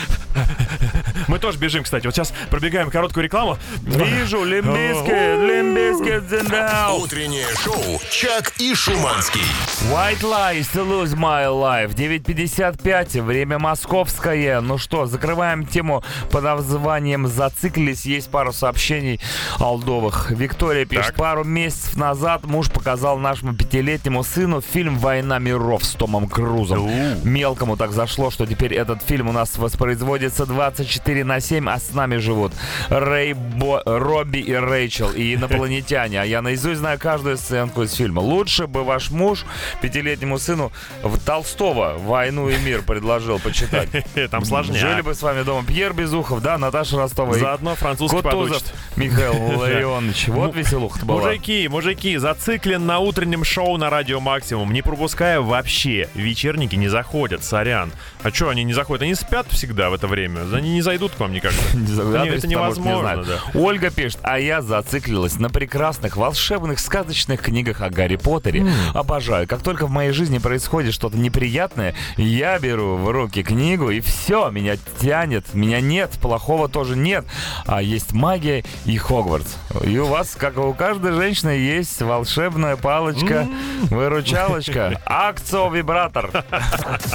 Мы 1.29 1.39
тоже 1.41 1.59
бежим, 1.59 1.83
кстати. 1.85 2.07
Вот 2.07 2.15
сейчас 2.15 2.33
пробегаем 2.51 2.91
короткую 2.91 3.25
рекламу. 3.25 3.59
Вижу, 3.83 4.45
Limp 4.45 4.80
Bizkit, 4.80 5.41
Limp 5.41 5.78
Bizkit 5.78 6.33
in 6.33 6.49
the 6.51 6.71
house. 6.71 7.03
Утреннее 7.03 7.47
шоу 7.63 8.01
«Чак 8.11 8.53
и 8.59 8.75
Шуманский». 8.75 9.43
White 9.91 10.21
Lies 10.23 10.67
To 10.75 10.87
Lose 10.87 11.15
My 11.17 11.47
Life. 11.47 11.95
9.55, 11.95 13.23
время 13.23 13.59
московское. 13.59 14.61
Ну 14.61 14.79
что, 14.79 15.07
закрываем 15.07 15.67
тему 15.67 16.03
под 16.31 16.45
названием 16.45 17.27
«Зациклились». 17.27 18.05
Есть 18.05 18.31
пару 18.31 18.53
сообщений 18.53 19.21
алдовых. 19.59 20.31
Виктория 20.31 20.85
пишет, 20.85 21.07
Так. 21.07 21.17
пару 21.17 21.45
месяцев 21.45 21.97
назад 21.97 22.45
муж 22.45 22.71
показал 22.71 23.19
нашему 23.19 23.55
пятилетнему 23.55 24.23
сыну 24.23 24.61
фильм 24.61 24.99
«Война 24.99 25.39
миров» 25.39 25.85
с 25.85 25.93
Томом 25.93 26.29
Крузом. 26.29 26.91
Мелкому 27.25 27.77
так 27.77 27.93
зашло, 27.93 28.31
что 28.31 28.47
теперь 28.47 28.75
этот 28.75 29.03
фильм 29.03 29.29
у 29.29 29.33
нас 29.33 29.57
воспроизводится 29.57 30.47
24 30.47 31.25
на 31.31 31.41
7, 31.41 31.69
а 31.71 31.79
с 31.79 31.93
нами 31.95 32.17
живут 32.17 32.53
Рэй, 32.89 33.35
Бо- 33.35 33.83
Робби 33.87 34.39
и 34.39 34.53
Рэйчел, 34.55 35.11
и 35.13 35.35
инопланетяне. 35.35 36.21
А 36.21 36.25
я 36.25 36.43
наизусть 36.43 36.81
знаю 36.81 36.99
каждую 36.99 37.37
сценку 37.37 37.83
из 37.83 37.95
фильма. 37.95 38.21
Лучше 38.21 38.67
бы 38.67 38.83
ваш 38.85 39.11
муж 39.11 39.45
пятилетнему 39.81 40.39
сыну 40.39 40.73
в 41.03 41.19
Толстого 41.19 41.95
«Войну 41.99 42.49
и 42.49 42.57
мир» 42.59 42.83
предложил 42.83 43.39
почитать. 43.39 43.89
Там 44.31 44.45
сложнее. 44.45 44.81
Жили 44.81 45.03
бы 45.03 45.15
с 45.15 45.23
вами 45.23 45.43
дома 45.43 45.65
Пьер 45.65 45.93
Безухов, 45.93 46.43
да, 46.43 46.59
Наташа 46.59 46.97
Ростова 46.97 47.35
Заодно 47.35 47.75
французский 47.77 48.17
Кутузов 48.17 48.63
подучит. 48.63 48.75
Михаил 48.97 49.35
Ларионович. 49.61 50.29
Вот 50.29 50.57
веселуха 50.57 51.05
была. 51.07 51.21
Мужики, 51.23 51.69
мужики, 51.69 52.17
зациклен 52.17 52.87
на 52.87 52.99
утреннем 52.99 53.45
шоу 53.45 53.77
на 53.77 53.89
радио 53.89 54.19
Максимум. 54.21 54.73
Не 54.73 54.83
пропуская 54.83 55.41
вообще. 55.41 56.09
Вечерники 56.15 56.75
не 56.75 56.89
заходят, 56.89 57.45
сорян. 57.45 57.93
А 58.23 58.31
что, 58.31 58.51
они 58.51 58.65
не 58.65 58.75
заходят? 58.75 59.03
Они 59.03 59.15
спят 59.15 59.47
всегда 59.51 59.89
в 59.89 59.95
это 59.95 60.07
время. 60.07 60.43
Они 60.53 60.75
не 60.75 60.83
зайдут 60.83 61.13
к 61.13 61.21
вам 61.21 61.33
Не, 61.33 61.41
то 61.41 62.25
это 62.25 62.47
невозможно. 62.47 63.25
Ольга 63.55 63.91
пишет, 63.91 64.19
а 64.23 64.39
я 64.39 64.61
зациклилась 64.61 65.39
на 65.39 65.49
прекрасных, 65.49 66.17
волшебных, 66.17 66.81
сказочных 66.81 67.41
книгах 67.41 67.81
о 67.81 67.89
Гарри 67.89 68.17
Поттере. 68.17 68.67
Обожаю. 68.93 69.49
Как 69.49 69.63
только 69.63 69.87
в 69.87 69.91
моей 69.91 70.13
жизни 70.13 70.39
происходит 70.39 70.93
что-то 70.93 71.17
неприятное, 71.17 71.95
я 72.17 72.59
беру 72.59 72.97
в 72.97 73.11
руки 73.11 73.43
книгу, 73.43 73.91
и 73.91 74.01
все, 74.01 74.51
меня 74.51 74.77
тянет. 75.01 75.55
Меня 75.55 75.81
нет, 75.81 76.11
плохого 76.21 76.69
тоже 76.69 76.97
нет. 76.97 77.25
А 77.67 77.81
есть 77.81 78.13
магия 78.13 78.65
и 78.85 78.99
Хогвартс. 78.99 79.57
И 79.85 79.97
у 79.99 80.07
вас, 80.07 80.35
как 80.37 80.57
и 80.57 80.61
у 80.61 80.75
каждой 80.75 81.13
женщины, 81.13 81.51
есть 81.51 82.03
волшебная 82.03 82.77
палочка, 82.77 83.49
выручалочка, 83.85 85.01
акцио-вибратор. 85.07 86.45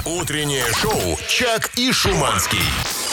Утреннее 0.05 0.65
шоу 0.73 0.94
«Чак 1.27 1.71
и 1.75 1.91
Шуманский». 1.91 3.04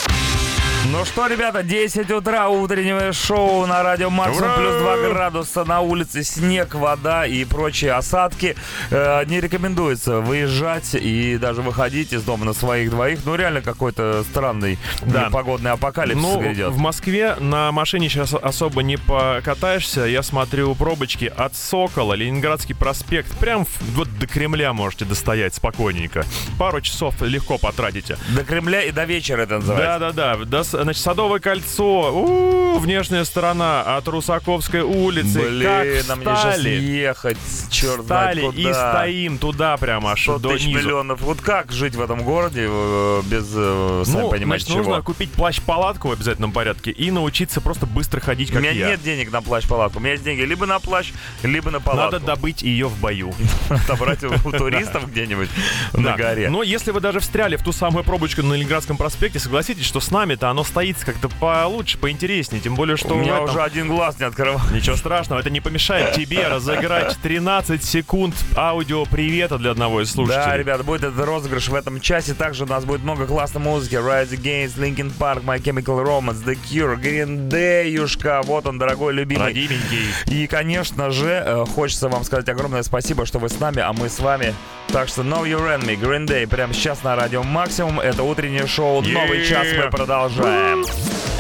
Ну 0.90 1.05
что, 1.05 1.27
ребята, 1.29 1.62
10 1.62 2.11
утра, 2.11 2.49
утреннее 2.49 3.12
шоу 3.12 3.66
на 3.66 3.83
радио 3.85 4.11
Максимум, 4.11 4.51
Ура! 4.51 4.57
плюс 4.59 4.75
2 4.83 4.97
градуса 5.09 5.64
на 5.64 5.81
улице, 5.81 6.25
снег, 6.25 6.75
вода 6.75 7.25
и 7.25 7.45
прочие 7.45 7.92
осадки. 7.92 8.57
Э, 8.90 9.25
не 9.27 9.40
рекомендуется 9.40 10.18
выезжать 10.21 10.95
и 10.95 11.38
даже 11.38 11.62
выходить 11.62 12.12
из 12.12 12.23
дома 12.25 12.45
на 12.45 12.53
своих 12.53 12.90
двоих. 12.90 13.21
Ну, 13.25 13.37
реально 13.37 13.62
какой-то 13.62 14.25
странный 14.29 14.77
Да. 15.03 15.31
погодный 15.31 15.71
апокалипсис 15.71 16.21
Ну, 16.23 16.40
грядет. 16.40 16.71
в 16.71 16.79
Москве 16.79 17.37
на 17.38 17.71
машине 17.71 18.09
сейчас 18.09 18.35
особо 18.35 18.83
не 18.83 18.97
покатаешься. 18.97 20.01
Я 20.03 20.23
смотрю 20.25 20.75
пробочки 20.75 21.33
от 21.35 21.55
Сокола, 21.57 22.14
Ленинградский 22.14 22.75
проспект. 22.75 23.38
Прям 23.38 23.66
вот 23.95 24.09
до 24.18 24.27
Кремля 24.27 24.73
можете 24.73 25.05
достоять 25.05 25.55
спокойненько. 25.55 26.25
Пару 26.59 26.81
часов 26.81 27.14
легко 27.23 27.57
потратите. 27.57 28.18
До 28.31 28.42
Кремля 28.45 28.83
и 28.83 28.90
до 28.90 29.05
вечера 29.05 29.42
это 29.42 29.59
называется. 29.61 29.99
Да-да-да. 30.12 30.45
До 30.45 30.71
значит, 30.72 31.02
Садовое 31.02 31.40
кольцо. 31.40 32.12
У, 32.12 32.78
внешняя 32.78 33.24
сторона 33.24 33.96
от 33.96 34.08
Русаковской 34.08 34.80
улицы. 34.82 35.40
Блин, 35.40 35.62
как 35.68 36.08
нам 36.08 36.18
мне 36.18 36.26
сейчас 36.26 36.57
встали, 36.57 36.68
ехать, 36.70 37.38
черт 37.70 38.01
встали 38.03 38.40
знает 38.40 38.55
и 38.59 38.62
куда. 38.64 38.92
стоим 38.92 39.38
туда 39.38 39.76
прямо 39.76 40.12
аж 40.12 40.22
100 40.22 40.38
до 40.38 40.49
тысяч 40.51 40.66
низу. 40.66 40.78
миллионов. 40.78 41.20
Вот 41.20 41.40
как 41.40 41.70
жить 41.72 41.94
в 41.94 42.01
этом 42.01 42.22
городе 42.22 42.66
э, 42.68 43.22
без, 43.26 43.44
э, 43.55 44.03
сами 44.07 44.22
Ну, 44.22 44.30
понимаете, 44.30 44.66
значит, 44.66 44.68
чего? 44.68 44.78
нужно 44.78 45.03
купить 45.03 45.30
плащ-палатку 45.32 46.09
в 46.09 46.12
обязательном 46.12 46.53
порядке 46.53 46.90
и 46.90 47.11
научиться 47.11 47.61
просто 47.61 47.86
быстро 47.86 48.20
ходить, 48.20 48.51
У 48.51 48.55
как 48.55 48.62
меня 48.62 48.72
я. 48.72 48.88
нет 48.88 49.03
денег 49.03 49.30
на 49.30 49.42
плащ-палатку. 49.42 49.99
У 49.99 50.01
меня 50.01 50.12
есть 50.12 50.24
деньги 50.24 50.42
либо 50.42 50.66
на 50.66 50.78
плащ, 50.78 51.12
либо 51.42 51.70
на 51.70 51.80
палатку. 51.80 52.12
Надо 52.14 52.24
добыть 52.26 52.62
ее 52.62 52.88
в 52.88 52.99
бою. 52.99 53.32
отобрать 53.70 54.24
у 54.24 54.32
у 54.44 54.51
туристов 54.53 55.09
где-нибудь 55.11 55.49
на 55.92 56.16
горе. 56.16 56.49
Но 56.51 56.62
если 56.62 56.90
вы 56.90 57.01
даже 57.01 57.20
встряли 57.20 57.57
в 57.57 57.62
ту 57.62 57.72
самую 57.72 58.03
пробочку 58.05 58.42
на 58.42 58.55
Ленинградском 58.55 58.97
проспекте, 58.97 59.38
согласитесь, 59.38 59.84
что 59.84 60.01
с 60.01 60.11
нами-то 60.11 60.49
оно 60.51 60.61
стоит 60.64 60.96
как-то 61.04 61.28
получше, 61.28 61.98
поинтереснее. 61.98 62.60
Тем 62.60 62.74
более, 62.74 62.96
что 62.96 63.14
У 63.14 63.18
меня 63.18 63.34
этом- 63.36 63.44
уже 63.50 63.62
один 63.62 63.88
глаз 63.88 64.18
не 64.18 64.26
открывал. 64.26 64.60
Ничего 64.72 64.96
страшного, 64.96 65.40
это 65.40 65.50
не 65.50 65.60
помешает 65.60 66.14
тебе 66.14 66.46
разыграть 66.48 67.16
13 67.22 67.82
секунд 67.84 68.34
аудио 68.56 69.04
привета 69.06 69.58
для 69.58 69.70
одного 69.72 70.00
из 70.02 70.10
слушателей. 70.10 70.44
Да, 70.44 70.56
ребята, 70.56 70.82
будет 70.84 71.02
этот 71.04 71.24
розыгрыш 71.24 71.68
в 71.68 71.74
этом 71.74 72.00
часе. 72.00 72.34
Также 72.34 72.64
у 72.64 72.66
нас 72.66 72.84
будет 72.84 73.02
много 73.02 73.26
классной 73.26 73.60
музыки. 73.62 73.94
Rise 73.94 74.30
Against, 74.30 74.76
Linkin 74.78 75.12
Park, 75.18 75.44
My 75.44 75.58
Chemical 75.62 76.04
Romance, 76.04 76.44
The 76.44 76.58
Cure, 76.70 77.00
Green 77.00 77.48
Day, 77.48 77.88
Юшка. 77.90 78.40
Вот 78.44 78.66
он, 78.66 78.78
дорогой, 78.78 79.12
любимый. 79.12 79.46
Родименький. 79.46 80.06
И, 80.26 80.46
конечно 80.46 81.10
же, 81.10 81.42
э, 81.44 81.64
хочется 81.74 82.08
вам 82.08 82.24
сказать 82.24 82.48
огромное 82.48 82.82
спасибо, 82.82 83.26
что 83.26 83.38
вы 83.38 83.48
с 83.48 83.58
нами, 83.60 83.80
а 83.80 83.92
мы 83.92 84.08
с 84.08 84.18
вами. 84.18 84.54
Так 84.88 85.08
что 85.08 85.22
Know 85.22 85.44
Your 85.44 85.78
Enemy, 85.78 85.98
Green 85.98 86.26
Day, 86.26 86.46
прямо 86.46 86.74
сейчас 86.74 87.02
на 87.02 87.16
Радио 87.16 87.42
Максимум. 87.42 88.00
Это 88.00 88.22
утреннее 88.22 88.66
шоу. 88.66 89.00
Новый 89.02 89.46
час 89.46 89.66
мы 89.76 89.88
продолжаем. 89.90 90.51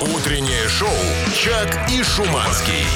Утреннее 0.00 0.68
шоу 0.68 0.88
«Чак 1.34 1.90
и 1.90 2.02
Шуманский». 2.02 2.86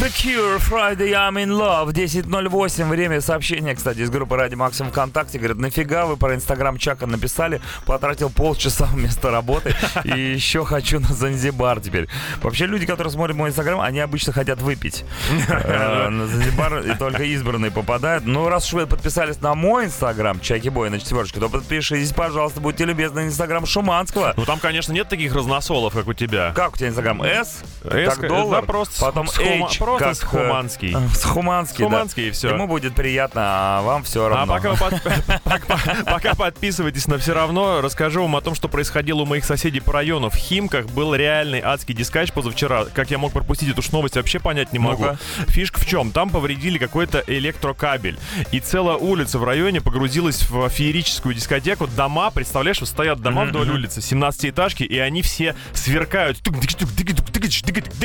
The 0.00 0.11
Cure, 0.22 0.58
Friday, 0.60 1.14
I'm 1.14 1.34
in 1.36 1.48
Love, 1.50 1.92
10.08, 1.92 2.88
время 2.88 3.20
сообщения, 3.20 3.74
кстати, 3.74 3.98
из 4.00 4.10
группы 4.10 4.36
Ради 4.36 4.54
Максимум 4.54 4.92
ВКонтакте, 4.92 5.38
говорят, 5.38 5.58
нафига 5.58 6.06
вы 6.06 6.16
про 6.16 6.36
Инстаграм 6.36 6.78
Чака 6.78 7.06
написали, 7.08 7.60
потратил 7.86 8.30
полчаса 8.30 8.84
вместо 8.92 9.32
работы, 9.32 9.74
и 10.04 10.10
еще 10.16 10.64
хочу 10.64 11.00
на 11.00 11.08
Занзибар 11.08 11.80
теперь. 11.80 12.06
Вообще, 12.40 12.66
люди, 12.66 12.86
которые 12.86 13.12
смотрят 13.12 13.36
мой 13.36 13.50
Инстаграм, 13.50 13.80
они 13.80 13.98
обычно 13.98 14.32
хотят 14.32 14.60
выпить. 14.62 15.04
Э, 15.48 16.08
На 16.08 16.26
Занзибар 16.28 16.78
и 16.86 16.94
только 16.96 17.24
избранные 17.24 17.70
попадают. 17.72 18.24
Ну, 18.24 18.48
раз 18.48 18.66
уж 18.68 18.72
вы 18.74 18.86
подписались 18.86 19.40
на 19.40 19.54
мой 19.54 19.86
Инстаграм, 19.86 20.38
Чаки 20.40 20.68
Бой, 20.68 20.88
на 20.90 21.00
четверочке, 21.00 21.40
то 21.40 21.48
подпишитесь, 21.48 22.12
пожалуйста, 22.12 22.60
будьте 22.60 22.84
любезны, 22.84 23.22
на 23.22 23.26
Инстаграм 23.26 23.66
Шуманского. 23.66 24.34
Ну 24.36 24.44
там, 24.44 24.60
конечно, 24.60 24.92
нет 24.92 25.08
таких 25.08 25.34
разносолов, 25.34 25.94
как 25.94 26.06
у 26.06 26.12
тебя. 26.12 26.52
Как 26.54 26.74
у 26.74 26.76
тебя 26.76 26.88
Инстаграм? 26.88 27.22
S? 27.22 27.62
S, 27.84 28.14
Как 28.16 28.28
доллар? 28.28 28.60
да, 28.60 28.66
просто 28.66 28.94
с- 28.94 29.00
Потом 29.00 29.26
с 29.26 29.38
H, 29.38 29.78
просто 29.78 30.11
как, 30.20 30.28
с 30.28 30.32
Хуманский. 30.32 30.96
С 31.14 31.24
Хуманский, 31.24 31.78
да. 31.84 31.90
Хуманский, 31.90 32.28
и 32.28 32.30
все. 32.30 32.50
Ему 32.50 32.66
будет 32.66 32.94
приятно, 32.94 33.42
а 33.44 33.82
вам 33.82 34.02
все 34.04 34.26
А 34.26 34.28
равно. 34.28 34.54
пока, 34.54 34.70
вы 34.72 34.76
под- 34.76 35.02
пока- 35.44 36.04
пока 36.04 36.34
подписывайтесь, 36.34 37.06
но 37.06 37.18
все 37.18 37.34
равно 37.34 37.80
расскажу 37.80 38.22
вам 38.22 38.36
о 38.36 38.40
том, 38.40 38.54
что 38.54 38.68
происходило 38.68 39.22
у 39.22 39.26
моих 39.26 39.44
соседей 39.44 39.80
по 39.80 39.92
району. 39.92 40.30
В 40.30 40.34
Химках 40.34 40.86
был 40.86 41.14
реальный 41.14 41.60
адский 41.60 41.94
дискач 41.94 42.32
позавчера. 42.32 42.84
Как 42.86 43.10
я 43.10 43.18
мог 43.18 43.32
пропустить 43.32 43.68
эту 43.70 43.82
новость, 43.92 44.16
вообще 44.16 44.38
понять 44.38 44.72
не 44.72 44.78
могу. 44.78 45.04
Ну-ка. 45.04 45.18
Фишка 45.48 45.80
в 45.80 45.86
чем? 45.86 46.12
Там 46.12 46.30
повредили 46.30 46.78
какой-то 46.78 47.22
электрокабель. 47.26 48.18
И 48.52 48.60
целая 48.60 48.96
улица 48.96 49.38
в 49.38 49.44
районе 49.44 49.80
погрузилась 49.80 50.48
в 50.48 50.68
феерическую 50.68 51.34
дискотеку. 51.34 51.86
Дома, 51.86 52.30
представляешь, 52.30 52.80
вот 52.80 52.88
стоят 52.88 53.20
дома 53.20 53.44
вдоль 53.44 53.70
улицы, 53.70 54.00
17-этажки, 54.00 54.84
и 54.84 54.98
они 54.98 55.22
все 55.22 55.54
сверкают. 55.72 56.38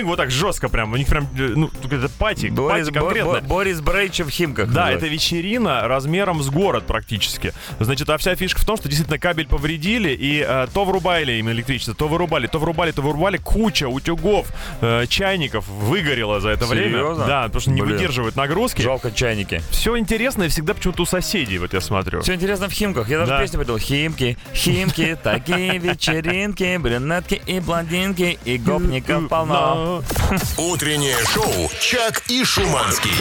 Вот 0.03 0.17
так 0.17 0.31
жестко 0.31 0.69
прям. 0.69 0.93
У 0.93 0.97
них 0.97 1.07
прям, 1.07 1.27
ну, 1.35 1.69
это 1.97 2.09
пати, 2.17 2.47
Борис, 2.47 2.87
пати 2.87 2.99
конкретно. 2.99 3.31
Бо- 3.33 3.41
Бо- 3.41 3.55
Борис 3.55 3.79
Брейчев 3.81 4.27
в 4.27 4.29
Химках. 4.29 4.67
Да, 4.67 4.73
называется. 4.81 5.05
это 5.05 5.13
вечерина 5.13 5.87
размером 5.87 6.41
с 6.43 6.49
город 6.49 6.85
практически. 6.87 7.53
Значит, 7.79 8.09
а 8.09 8.17
вся 8.17 8.35
фишка 8.35 8.61
в 8.61 8.65
том, 8.65 8.77
что 8.77 8.87
действительно 8.87 9.19
кабель 9.19 9.47
повредили, 9.47 10.09
и 10.09 10.45
э, 10.47 10.67
то 10.73 10.85
врубали 10.85 11.33
им 11.33 11.49
электричество, 11.49 11.93
то 11.95 12.07
вырубали, 12.07 12.47
то 12.47 12.59
врубали, 12.59 12.91
то 12.91 13.01
вырубали. 13.01 13.37
Куча 13.37 13.87
утюгов, 13.87 14.47
э, 14.81 15.05
чайников 15.07 15.67
выгорела 15.67 16.39
за 16.39 16.49
это 16.49 16.65
время. 16.65 16.87
Серьезно? 16.99 17.25
Да, 17.25 17.43
потому 17.43 17.61
что 17.61 17.71
не 17.71 17.81
Блин. 17.81 17.95
выдерживают 17.95 18.35
нагрузки. 18.35 18.81
Жалко 18.81 19.11
чайники. 19.11 19.61
Все 19.71 19.97
интересное 19.97 20.49
всегда 20.49 20.73
почему-то 20.73 21.03
у 21.03 21.05
соседей, 21.05 21.57
вот 21.57 21.73
я 21.73 21.81
смотрю. 21.81 22.21
Все 22.21 22.33
интересно 22.33 22.69
в 22.69 22.71
Химках. 22.71 23.09
Я 23.09 23.19
даже 23.19 23.31
Да. 23.31 23.41
песню 23.41 23.59
придумал. 23.59 23.79
Химки, 23.79 24.37
Химки, 24.53 25.17
такие 25.23 25.77
вечеринки, 25.77 26.77
брюнетки 26.77 27.41
и 27.45 27.59
блондинки, 27.59 28.37
и 28.45 28.57
гопников 28.57 29.27
полно. 29.29 30.03
Утреннее 30.57 31.15
шоу 31.33 31.69
«Чак 31.89 32.21
и 32.27 32.43
Шуманский». 32.43 33.11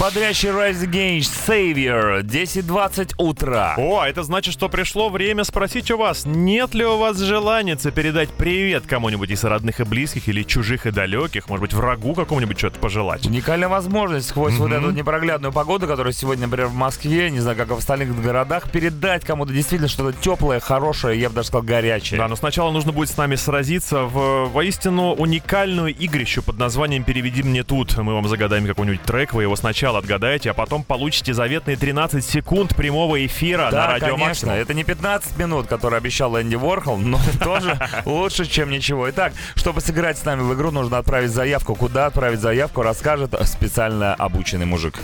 Бодрящий 0.00 0.48
Rise 0.48 0.88
Against 0.88 1.46
Savior, 1.46 2.22
10.20 2.22 3.16
утра. 3.18 3.74
О, 3.76 3.98
а 3.98 4.08
это 4.08 4.22
значит, 4.22 4.54
что 4.54 4.70
пришло 4.70 5.10
время 5.10 5.44
спросить 5.44 5.90
у 5.90 5.98
вас, 5.98 6.24
нет 6.24 6.72
ли 6.72 6.86
у 6.86 6.96
вас 6.96 7.18
желания 7.18 7.76
передать 7.76 8.30
привет 8.30 8.84
кому-нибудь 8.86 9.28
из 9.30 9.44
родных 9.44 9.80
и 9.80 9.84
близких 9.84 10.26
или 10.28 10.42
чужих 10.42 10.86
и 10.86 10.90
далеких, 10.90 11.50
может 11.50 11.60
быть, 11.60 11.74
врагу 11.74 12.14
какому-нибудь 12.14 12.58
что-то 12.58 12.78
пожелать. 12.78 13.26
Уникальная 13.26 13.68
возможность 13.68 14.30
сквозь 14.30 14.54
вот 14.54 14.72
эту 14.72 14.90
непроглядную 14.90 15.52
погоду, 15.52 15.86
которая 15.86 16.14
сегодня, 16.14 16.46
например, 16.46 16.68
в 16.68 16.74
Москве, 16.74 17.28
не 17.30 17.40
знаю, 17.40 17.58
как 17.58 17.68
и 17.72 17.74
в 17.74 17.78
остальных 17.78 18.18
городах, 18.22 18.70
передать 18.70 19.26
кому-то 19.26 19.52
действительно 19.52 19.88
что-то 19.88 20.18
теплое, 20.18 20.60
хорошее, 20.60 21.20
я 21.20 21.28
бы 21.28 21.34
даже 21.34 21.48
сказал, 21.48 21.64
горячее. 21.64 22.16
Да, 22.16 22.28
но 22.28 22.36
сначала 22.36 22.70
нужно 22.70 22.92
будет 22.92 23.10
с 23.10 23.18
нами 23.18 23.34
сразиться 23.34 24.04
в 24.04 24.46
воистину 24.46 25.12
уникальную 25.12 25.92
игрищу 25.92 26.42
под 26.42 26.58
названием 26.58 27.04
«Переведи 27.04 27.42
мне 27.42 27.64
тут». 27.64 27.94
Мы 27.98 28.13
вам 28.14 28.28
загадаем 28.28 28.66
какой-нибудь 28.66 29.02
трек, 29.02 29.32
вы 29.34 29.42
его 29.42 29.56
сначала 29.56 29.98
отгадаете, 29.98 30.50
а 30.50 30.54
потом 30.54 30.82
получите 30.84 31.34
заветные 31.34 31.76
13 31.76 32.24
секунд 32.24 32.74
прямого 32.74 33.24
эфира 33.26 33.64
на 33.66 33.70
Да, 33.70 33.86
радио 33.88 34.06
конечно. 34.16 34.26
Максимум. 34.28 34.54
Это 34.54 34.74
не 34.74 34.84
15 34.84 35.36
минут, 35.38 35.66
которые 35.66 35.98
обещал 35.98 36.40
Энди 36.40 36.54
Ворхол, 36.56 36.96
но 36.98 37.20
тоже 37.42 37.78
лучше, 38.04 38.46
чем 38.46 38.70
ничего. 38.70 39.10
Итак, 39.10 39.32
чтобы 39.54 39.80
сыграть 39.80 40.18
с 40.18 40.24
нами 40.24 40.42
в 40.42 40.54
игру, 40.54 40.70
нужно 40.70 40.98
отправить 40.98 41.30
заявку. 41.30 41.74
Куда 41.74 42.06
отправить 42.06 42.40
заявку, 42.40 42.82
расскажет 42.82 43.34
специально 43.44 44.14
обученный 44.14 44.66
мужик. 44.66 44.98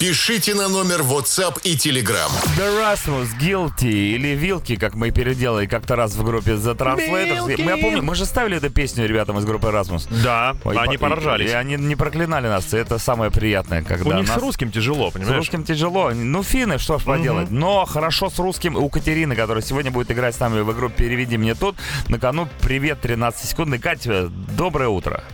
Пишите 0.00 0.54
на 0.54 0.68
номер 0.68 1.00
WhatsApp 1.02 1.60
и 1.62 1.76
Telegram. 1.76 2.28
The 2.58 2.80
Rasmus, 2.82 3.28
Guilty 3.40 4.14
или 4.14 4.28
Вилки, 4.34 4.74
как 4.74 4.94
мы 4.94 5.10
переделали 5.12 5.66
как-то 5.66 5.94
раз 5.94 6.14
в 6.16 6.24
группе 6.24 6.52
The 6.52 6.76
Translators. 6.76 7.62
Мы, 7.62 7.70
я 7.70 7.76
помню, 7.76 8.02
мы 8.02 8.16
же 8.16 8.24
ставили 8.26 8.56
эту 8.56 8.68
песню 8.70 9.06
ребятам 9.06 9.38
из 9.38 9.44
группы 9.44 9.68
Rasmus. 9.68 10.08
Да, 10.24 10.56
Ой, 10.64 10.76
они 10.76 10.96
по- 10.98 11.08
поржались. 11.08 11.50
И, 11.50 11.54
они 11.54 11.76
не 11.76 11.94
проклинали 12.12 12.48
нас. 12.48 12.74
Это 12.74 12.98
самое 12.98 13.30
приятное, 13.30 13.82
когда 13.82 14.10
У 14.10 14.18
них 14.18 14.28
нас... 14.28 14.36
с 14.38 14.40
русским 14.40 14.70
тяжело, 14.70 15.10
С 15.10 15.14
понимаешь? 15.14 15.36
русским 15.38 15.64
тяжело. 15.64 16.10
Ну, 16.14 16.42
финны, 16.42 16.78
что 16.78 16.98
ж 16.98 17.04
поделать. 17.04 17.50
Но 17.50 17.84
хорошо 17.86 18.28
с 18.28 18.38
русским 18.38 18.76
у 18.76 18.88
Катерины, 18.90 19.34
которая 19.34 19.62
сегодня 19.62 19.90
будет 19.90 20.10
играть 20.10 20.34
с 20.34 20.40
нами 20.40 20.60
в 20.60 20.72
игру 20.72 20.90
«Переведи 20.90 21.38
мне 21.38 21.54
тут». 21.54 21.76
На 22.08 22.18
кону 22.18 22.48
привет, 22.60 23.00
13 23.00 23.48
секунд. 23.48 23.80
Катя, 23.82 24.28
доброе 24.28 24.88
утро. 24.88 25.24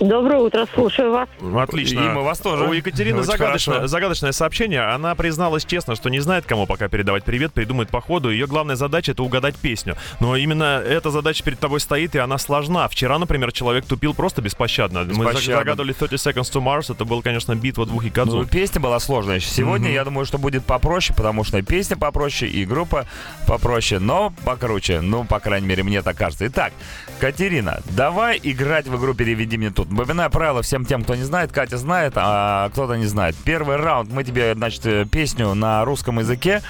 Доброе 0.00 0.38
утро, 0.40 0.66
слушаю 0.74 1.10
вас. 1.12 1.28
Отлично. 1.56 2.00
И 2.00 2.02
мы 2.08 2.22
вас 2.22 2.38
тоже. 2.38 2.64
У 2.64 2.72
Екатерины 2.72 3.18
Очень 3.20 3.26
загадочное, 3.32 3.74
хорошо. 3.76 3.88
загадочное 3.88 4.32
сообщение. 4.32 4.80
Она 4.82 5.14
призналась 5.14 5.64
честно, 5.64 5.96
что 5.96 6.08
не 6.10 6.20
знает, 6.20 6.44
кому 6.46 6.66
пока 6.66 6.88
передавать 6.88 7.24
привет, 7.24 7.52
придумает 7.52 7.88
по 7.90 8.00
ходу. 8.00 8.30
Ее 8.30 8.46
главная 8.46 8.76
задача— 8.76 9.12
это 9.12 9.22
угадать 9.22 9.56
песню. 9.56 9.96
Но 10.20 10.36
именно 10.36 10.82
эта 10.86 11.10
задача 11.10 11.42
перед 11.44 11.58
тобой 11.58 11.80
стоит, 11.80 12.14
и 12.14 12.18
она 12.18 12.38
сложна. 12.38 12.88
Вчера, 12.88 13.18
например, 13.18 13.52
человек 13.52 13.84
тупил 13.86 14.14
просто 14.14 14.42
беспощадно. 14.42 15.00
Мы 15.04 15.24
Беспощадно. 15.26 15.56
загадывали 15.60 15.92
30 15.92 16.26
Seconds 16.26 16.52
to 16.52 16.62
Mars. 16.62 16.92
Это 16.92 17.04
был, 17.04 17.22
конечно, 17.22 17.54
битва 17.54 17.86
двух 17.86 18.02
Ну, 18.02 18.08
якадзу. 18.08 18.46
песня 18.46 18.80
была 18.80 19.00
сложная. 19.00 19.40
Сегодня, 19.40 19.90
я 19.92 20.04
думаю, 20.04 20.26
что 20.26 20.38
будет 20.38 20.64
попроще, 20.64 21.16
потому 21.16 21.44
что 21.44 21.58
и 21.58 21.62
песня 21.62 21.96
попроще, 21.96 22.50
и 22.50 22.64
группа 22.64 23.06
попроще, 23.46 24.00
но 24.00 24.32
покруче. 24.44 25.00
Ну, 25.00 25.24
по 25.24 25.40
крайней 25.40 25.66
мере, 25.66 25.82
мне 25.82 26.02
так 26.02 26.16
кажется. 26.16 26.46
Итак, 26.46 26.72
Катерина, 27.20 27.80
давай 27.90 28.38
играть 28.42 28.86
в 28.86 28.96
игру 28.98 29.14
«Переведи 29.14 29.56
мне 29.56 29.65
напомнить 29.66 29.74
тут. 29.74 29.90
Напоминаю 29.90 30.30
правила 30.30 30.62
всем 30.62 30.84
тем, 30.84 31.02
кто 31.02 31.14
не 31.14 31.22
знает. 31.22 31.52
Катя 31.52 31.78
знает, 31.78 32.14
а 32.16 32.68
кто-то 32.70 32.94
не 32.94 33.06
знает. 33.06 33.36
Первый 33.44 33.76
раунд 33.76 34.10
мы 34.12 34.24
тебе, 34.24 34.54
значит, 34.54 34.86
э, 34.86 35.06
песню 35.06 35.54
на 35.54 35.84
русском 35.84 36.18
языке 36.18 36.62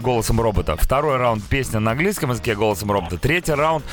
голосом 0.00 0.40
робота. 0.40 0.76
Второй 0.76 1.16
раунд 1.16 1.44
песня 1.44 1.80
на 1.80 1.92
английском 1.92 2.30
языке 2.30 2.54
голосом 2.54 2.90
робота. 2.90 3.18
Третий 3.18 3.52
раунд 3.52 3.84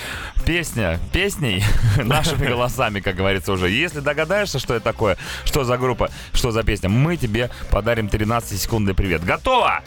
песня 0.45 0.99
песней 1.11 1.63
нашими 2.03 2.47
голосами, 2.47 2.99
как 2.99 3.15
говорится 3.15 3.51
уже. 3.51 3.69
Если 3.69 3.99
догадаешься, 3.99 4.59
что 4.59 4.75
это 4.75 4.83
такое, 4.83 5.17
что 5.45 5.63
за 5.63 5.77
группа, 5.77 6.09
что 6.33 6.51
за 6.51 6.63
песня, 6.63 6.89
мы 6.89 7.17
тебе 7.17 7.49
подарим 7.69 8.07
13-секундный 8.07 8.93
привет. 8.93 9.23
Готово? 9.23 9.81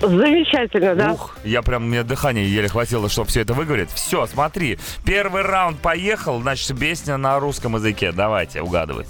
Замечательно, 0.00 0.94
да. 0.94 1.12
Ух, 1.12 1.36
я 1.44 1.62
прям, 1.62 1.88
мне 1.88 2.02
дыхание 2.02 2.48
еле 2.48 2.68
хватило, 2.68 3.08
чтобы 3.08 3.28
все 3.28 3.40
это 3.42 3.54
выговорить. 3.54 3.90
Все, 3.90 4.26
смотри, 4.26 4.78
первый 5.04 5.42
раунд 5.42 5.78
поехал, 5.78 6.40
значит, 6.40 6.78
песня 6.78 7.16
на 7.16 7.38
русском 7.38 7.74
языке. 7.76 8.12
Давайте, 8.12 8.62
угадывать. 8.62 9.08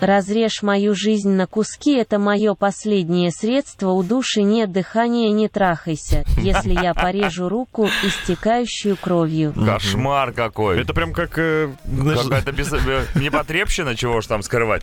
Разрежь 0.00 0.62
мою 0.62 0.96
жизнь 0.96 1.30
на 1.30 1.46
куски, 1.46 1.94
это 1.94 2.18
мое 2.18 2.54
последнее 2.56 3.30
средство, 3.30 3.90
у 3.90 4.02
души 4.02 4.42
нет 4.42 4.72
дыхания, 4.72 5.30
не 5.30 5.46
трахайся. 5.46 6.24
Если 6.38 6.72
я 6.72 6.92
порежу 6.92 7.48
руку, 7.48 7.88
истекающую 8.02 8.96
кровью. 8.96 9.52
Кошмар 9.54 10.32
какой. 10.32 10.80
Это 10.82 10.92
прям 10.92 11.12
как... 11.12 11.38
э, 11.38 11.70
знаешь, 11.84 12.18
Какая-то 12.22 12.50
без... 12.50 12.72
э, 12.72 13.04
непотребщина, 13.14 13.94
чего 13.94 14.20
ж 14.20 14.26
там 14.26 14.42
скрывать. 14.42 14.82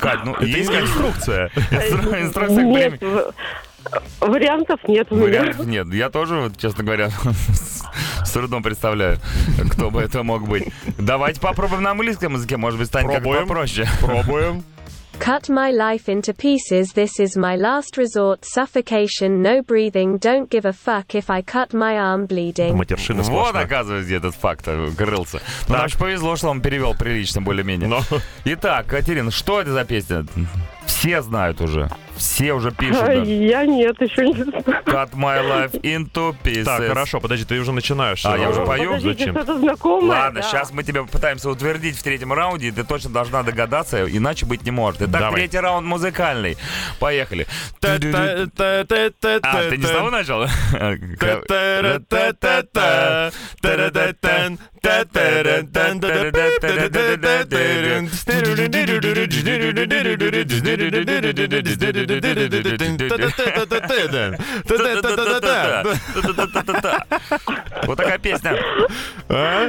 Кать, 0.00 0.20
ну, 0.24 0.40
есть 0.40 0.70
инструкция. 0.70 1.50
инстру- 1.72 2.22
инструкция 2.22 2.62
к 2.62 2.66
Нет, 2.66 3.00
времени? 3.00 3.14
в- 3.16 3.34
вариантов 4.20 4.80
нет 4.88 5.06
у 5.10 5.16
меня. 5.16 5.26
Вариантов 5.26 5.66
нет. 5.66 5.86
Я 5.92 6.10
тоже, 6.10 6.36
вот, 6.36 6.58
честно 6.58 6.84
говоря, 6.84 7.10
с 8.24 8.30
трудом 8.32 8.62
представляю, 8.62 9.18
кто 9.70 9.90
бы 9.90 10.00
это 10.02 10.22
мог 10.22 10.46
быть. 10.48 10.64
Давайте 10.98 11.40
попробуем 11.40 11.82
на 11.82 11.90
английском 11.92 12.34
языке, 12.34 12.56
может 12.56 12.78
быть, 12.78 12.88
станет 12.88 13.10
как-то 13.12 13.30
попроще. 13.30 13.86
Пробуем. 14.00 14.64
Cut 15.18 15.48
my 15.48 15.72
life 15.72 16.08
into 16.08 16.34
pieces. 16.34 16.92
This 16.92 17.18
is 17.18 17.36
my 17.38 17.56
last 17.56 17.96
resort. 17.96 18.44
Suffocation, 18.44 19.40
no 19.40 19.62
breathing. 19.62 20.18
Don't 20.18 20.50
give 20.50 20.66
a 20.66 20.74
fuck 20.74 21.14
if 21.14 21.30
I 21.30 21.40
cut 21.40 21.72
my 21.72 21.96
arm 21.96 22.26
bleeding. 22.26 22.74
Матершина 22.74 23.22
Вот, 23.22 23.26
сплошная. 23.26 23.64
оказывается, 23.64 24.06
где 24.06 24.16
этот 24.16 24.34
факт 24.34 24.64
э, 24.66 24.90
крылся. 24.96 25.40
Ну, 25.68 25.74
нам 25.74 25.88
повезло, 25.98 26.36
что 26.36 26.50
он 26.50 26.60
перевел 26.60 26.94
прилично, 26.94 27.40
более-менее. 27.40 27.88
Но. 27.88 28.02
Итак, 28.44 28.86
Катерина, 28.88 29.30
что 29.30 29.60
это 29.62 29.72
за 29.72 29.86
песня? 29.86 30.26
Все 30.86 31.22
знают 31.22 31.60
уже. 31.60 31.90
Все 32.16 32.54
уже 32.54 32.70
пишут. 32.70 33.02
А. 33.02 33.12
Я 33.12 33.66
нет, 33.66 34.00
еще 34.00 34.26
не 34.26 34.42
знаю. 34.42 34.64
Cut 34.86 35.10
my 35.12 35.42
life 35.46 35.80
into 35.82 36.34
pieces. 36.42 36.64
Так, 36.64 36.86
хорошо, 36.86 37.20
подожди, 37.20 37.44
ты 37.44 37.58
уже 37.58 37.72
начинаешь. 37.72 38.24
А, 38.24 38.38
я 38.38 38.48
уже 38.48 38.64
пою? 38.64 38.94
Подождите, 38.94 39.18
Зачем? 39.18 39.34
что-то 39.34 39.58
знакомое. 39.58 40.08
Ладно, 40.08 40.40
да. 40.40 40.46
сейчас 40.46 40.72
мы 40.72 40.82
тебя 40.82 41.02
попытаемся 41.02 41.50
утвердить 41.50 41.98
в 41.98 42.02
третьем 42.02 42.32
раунде, 42.32 42.68
и 42.68 42.70
ты 42.70 42.84
точно 42.84 43.10
должна 43.10 43.42
догадаться, 43.42 44.06
иначе 44.08 44.46
быть 44.46 44.64
не 44.64 44.70
может. 44.70 45.02
Итак, 45.02 45.20
Давай. 45.20 45.34
третий 45.34 45.58
раунд 45.58 45.86
музыкальный. 45.86 46.56
Поехали. 46.98 47.46
А, 47.82 47.98
ты 47.98 49.76
не 49.76 49.84
с 49.84 49.90
того 49.90 50.10
начал? 50.10 50.46
Вот 67.86 67.96
такая 67.96 68.18
песня. 68.18 68.56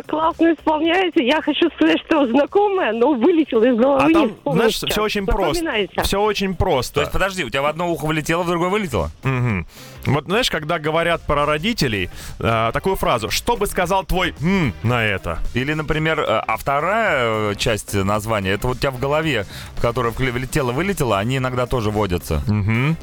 Классно 0.08 0.54
исполняете. 0.54 1.26
Я 1.26 1.42
хочу 1.42 1.70
сказать, 1.76 1.98
что 2.06 2.26
знакомое, 2.28 2.92
но 2.94 3.14
вылетело 3.14 3.64
из 3.64 3.78
головы. 3.78 4.04
А 4.04 4.14
там, 4.14 4.32
знаешь, 4.54 4.76
все 4.76 5.02
очень 5.02 5.26
просто. 5.26 5.66
Все 6.04 6.22
очень 6.22 6.54
То 6.54 6.58
просто. 6.58 7.00
есть, 7.02 7.12
подожди, 7.12 7.44
у 7.44 7.50
тебя 7.50 7.62
в 7.62 7.66
одно 7.66 7.92
ухо 7.92 8.06
влетело, 8.06 8.44
в 8.44 8.48
другое 8.48 8.70
вылетело? 8.70 9.10
Мгм. 9.24 9.68
Вот 10.08 10.26
знаешь, 10.26 10.50
когда 10.50 10.80
говорят 10.80 11.22
про 11.22 11.46
родителей, 11.46 12.10
э, 12.40 12.72
такую 12.74 12.96
фразу, 12.96 13.30
что 13.30 13.58
бы 13.58 13.68
сказал 13.68 14.06
твой 14.06 14.34
«м» 14.42 14.74
на 14.84 15.04
это? 15.04 15.40
Или, 15.54 15.74
например, 15.74 16.20
э, 16.22 16.24
а 16.26 16.56
вторая 16.58 17.52
э, 17.52 17.56
часть 17.56 17.94
названия, 17.94 18.52
это 18.52 18.68
вот 18.68 18.78
у 18.78 18.80
тебя 18.80 18.92
в 18.92 19.00
голове, 19.00 19.46
в 19.76 19.82
которую 19.82 20.14
вкле- 20.14 20.32
влетело, 20.32 20.72
вылетело, 20.72 21.18
они 21.20 21.38
иногда 21.38 21.66
тоже 21.66 21.92
водятся. 21.92 22.42
Мгм. 22.48 22.96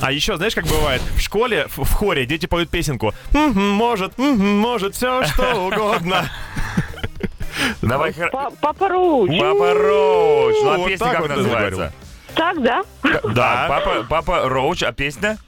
А 0.00 0.10
еще, 0.12 0.36
знаешь, 0.36 0.54
как 0.54 0.66
бывает, 0.66 1.02
в 1.14 1.20
школе, 1.20 1.66
в, 1.68 1.84
в 1.84 1.92
хоре 1.92 2.26
дети 2.26 2.46
поют 2.46 2.70
песенку 2.70 3.12
«Мгм, 3.32 3.68
«Может, 3.70 4.18
может, 4.18 4.96
все 4.96 5.24
что 5.24 5.66
угодно». 5.66 6.24
Давай, 7.82 8.14
Папа 8.60 8.88
Роуч. 8.88 9.30
Папа 9.38 9.74
Роуч. 9.74 10.54
Ну, 10.62 10.70
а 10.72 10.88
песня 10.88 11.06
так 11.06 11.16
как 11.18 11.28
называется? 11.36 11.92
Так, 12.34 12.62
да? 12.62 12.82
Да. 13.34 13.66
Папа, 13.68 14.06
папа 14.08 14.48
Роуч, 14.48 14.82
а 14.82 14.92
песня? 14.92 15.38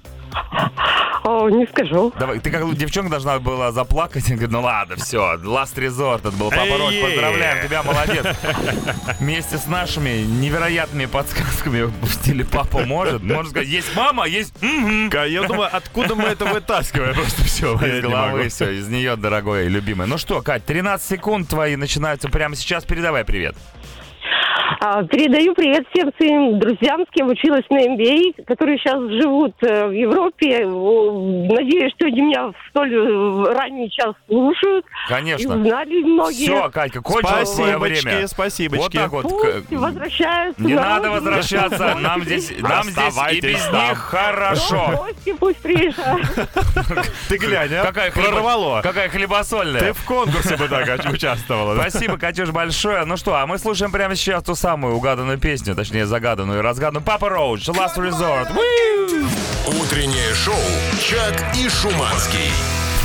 О, 1.24 1.48
не 1.48 1.66
скажу. 1.66 2.12
Давай, 2.18 2.40
ты 2.40 2.50
как 2.50 2.74
девчонка 2.74 3.10
должна 3.10 3.38
была 3.38 3.70
заплакать. 3.70 4.28
и 4.28 4.32
говорит, 4.32 4.50
ну 4.50 4.60
ладно, 4.62 4.96
все, 4.96 5.36
Last 5.36 5.76
Resort, 5.76 6.18
это 6.18 6.32
был 6.32 6.50
Папа 6.50 6.62
Эй-ей. 6.62 7.04
поздравляем 7.04 7.66
тебя, 7.66 7.82
молодец. 7.84 8.26
Вместе 9.20 9.56
с 9.56 9.66
нашими 9.66 10.22
невероятными 10.24 11.06
подсказками 11.06 11.82
в 11.82 12.08
стиле 12.08 12.44
Папа 12.44 12.80
может. 12.80 13.22
Можно 13.22 13.50
сказать, 13.50 13.68
есть 13.68 13.94
мама, 13.94 14.26
есть 14.26 14.54
Я 14.60 15.42
думаю, 15.44 15.68
откуда 15.72 16.16
мы 16.16 16.24
это 16.24 16.44
вытаскиваем? 16.44 17.14
Просто 17.14 17.44
все, 17.44 17.76
Из 17.76 18.02
головы 18.02 18.48
все, 18.48 18.70
из 18.70 18.88
нее, 18.88 19.14
дорогой 19.14 19.66
и 19.66 19.68
любимый. 19.68 20.08
Ну 20.08 20.18
что, 20.18 20.42
Кать, 20.42 20.64
13 20.66 21.06
секунд 21.06 21.48
твои 21.48 21.76
начинаются 21.76 22.28
прямо 22.28 22.56
сейчас. 22.56 22.84
Передавай 22.84 23.24
привет. 23.24 23.54
А, 24.80 25.03
Передаю 25.05 25.55
привет 25.55 25.86
всем 25.92 26.11
своим 26.16 26.59
друзьям, 26.59 27.05
с 27.07 27.11
кем 27.12 27.28
училась 27.28 27.64
на 27.70 27.86
MBA, 27.86 28.44
которые 28.44 28.78
сейчас 28.78 28.98
живут 29.22 29.55
э, 29.62 29.86
в 29.86 29.92
Европе. 29.92 30.66
Надеюсь, 30.66 31.92
что 31.94 32.07
они 32.07 32.20
меня 32.22 32.48
в 32.48 32.55
столь 32.70 32.92
э, 32.94 33.53
ранний 33.55 33.90
час 33.90 34.14
слушают. 34.26 34.84
И 34.84 35.09
Конечно. 35.09 35.57
узнали 35.57 36.03
многие. 36.03 36.46
Все, 36.46 36.70
Катька, 36.70 37.00
кончилось 37.00 37.50
твое 37.53 37.78
время. 37.78 38.26
Спасибочки. 38.26 38.82
Вот 38.82 38.92
так 38.92 39.12
вот. 39.12 39.22
Пусть 39.22 39.70
возвращаются. 39.70 40.62
Не 40.62 40.74
на 40.74 40.82
надо 40.82 41.11
возвращаться, 41.11 41.94
нам 41.94 42.22
здесь, 42.24 42.53
нам 42.61 42.84
здесь 42.84 43.14
и 43.32 43.40
без 43.40 43.70
них 43.70 43.98
хорошо. 43.98 44.90
Гости 44.96 45.32
пусть 45.38 45.62
приезжают. 45.62 46.26
Ты 47.28 47.36
глянь, 47.38 47.72
а? 47.74 47.86
Какая, 47.86 48.11
Прорвало. 48.11 48.82
какая 48.82 49.09
хлебосольная. 49.09 49.80
Ты 49.80 49.92
в 49.92 50.05
конкурсе 50.05 50.57
бы 50.57 50.68
так 50.68 50.88
участвовала. 51.12 51.74
Спасибо, 51.80 52.18
Катюш, 52.18 52.50
большое. 52.50 53.05
Ну 53.05 53.16
что, 53.16 53.36
а 53.36 53.46
мы 53.46 53.59
слушаем 53.59 53.92
прямо 53.92 54.14
сейчас 54.14 54.41
ту 54.45 54.55
самую 54.55 54.95
угаданную 54.95 55.38
песню, 55.38 55.74
точнее 55.74 56.07
загаданную 56.07 56.61
и 56.61 56.62
разгаданную. 56.62 57.05
Папа 57.05 57.28
Роуч, 57.28 57.68
Last 57.68 57.97
Resort. 57.97 58.49
Утреннее 59.66 60.34
шоу 60.34 60.55
«Чак 61.01 61.57
и 61.57 61.68
Шуманский». 61.68 62.51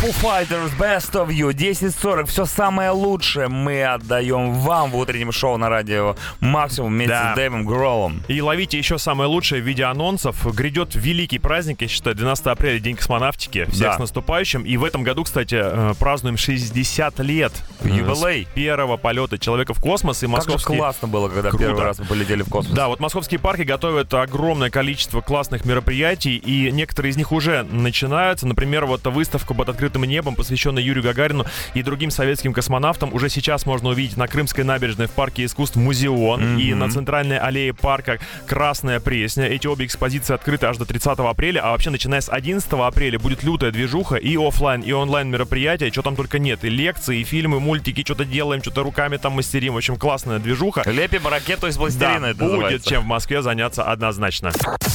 Foo 0.01 0.11
Fighters 0.21 0.69
Best 0.77 1.13
of 1.13 1.29
You 1.29 1.51
10.40. 1.53 2.27
Все 2.27 2.45
самое 2.45 2.91
лучшее 2.91 3.47
мы 3.47 3.83
отдаем 3.83 4.53
вам 4.53 4.91
в 4.91 4.95
утреннем 4.97 5.31
шоу 5.31 5.57
на 5.57 5.69
радио 5.69 6.15
Максимум 6.39 6.91
вместе 6.91 7.13
Да. 7.15 7.33
с 7.33 7.35
Дэйвом 7.35 7.65
Гроллом. 7.65 8.21
И 8.27 8.39
ловите 8.39 8.77
еще 8.77 8.99
самое 8.99 9.27
лучшее 9.27 9.59
в 9.59 9.65
виде 9.65 9.83
анонсов. 9.85 10.45
Грядет 10.53 10.93
великий 10.93 11.39
праздник, 11.39 11.81
я 11.81 11.87
считаю, 11.87 12.15
12 12.15 12.45
апреля, 12.45 12.77
День 12.79 12.95
космонавтики. 12.95 13.65
Всех 13.71 13.87
Да. 13.87 13.95
с 13.95 13.99
наступающим. 13.99 14.63
И 14.65 14.77
в 14.77 14.83
этом 14.83 15.01
году, 15.01 15.23
кстати, 15.23 15.55
э, 15.59 15.93
празднуем 15.97 16.37
60 16.37 17.19
лет. 17.19 17.53
Юбилей. 17.83 18.47
первого 18.53 18.97
полета 18.97 19.39
человека 19.39 19.73
в 19.73 19.79
космос. 19.81 20.17
И 20.21 20.27
Как 20.27 20.29
же 20.29 20.35
московские... 20.35 20.77
классно 20.77 21.07
было, 21.07 21.27
когда 21.29 21.49
Круто. 21.49 21.65
первый 21.65 21.83
раз 21.83 21.97
мы 21.99 22.05
полетели 22.05 22.43
в 22.43 22.49
космос. 22.49 22.75
Да, 22.75 22.87
вот 22.87 22.99
московские 22.99 23.39
парки 23.39 23.63
готовят 23.63 24.13
огромное 24.13 24.69
количество 24.69 25.21
классных 25.21 25.65
мероприятий, 25.65 26.35
и 26.37 26.71
некоторые 26.71 27.11
из 27.11 27.17
них 27.17 27.31
уже 27.31 27.63
начинаются. 27.63 28.45
Например, 28.45 28.85
вот 28.85 29.05
выставка 29.07 29.53
под 29.55 29.69
открытым 29.87 30.03
небом, 30.03 30.35
посвященная 30.35 30.83
Юрию 30.83 31.03
Гагарину 31.03 31.45
и 31.73 31.81
другим 31.81 32.11
советским 32.11 32.53
космонавтам. 32.53 33.13
Уже 33.13 33.29
сейчас 33.29 33.65
можно 33.65 33.89
увидеть 33.89 34.17
на 34.17 34.27
Крымской 34.27 34.63
набережной 34.63 35.07
в 35.07 35.11
парке 35.11 35.45
искусств 35.45 35.77
Музеон 35.77 36.57
и 36.57 36.73
на 36.73 36.89
центральной 36.89 37.37
аллее 37.39 37.73
парка 37.73 38.19
Красная 38.45 38.99
Пресня. 38.99 39.45
Эти 39.45 39.67
обе 39.67 39.85
экспозиции 39.85 40.33
открыты 40.33 40.65
аж 40.65 40.77
до 40.77 40.85
30 40.85 41.19
апреля, 41.19 41.61
а 41.61 41.71
вообще 41.71 41.89
начиная 41.89 42.19
с 42.21 42.29
11 42.29 42.69
апреля 42.73 43.17
будет 43.17 43.43
лютая 43.43 43.71
движуха 43.71 44.15
и 44.15 44.35
оффлайн, 44.35 44.81
и 44.81 44.91
онлайн 44.91 45.29
мероприятия, 45.29 45.89
что 45.91 46.01
там 46.01 46.15
только 46.15 46.39
нет. 46.39 46.63
И 46.65 46.69
лекции, 46.69 47.19
и 47.21 47.23
фильмы, 47.23 47.59
мультики, 47.59 48.01
что-то 48.03 48.25
делаем, 48.25 48.61
что-то 48.61 48.83
руками 48.83 49.17
там 49.17 49.33
мастерим. 49.33 49.75
В 49.75 49.77
общем, 49.77 49.95
классная 49.95 50.39
движуха. 50.39 50.83
Лепим 50.85 51.27
ракету 51.27 51.67
из 51.67 51.77
пластилина, 51.77 52.19
Да, 52.19 52.29
это 52.29 52.39
будет 52.39 52.51
называется. 52.51 52.89
чем 52.89 53.03
в 53.03 53.05
Москве 53.05 53.41
заняться 53.41 53.83
однозначно. 53.83 54.51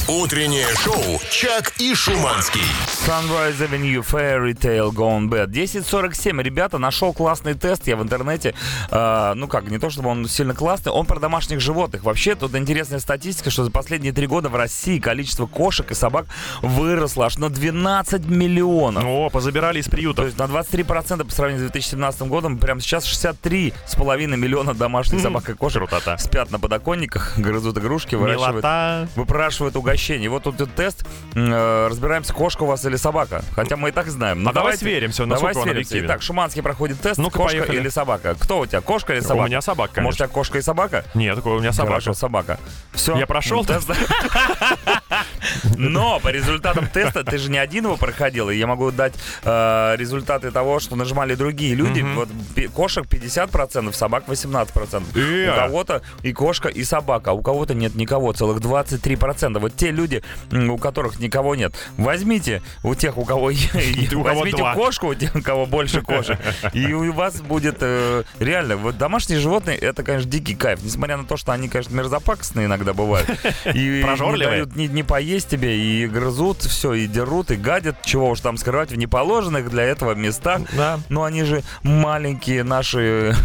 Утреннее 0.07 0.67
шоу 0.83 1.19
«Чак 1.31 1.73
и 1.79 1.95
Шуманский». 1.95 2.61
Sunrise 3.07 3.57
Avenue 3.59 4.03
Fairy 4.05 4.53
Tale 4.53 4.82
Tail 4.83 4.91
Gone 4.91 5.29
Bad. 5.29 5.47
10.47, 5.51 6.41
ребята, 6.41 6.77
нашел 6.77 7.13
классный 7.13 7.53
тест 7.53 7.87
я 7.87 7.95
в 7.95 8.03
интернете. 8.03 8.53
Э, 8.91 9.33
ну 9.35 9.47
как, 9.47 9.69
не 9.69 9.77
то 9.79 9.89
чтобы 9.89 10.09
он 10.09 10.27
сильно 10.27 10.53
классный, 10.53 10.91
он 10.91 11.05
про 11.05 11.19
домашних 11.19 11.59
животных. 11.59 12.03
Вообще, 12.03 12.35
тут 12.35 12.55
интересная 12.55 12.99
статистика, 12.99 13.49
что 13.49 13.63
за 13.63 13.71
последние 13.71 14.13
три 14.13 14.27
года 14.27 14.49
в 14.49 14.55
России 14.55 14.99
количество 14.99 15.45
кошек 15.45 15.89
и 15.91 15.93
собак 15.93 16.25
выросло 16.61 17.25
аж 17.27 17.37
на 17.37 17.49
12 17.49 18.25
миллионов. 18.27 19.03
О, 19.05 19.29
позабирали 19.29 19.79
из 19.79 19.85
То 19.85 19.91
приютов. 19.91 20.25
есть 20.25 20.37
на 20.37 20.43
23% 20.43 21.23
по 21.23 21.31
сравнению 21.31 21.67
с 21.67 21.71
2017 21.71 22.21
годом, 22.23 22.57
прямо 22.57 22.81
сейчас 22.81 23.05
63,5 23.05 24.35
миллиона 24.37 24.73
домашних 24.73 25.21
собак 25.21 25.49
и 25.49 25.53
кошек 25.53 25.79
крутота. 25.79 26.17
спят 26.17 26.51
на 26.51 26.59
подоконниках, 26.59 27.33
грызут 27.37 27.77
игрушки, 27.77 28.15
выращивают 28.15 28.53
Милота. 28.63 29.07
выпрашивают 29.15 29.75
угощение. 29.75 30.29
Вот 30.29 30.43
тут 30.43 30.57
тест. 30.75 31.05
э, 31.35 31.87
разбираемся, 31.89 32.33
кошка 32.33 32.63
у 32.63 32.65
вас 32.65 32.85
или 32.85 32.95
собака. 32.95 33.43
Хотя 33.53 33.75
мы 33.77 33.89
и 33.89 33.91
так 33.91 34.07
знаем. 34.07 34.43
Ну, 34.43 34.49
А 34.49 34.53
давай 34.53 34.72
давайте- 34.79 34.85
сверимся, 34.85 35.25
Давай 35.25 35.31
насколько 35.41 35.57
он 35.57 35.63
сверимся. 35.63 36.05
Итак, 36.05 36.21
Шуманский 36.21 36.61
проходит 36.61 36.99
тест. 37.01 37.17
Ну-ка, 37.17 37.37
кошка 37.37 37.57
поехали. 37.57 37.79
или 37.79 37.89
собака? 37.89 38.35
Кто 38.39 38.59
у 38.59 38.65
тебя, 38.65 38.81
кошка 38.81 39.13
или 39.13 39.19
У 39.19 39.23
собака? 39.23 39.47
меня 39.47 39.61
собака, 39.61 40.01
Может, 40.01 40.21
у 40.21 40.23
тебя 40.25 40.33
кошка 40.33 40.57
и 40.57 40.61
собака? 40.61 41.05
Нет, 41.13 41.35
такой 41.35 41.55
у 41.57 41.59
меня 41.59 41.71
собака. 41.71 41.91
Хорошо, 41.93 42.13
собака. 42.13 42.59
Все. 42.93 43.17
Я 43.17 43.27
прошел 43.27 43.63
тест. 43.65 43.89
Но 45.77 46.19
по 46.19 46.29
результатам 46.29 46.87
теста 46.87 47.23
ты 47.23 47.37
же 47.37 47.49
не 47.51 47.57
один 47.57 47.85
его 47.85 47.97
проходил, 47.97 48.49
и 48.49 48.55
я 48.57 48.67
могу 48.67 48.91
дать 48.91 49.13
э, 49.43 49.95
результаты 49.97 50.51
того, 50.51 50.79
что 50.79 50.95
нажимали 50.95 51.35
другие 51.35 51.75
люди. 51.75 52.01
Вот 52.01 52.29
пи- 52.55 52.67
кошек 52.67 53.05
50%, 53.05 53.93
собак 53.93 54.23
18%. 54.27 55.03
Э. 55.15 55.51
У 55.51 55.55
кого-то 55.55 56.01
и 56.21 56.33
кошка, 56.33 56.69
и 56.69 56.83
собака, 56.83 57.31
а 57.31 57.33
у 57.33 57.41
кого-то 57.41 57.73
нет 57.73 57.95
никого, 57.95 58.31
целых 58.33 58.59
23%. 58.59 59.59
Вот 59.59 59.75
те 59.75 59.91
люди, 59.91 60.23
у 60.51 60.77
которых 60.77 61.19
никого 61.19 61.55
нет, 61.55 61.73
возьмите 61.97 62.61
у 62.83 62.95
тех, 62.95 63.17
у 63.17 63.25
кого 63.25 63.49
е- 63.49 63.69
У 64.13 64.23
кого 64.23 64.39
возьмите 64.41 64.62
два. 64.63 64.73
кошку, 64.75 65.13
у 65.35 65.41
кого 65.41 65.65
больше 65.65 66.01
кошек, 66.01 66.37
и 66.73 66.93
у 66.93 67.11
вас 67.13 67.41
будет 67.41 67.77
э, 67.81 68.23
реально, 68.39 68.77
вот 68.77 68.97
домашние 68.97 69.39
животные, 69.39 69.77
это, 69.77 70.03
конечно, 70.03 70.29
дикий 70.29 70.55
кайф, 70.55 70.81
несмотря 70.83 71.17
на 71.17 71.25
то, 71.25 71.37
что 71.37 71.51
они, 71.51 71.69
конечно, 71.69 71.93
мерзопакостные 71.95 72.65
иногда 72.65 72.93
бывают. 72.93 73.29
И 73.73 73.79
не 73.99 74.03
Прожорливые. 74.03 74.49
дают 74.49 74.75
ни, 74.75 74.87
ни 74.87 75.01
поесть 75.01 75.49
тебе, 75.49 75.77
и 75.77 76.07
грызут 76.07 76.61
все, 76.61 76.93
и 76.93 77.07
дерут, 77.07 77.51
и 77.51 77.55
гадят, 77.55 78.01
чего 78.03 78.29
уж 78.29 78.39
там 78.39 78.57
скрывать, 78.57 78.91
в 78.91 78.95
неположенных 78.97 79.69
для 79.69 79.83
этого 79.83 80.13
местах. 80.13 80.61
Да. 80.73 80.99
Но 81.09 81.23
они 81.23 81.43
же 81.43 81.63
маленькие 81.83 82.63
наши 82.63 83.35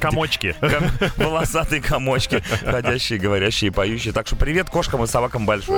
Комочки. 0.00 0.54
ком- 0.60 0.90
волосатые 1.16 1.82
комочки, 1.82 2.42
ходящие, 2.64 3.18
говорящие, 3.18 3.72
поющие. 3.72 4.12
Так 4.12 4.26
что 4.26 4.36
привет 4.36 4.70
кошкам 4.70 5.02
и 5.04 5.06
собакам 5.06 5.46
большой. 5.46 5.76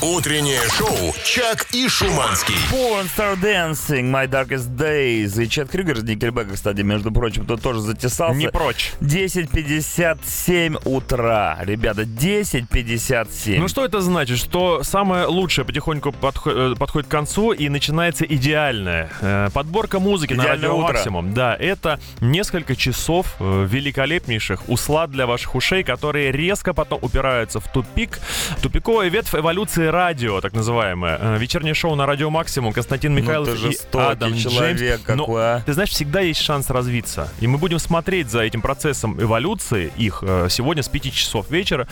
Утреннее 0.00 0.60
шоу 0.76 1.14
«Чак 1.24 1.66
и 1.72 1.88
Шуманский». 1.88 2.54
Porn 2.72 3.06
Star 3.16 3.40
Dancing, 3.82 4.10
My 4.10 4.28
Darkest 4.28 4.74
Days. 4.76 5.42
И 5.42 5.48
Чет 5.48 5.70
Крюгер 5.70 5.98
с 5.98 6.02
Никельбека, 6.02 6.54
кстати, 6.54 6.80
между 6.82 7.10
прочим, 7.10 7.44
тут 7.46 7.62
тоже 7.62 7.80
затесался. 7.80 8.36
Не 8.38 8.48
прочь. 8.48 8.92
10.57 9.00 10.80
утра. 10.84 11.58
Ребята, 11.62 12.02
10.57. 12.02 13.58
Ну 13.58 13.68
что 13.68 13.84
это 13.84 14.00
значит? 14.00 14.38
Что 14.38 14.82
самое 14.82 15.26
лучшее 15.26 15.64
потихоньку 15.64 16.10
подхо- 16.10 16.72
э, 16.72 16.76
подходит 16.76 17.08
к 17.08 17.10
концу 17.10 17.52
и 17.52 17.68
начинается 17.68 18.24
идеальное. 18.24 19.10
Э, 19.20 19.48
Подборка 19.52 19.98
музыки 20.00 20.32
на 20.34 20.42
Идеальное 20.42 20.68
радио 20.68 20.78
утро. 20.84 20.92
максимум. 20.94 21.34
Да, 21.34 21.54
это 21.54 21.98
несколько 22.20 22.76
часов 22.76 23.34
э, 23.40 23.66
великолепнейших 23.68 24.68
услад 24.68 25.10
для 25.10 25.26
ваших 25.26 25.54
ушей, 25.54 25.82
которые 25.82 26.32
резко 26.32 26.72
потом 26.74 26.98
упираются 27.02 27.60
в 27.60 27.70
тупик. 27.72 28.18
Тупиковая 28.62 29.08
ветвь 29.08 29.34
эволюции 29.34 29.86
радио, 29.86 30.40
так 30.40 30.52
называемое. 30.52 31.18
Э, 31.20 31.38
Вечернее 31.38 31.74
шоу 31.74 31.94
на 31.94 32.06
радио 32.06 32.30
максимум. 32.30 32.72
Константин 32.72 33.14
Михайлов 33.14 33.48
Ну 33.48 33.54
и 33.70 33.71
жестокий 33.72 34.12
Адам 34.12 34.36
человек 34.36 34.76
Джеймс. 34.78 35.02
Но, 35.08 35.24
какой, 35.24 35.42
а. 35.42 35.62
Ты 35.64 35.72
знаешь, 35.72 35.90
всегда 35.90 36.20
есть 36.20 36.40
шанс 36.40 36.70
развиться. 36.70 37.28
И 37.40 37.46
мы 37.46 37.58
будем 37.58 37.78
смотреть 37.78 38.30
за 38.30 38.40
этим 38.40 38.62
процессом 38.62 39.20
эволюции 39.20 39.92
их 39.96 40.22
э, 40.22 40.48
сегодня 40.50 40.82
с 40.82 40.88
5 40.88 41.12
часов 41.12 41.50
вечера, 41.50 41.88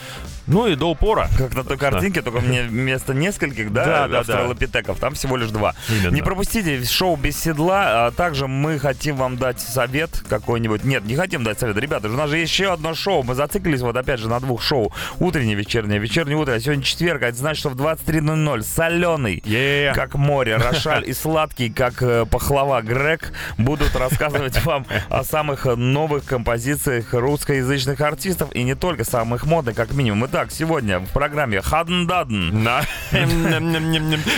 ну 0.47 0.67
и 0.67 0.75
до 0.75 0.91
упора. 0.91 1.29
Как 1.37 1.55
на 1.55 1.65
той 1.65 1.77
картинке, 1.77 2.23
только 2.23 2.41
мне 2.41 2.63
вместо 2.63 3.15
нескольких, 3.15 3.73
да, 3.73 4.09
Да, 4.09 4.21
австралопитеков, 4.21 4.99
там 4.99 5.15
всего 5.15 5.37
лишь 5.37 5.51
два. 5.51 5.75
Именно. 5.89 6.15
Не 6.15 6.23
пропустите 6.23 6.83
шоу 6.85 7.17
без 7.17 7.39
седла, 7.39 8.07
а 8.07 8.11
также 8.11 8.47
мы 8.47 8.79
хотим 8.79 9.17
вам 9.17 9.37
дать 9.37 9.61
совет 9.61 10.23
какой-нибудь. 10.29 10.85
Нет, 10.85 11.05
не 11.05 11.17
хотим 11.17 11.45
дать 11.45 11.59
совет. 11.59 11.77
Ребята, 11.77 12.09
у 12.09 12.13
нас 12.13 12.31
же 12.31 12.39
еще 12.39 12.73
одно 12.73 12.95
шоу. 12.95 13.23
Мы 13.23 13.35
зациклились 13.35 13.81
вот 13.81 13.97
опять 13.97 14.21
же 14.21 14.29
на 14.29 14.41
двух 14.41 14.63
шоу. 14.63 14.93
Утреннее, 15.19 15.55
вечернее, 15.55 15.99
вечернее 15.99 16.37
утро. 16.37 16.53
А 16.53 16.61
сегодня 16.61 16.83
четверг, 16.83 17.23
а 17.23 17.29
это 17.29 17.39
значит, 17.39 17.61
что 17.61 17.71
в 17.71 17.77
23.00 17.77 18.63
соленый, 18.63 19.43
как 19.95 20.15
море, 20.15 20.57
Рошаль 20.71 21.09
и 21.09 21.13
сладкий, 21.13 21.70
как 21.71 22.03
э, 22.03 22.27
пахлава 22.27 22.83
Грег, 22.83 23.33
будут 23.59 23.95
рассказывать 23.97 24.65
вам 24.65 24.87
о 25.09 25.25
самых 25.25 25.67
э, 25.67 25.75
новых 25.75 26.25
композициях 26.25 27.13
русскоязычных 27.13 28.01
артистов 28.01 28.55
и 28.55 28.63
не 28.63 28.75
только 28.75 29.05
самых 29.05 29.47
модных, 29.47 29.77
как 29.77 29.93
минимум. 29.93 30.27
Итак, 30.27 30.51
сегодня 30.51 30.99
в 30.99 31.09
программе 31.09 31.61
Хадн 31.61 32.07
Дадн 32.07 32.63
На. 32.63 32.83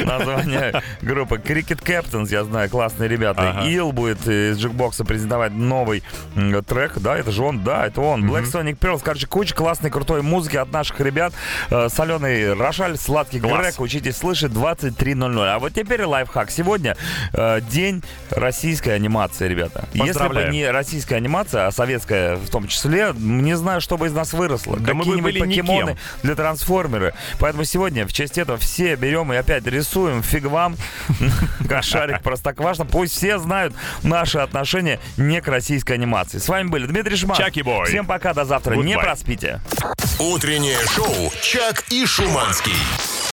название 0.04 0.82
группы 1.00 1.36
Cricket 1.36 1.82
Captains, 1.82 2.28
я 2.30 2.44
знаю, 2.44 2.68
классные 2.70 3.08
ребята. 3.08 3.62
Ил 3.66 3.92
будет 3.92 4.26
из 4.26 4.58
джекбокса 4.58 5.04
презентовать 5.04 5.52
новый 5.52 6.02
трек, 6.66 6.98
да, 6.98 7.16
это 7.16 7.30
же 7.30 7.42
он, 7.42 7.62
да, 7.62 7.86
это 7.86 8.00
он. 8.00 8.28
Black 8.30 8.44
Sonic 8.44 8.78
Pearls, 8.78 9.00
короче, 9.02 9.26
куча 9.26 9.54
классной 9.54 9.90
крутой 9.90 10.22
музыки 10.22 10.56
от 10.56 10.72
наших 10.72 11.00
ребят. 11.00 11.32
Э, 11.70 11.88
Соленый 11.88 12.54
Рошаль, 12.54 12.96
сладкий. 12.96 13.38
Грег, 13.38 13.80
учитесь 13.80 14.16
слышать 14.16 14.52
23.00. 14.52 15.46
А 15.46 15.58
вот 15.58 15.74
теперь 15.74 16.04
лайфхак. 16.04 16.50
Сегодня 16.50 16.96
день 17.70 18.02
российской 18.30 18.90
анимации, 18.90 19.48
ребята. 19.48 19.88
Если 19.92 20.28
бы 20.28 20.48
не 20.50 20.68
российская 20.70 21.16
анимация, 21.16 21.66
а 21.66 21.72
советская 21.72 22.36
в 22.36 22.48
том 22.50 22.68
числе, 22.68 23.12
не 23.16 23.56
знаю, 23.56 23.80
что 23.80 23.96
бы 23.96 24.06
из 24.06 24.12
нас 24.12 24.32
выросло. 24.32 24.76
Да 24.78 24.94
мы 24.94 25.00
бы 25.00 25.12
Какие-нибудь 25.12 25.32
были 25.32 25.38
покемоны 25.40 25.90
никем. 25.92 25.98
для 26.22 26.34
трансформеры. 26.34 27.14
Поэтому 27.38 27.64
сегодня 27.64 28.06
в 28.06 28.12
честь 28.12 28.38
этого 28.38 28.58
все 28.58 28.96
берем 28.96 29.32
и 29.32 29.36
опять 29.36 29.66
рисуем 29.66 30.22
фиг 30.22 30.44
вам 30.44 30.76
кошарик 31.68 32.22
простоквашино. 32.22 32.84
Пусть 32.86 33.16
все 33.16 33.38
знают 33.38 33.74
наши 34.02 34.38
отношения 34.38 35.00
не 35.16 35.40
к 35.40 35.48
российской 35.48 35.92
анимации. 35.92 36.38
С 36.38 36.48
вами 36.48 36.68
были 36.68 36.86
Дмитрий 36.86 37.16
Шман. 37.16 37.36
Чаки-бой. 37.36 37.86
Всем 37.86 38.06
пока, 38.06 38.34
до 38.34 38.44
завтра. 38.44 38.74
Не 38.74 38.94
Goodbye. 38.94 39.02
проспите. 39.02 39.60
Утреннее 40.18 40.78
шоу 40.94 41.32
«Чак 41.42 41.84
и 41.90 42.06
Шуманский». 42.06 43.31